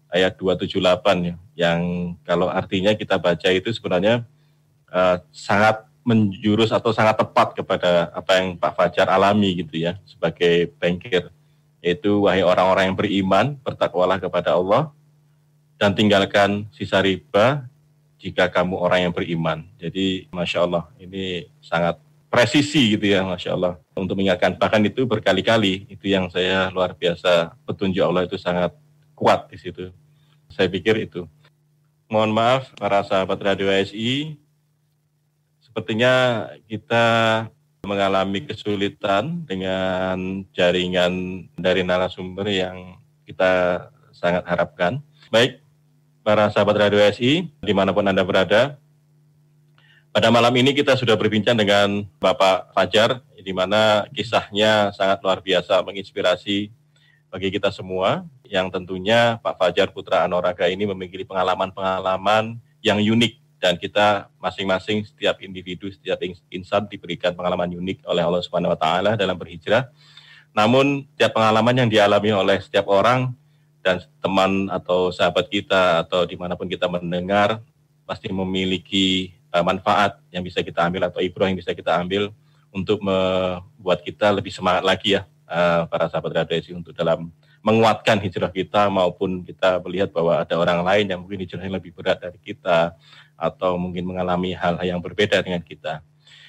ayat 0.08 0.32
278 0.40 0.80
ya 1.28 1.34
yang 1.68 1.80
kalau 2.24 2.48
artinya 2.48 2.96
kita 2.96 3.20
baca 3.20 3.52
itu 3.52 3.68
sebenarnya 3.68 4.24
uh, 4.88 5.20
sangat 5.28 5.84
menjurus 6.08 6.72
atau 6.72 6.88
sangat 6.96 7.20
tepat 7.20 7.52
kepada 7.52 8.08
apa 8.16 8.40
yang 8.40 8.56
Pak 8.56 8.72
Fajar 8.72 9.12
alami 9.12 9.60
gitu 9.60 9.76
ya 9.76 10.00
sebagai 10.08 10.72
bankir 10.80 11.28
yaitu 11.84 12.24
wahai 12.24 12.40
orang-orang 12.40 12.88
yang 12.88 12.96
beriman 12.96 13.46
bertakwalah 13.60 14.16
kepada 14.16 14.56
Allah 14.56 14.88
dan 15.78 15.94
tinggalkan 15.94 16.66
sisa 16.74 16.98
riba 16.98 17.64
jika 18.18 18.50
kamu 18.50 18.74
orang 18.74 19.08
yang 19.08 19.14
beriman. 19.14 19.62
Jadi 19.78 20.26
Masya 20.34 20.66
Allah 20.66 20.84
ini 20.98 21.46
sangat 21.62 22.02
presisi 22.28 22.98
gitu 22.98 23.08
ya 23.08 23.24
Masya 23.24 23.56
Allah 23.56 23.74
untuk 23.96 24.18
mengingatkan 24.18 24.58
bahkan 24.58 24.82
itu 24.84 25.08
berkali-kali 25.08 25.88
itu 25.88 26.12
yang 26.12 26.28
saya 26.28 26.68
luar 26.68 26.92
biasa 26.92 27.56
petunjuk 27.64 28.04
Allah 28.04 28.26
itu 28.26 28.36
sangat 28.36 28.74
kuat 29.14 29.48
di 29.48 29.56
situ. 29.56 29.94
Saya 30.50 30.66
pikir 30.66 30.98
itu. 30.98 31.24
Mohon 32.10 32.32
maaf 32.34 32.62
para 32.74 33.04
sahabat 33.04 33.36
Radio 33.38 33.68
ASI, 33.68 34.40
sepertinya 35.60 36.48
kita 36.64 37.04
mengalami 37.84 38.48
kesulitan 38.48 39.44
dengan 39.44 40.42
jaringan 40.56 41.44
dari 41.54 41.84
narasumber 41.84 42.48
yang 42.48 42.96
kita 43.28 43.84
sangat 44.16 44.48
harapkan. 44.48 45.04
Baik, 45.28 45.60
para 46.28 46.52
sahabat 46.52 46.76
Radio 46.76 47.00
SI, 47.08 47.48
di 47.48 47.72
mana 47.72 47.88
pun 47.96 48.04
Anda 48.04 48.20
berada, 48.20 48.76
pada 50.12 50.28
malam 50.28 50.52
ini 50.60 50.76
kita 50.76 50.92
sudah 50.92 51.16
berbincang 51.16 51.56
dengan 51.56 52.04
Bapak 52.20 52.76
Fajar, 52.76 53.24
di 53.32 53.48
mana 53.56 54.04
kisahnya 54.12 54.92
sangat 54.92 55.24
luar 55.24 55.40
biasa, 55.40 55.80
menginspirasi 55.80 56.68
bagi 57.32 57.48
kita 57.48 57.72
semua, 57.72 58.28
yang 58.44 58.68
tentunya 58.68 59.40
Pak 59.40 59.56
Fajar 59.56 59.88
Putra 59.88 60.28
Anoraga 60.28 60.68
ini 60.68 60.84
memiliki 60.84 61.24
pengalaman-pengalaman 61.24 62.60
yang 62.84 63.00
unik 63.00 63.32
dan 63.56 63.80
kita 63.80 64.28
masing-masing 64.36 65.08
setiap 65.08 65.40
individu 65.40 65.88
setiap 65.88 66.20
insan 66.52 66.84
diberikan 66.92 67.32
pengalaman 67.32 67.72
unik 67.72 68.04
oleh 68.04 68.20
Allah 68.20 68.44
Subhanahu 68.44 68.76
wa 68.76 68.80
taala 68.80 69.16
dalam 69.16 69.32
berhijrah. 69.40 69.88
Namun 70.52 71.08
setiap 71.16 71.40
pengalaman 71.40 71.72
yang 71.72 71.88
dialami 71.88 72.36
oleh 72.36 72.60
setiap 72.60 72.84
orang 72.92 73.32
dan 73.82 74.02
teman 74.20 74.66
atau 74.68 75.14
sahabat 75.14 75.46
kita 75.48 76.04
atau 76.06 76.26
di 76.26 76.34
mana 76.34 76.58
pun 76.58 76.66
kita 76.66 76.90
mendengar 76.90 77.62
pasti 78.04 78.28
memiliki 78.32 79.36
uh, 79.52 79.64
manfaat 79.64 80.18
yang 80.32 80.42
bisa 80.42 80.64
kita 80.64 80.84
ambil 80.84 81.08
atau 81.08 81.20
ibrah 81.20 81.48
yang 81.48 81.58
bisa 81.58 81.72
kita 81.76 81.94
ambil 81.96 82.32
untuk 82.72 83.00
membuat 83.00 84.04
kita 84.04 84.32
lebih 84.32 84.52
semangat 84.52 84.84
lagi 84.84 85.16
ya 85.16 85.22
uh, 85.48 85.88
para 85.88 86.08
sahabat 86.08 86.44
radiasi 86.44 86.76
untuk 86.76 86.92
dalam 86.92 87.32
menguatkan 87.64 88.22
hijrah 88.22 88.52
kita 88.54 88.86
maupun 88.88 89.42
kita 89.42 89.82
melihat 89.82 90.08
bahwa 90.14 90.40
ada 90.40 90.54
orang 90.56 90.80
lain 90.80 91.04
yang 91.10 91.20
mungkin 91.20 91.42
hijrahnya 91.42 91.76
lebih 91.76 91.92
berat 91.92 92.22
dari 92.22 92.38
kita 92.38 92.94
atau 93.34 93.76
mungkin 93.76 94.08
mengalami 94.08 94.54
hal-hal 94.54 94.96
yang 94.96 95.00
berbeda 95.02 95.42
dengan 95.42 95.62
kita. 95.62 96.00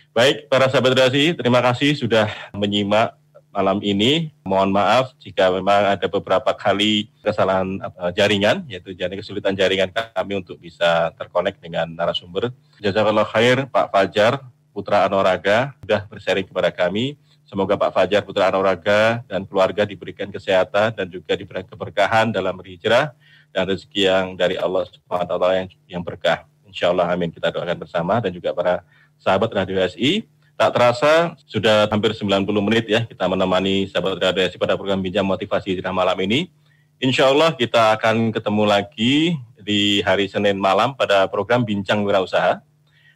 Baik, 0.10 0.50
para 0.50 0.66
sahabat 0.72 0.98
relasi, 0.98 1.38
terima 1.38 1.62
kasih 1.62 1.94
sudah 1.94 2.26
menyimak 2.50 3.19
malam 3.60 3.84
ini. 3.84 4.32
Mohon 4.48 4.80
maaf 4.80 5.12
jika 5.20 5.52
memang 5.52 6.00
ada 6.00 6.08
beberapa 6.08 6.56
kali 6.56 7.12
kesalahan 7.20 7.84
uh, 8.00 8.08
jaringan, 8.16 8.64
yaitu 8.72 8.96
jaringan 8.96 9.20
kesulitan 9.20 9.52
jaringan 9.52 9.92
kami 9.92 10.40
untuk 10.40 10.56
bisa 10.56 11.12
terkonek 11.20 11.60
dengan 11.60 11.92
narasumber. 11.92 12.56
Jazakallah 12.80 13.28
khair 13.28 13.68
Pak 13.68 13.92
Fajar, 13.92 14.40
Putra 14.72 15.04
Anoraga, 15.04 15.76
sudah 15.84 16.08
bersharing 16.08 16.48
kepada 16.48 16.72
kami. 16.72 17.20
Semoga 17.44 17.76
Pak 17.76 17.92
Fajar 17.92 18.24
Putra 18.24 18.48
Anoraga 18.48 19.20
dan 19.28 19.44
keluarga 19.44 19.84
diberikan 19.84 20.32
kesehatan 20.32 20.96
dan 20.96 21.06
juga 21.12 21.36
diberikan 21.36 21.68
keberkahan 21.68 22.32
dalam 22.32 22.56
berhijrah 22.56 23.12
dan 23.52 23.68
rezeki 23.68 24.08
yang 24.08 24.26
dari 24.40 24.56
Allah 24.56 24.88
wa 25.10 25.52
yang, 25.52 25.68
yang 25.90 26.04
berkah. 26.06 26.48
Insya 26.70 26.94
Allah 26.94 27.10
amin 27.10 27.34
kita 27.34 27.50
doakan 27.50 27.82
bersama 27.82 28.22
dan 28.22 28.30
juga 28.30 28.54
para 28.54 28.86
sahabat 29.18 29.50
Radio 29.52 29.82
SI. 29.84 30.24
Tak 30.60 30.76
terasa 30.76 31.40
sudah 31.48 31.88
hampir 31.88 32.12
90 32.12 32.44
menit 32.68 32.92
ya 32.92 33.08
kita 33.08 33.32
menemani 33.32 33.88
sahabat 33.88 34.20
Radio 34.20 34.44
SI 34.44 34.60
pada 34.60 34.76
program 34.76 35.00
Bincang 35.00 35.24
Motivasi 35.24 35.72
Hijrah 35.72 35.96
malam 35.96 36.20
ini. 36.20 36.52
Insya 37.00 37.32
Allah 37.32 37.56
kita 37.56 37.96
akan 37.96 38.36
ketemu 38.36 38.68
lagi 38.68 39.40
di 39.56 40.04
hari 40.04 40.28
Senin 40.28 40.60
malam 40.60 41.00
pada 41.00 41.32
program 41.32 41.64
Bincang 41.64 42.04
Wirausaha. 42.04 42.60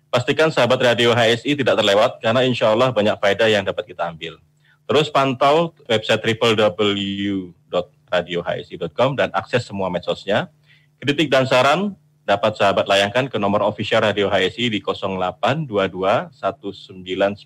Pastikan 0.08 0.56
sahabat 0.56 0.88
Radio 0.88 1.12
HSI 1.12 1.60
tidak 1.60 1.84
terlewat 1.84 2.24
karena 2.24 2.48
insya 2.48 2.72
Allah 2.72 2.96
banyak 2.96 3.20
faedah 3.20 3.52
yang 3.52 3.68
dapat 3.68 3.92
kita 3.92 4.08
ambil. 4.08 4.40
Terus 4.88 5.12
pantau 5.12 5.76
website 5.92 6.24
www.radiohsi.com 6.24 9.20
dan 9.20 9.36
akses 9.36 9.68
semua 9.68 9.92
medsosnya. 9.92 10.48
Kritik 10.96 11.28
dan 11.28 11.44
saran 11.44 12.00
dapat 12.24 12.56
sahabat 12.56 12.88
layangkan 12.88 13.28
ke 13.28 13.36
nomor 13.36 13.68
official 13.68 14.00
Radio 14.00 14.32
HSI 14.32 14.72
di 14.72 14.80
0822 14.80 16.32
1992 16.32 17.44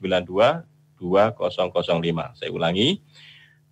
2005. 0.97 2.37
Saya 2.37 2.49
ulangi, 2.53 3.01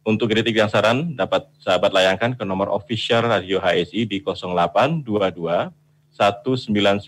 untuk 0.05 0.29
kritik 0.29 0.53
dan 0.53 0.69
saran 0.69 1.17
dapat 1.17 1.49
sahabat 1.57 1.89
layangkan 1.89 2.37
ke 2.37 2.45
nomor 2.45 2.69
official 2.69 3.25
Radio 3.25 3.57
HSI 3.57 4.05
di 4.05 4.21
0822 4.21 5.01
1992 6.13 7.01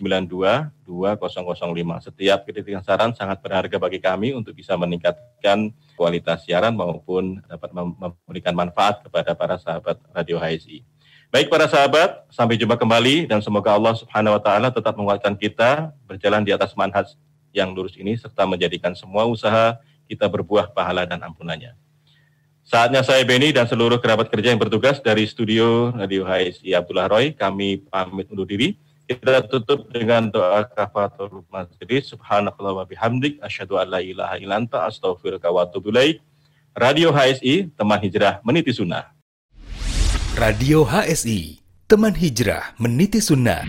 2005. 0.83 2.05
Setiap 2.09 2.39
kritik 2.43 2.73
dan 2.73 2.83
saran 2.83 3.13
sangat 3.13 3.39
berharga 3.39 3.77
bagi 3.77 4.01
kami 4.01 4.33
untuk 4.33 4.57
bisa 4.57 4.73
meningkatkan 4.73 5.71
kualitas 5.93 6.43
siaran 6.43 6.73
maupun 6.73 7.39
dapat 7.45 7.69
memberikan 7.71 8.57
manfaat 8.57 9.05
kepada 9.05 9.31
para 9.37 9.55
sahabat 9.61 10.01
Radio 10.11 10.41
HSI. 10.41 10.96
Baik 11.27 11.51
para 11.51 11.67
sahabat, 11.67 12.23
sampai 12.31 12.55
jumpa 12.55 12.79
kembali 12.79 13.27
dan 13.27 13.43
semoga 13.43 13.75
Allah 13.75 13.91
Subhanahu 13.99 14.39
wa 14.39 14.41
taala 14.41 14.71
tetap 14.71 14.95
menguatkan 14.95 15.35
kita 15.35 15.91
berjalan 16.07 16.39
di 16.39 16.55
atas 16.55 16.71
manhaj 16.71 17.03
yang 17.51 17.75
lurus 17.75 17.99
ini 17.99 18.15
serta 18.15 18.47
menjadikan 18.47 18.95
semua 18.95 19.27
usaha 19.27 19.75
kita 20.07 20.23
berbuah 20.31 20.71
pahala 20.71 21.03
dan 21.03 21.19
ampunannya. 21.19 21.75
Saatnya 22.63 23.03
saya 23.03 23.27
Beni 23.27 23.51
dan 23.51 23.67
seluruh 23.67 23.99
kerabat 23.99 24.31
kerja 24.31 24.55
yang 24.55 24.59
bertugas 24.59 25.03
dari 25.03 25.27
studio 25.27 25.91
Radio 25.99 26.23
HSI 26.23 26.71
Abdullah 26.71 27.11
Roy, 27.11 27.35
kami 27.35 27.83
pamit 27.91 28.31
undur 28.31 28.47
diri. 28.47 28.79
Kita 29.03 29.43
tutup 29.51 29.91
dengan 29.91 30.31
doa 30.31 30.63
kafatul 30.63 31.43
masjid. 31.51 32.07
Subhanakallah 32.07 32.83
wa 32.83 32.85
bihamdik. 32.87 33.43
Asyhadu 33.43 33.75
an 33.75 33.87
la 33.91 33.99
ilaha 33.99 34.39
illa 34.39 34.63
anta 34.63 34.87
astaghfiruka 34.87 35.51
wa 35.51 35.67
Radio 36.71 37.11
HSI, 37.11 37.75
teman 37.75 37.99
hijrah 37.99 38.39
meniti 38.47 38.71
sunnah. 38.71 39.16
Radio 40.37 40.85
HSI, 40.85 41.57
teman 41.89 42.13
hijrah 42.13 42.77
meniti 42.77 43.17
sunnah. 43.17 43.65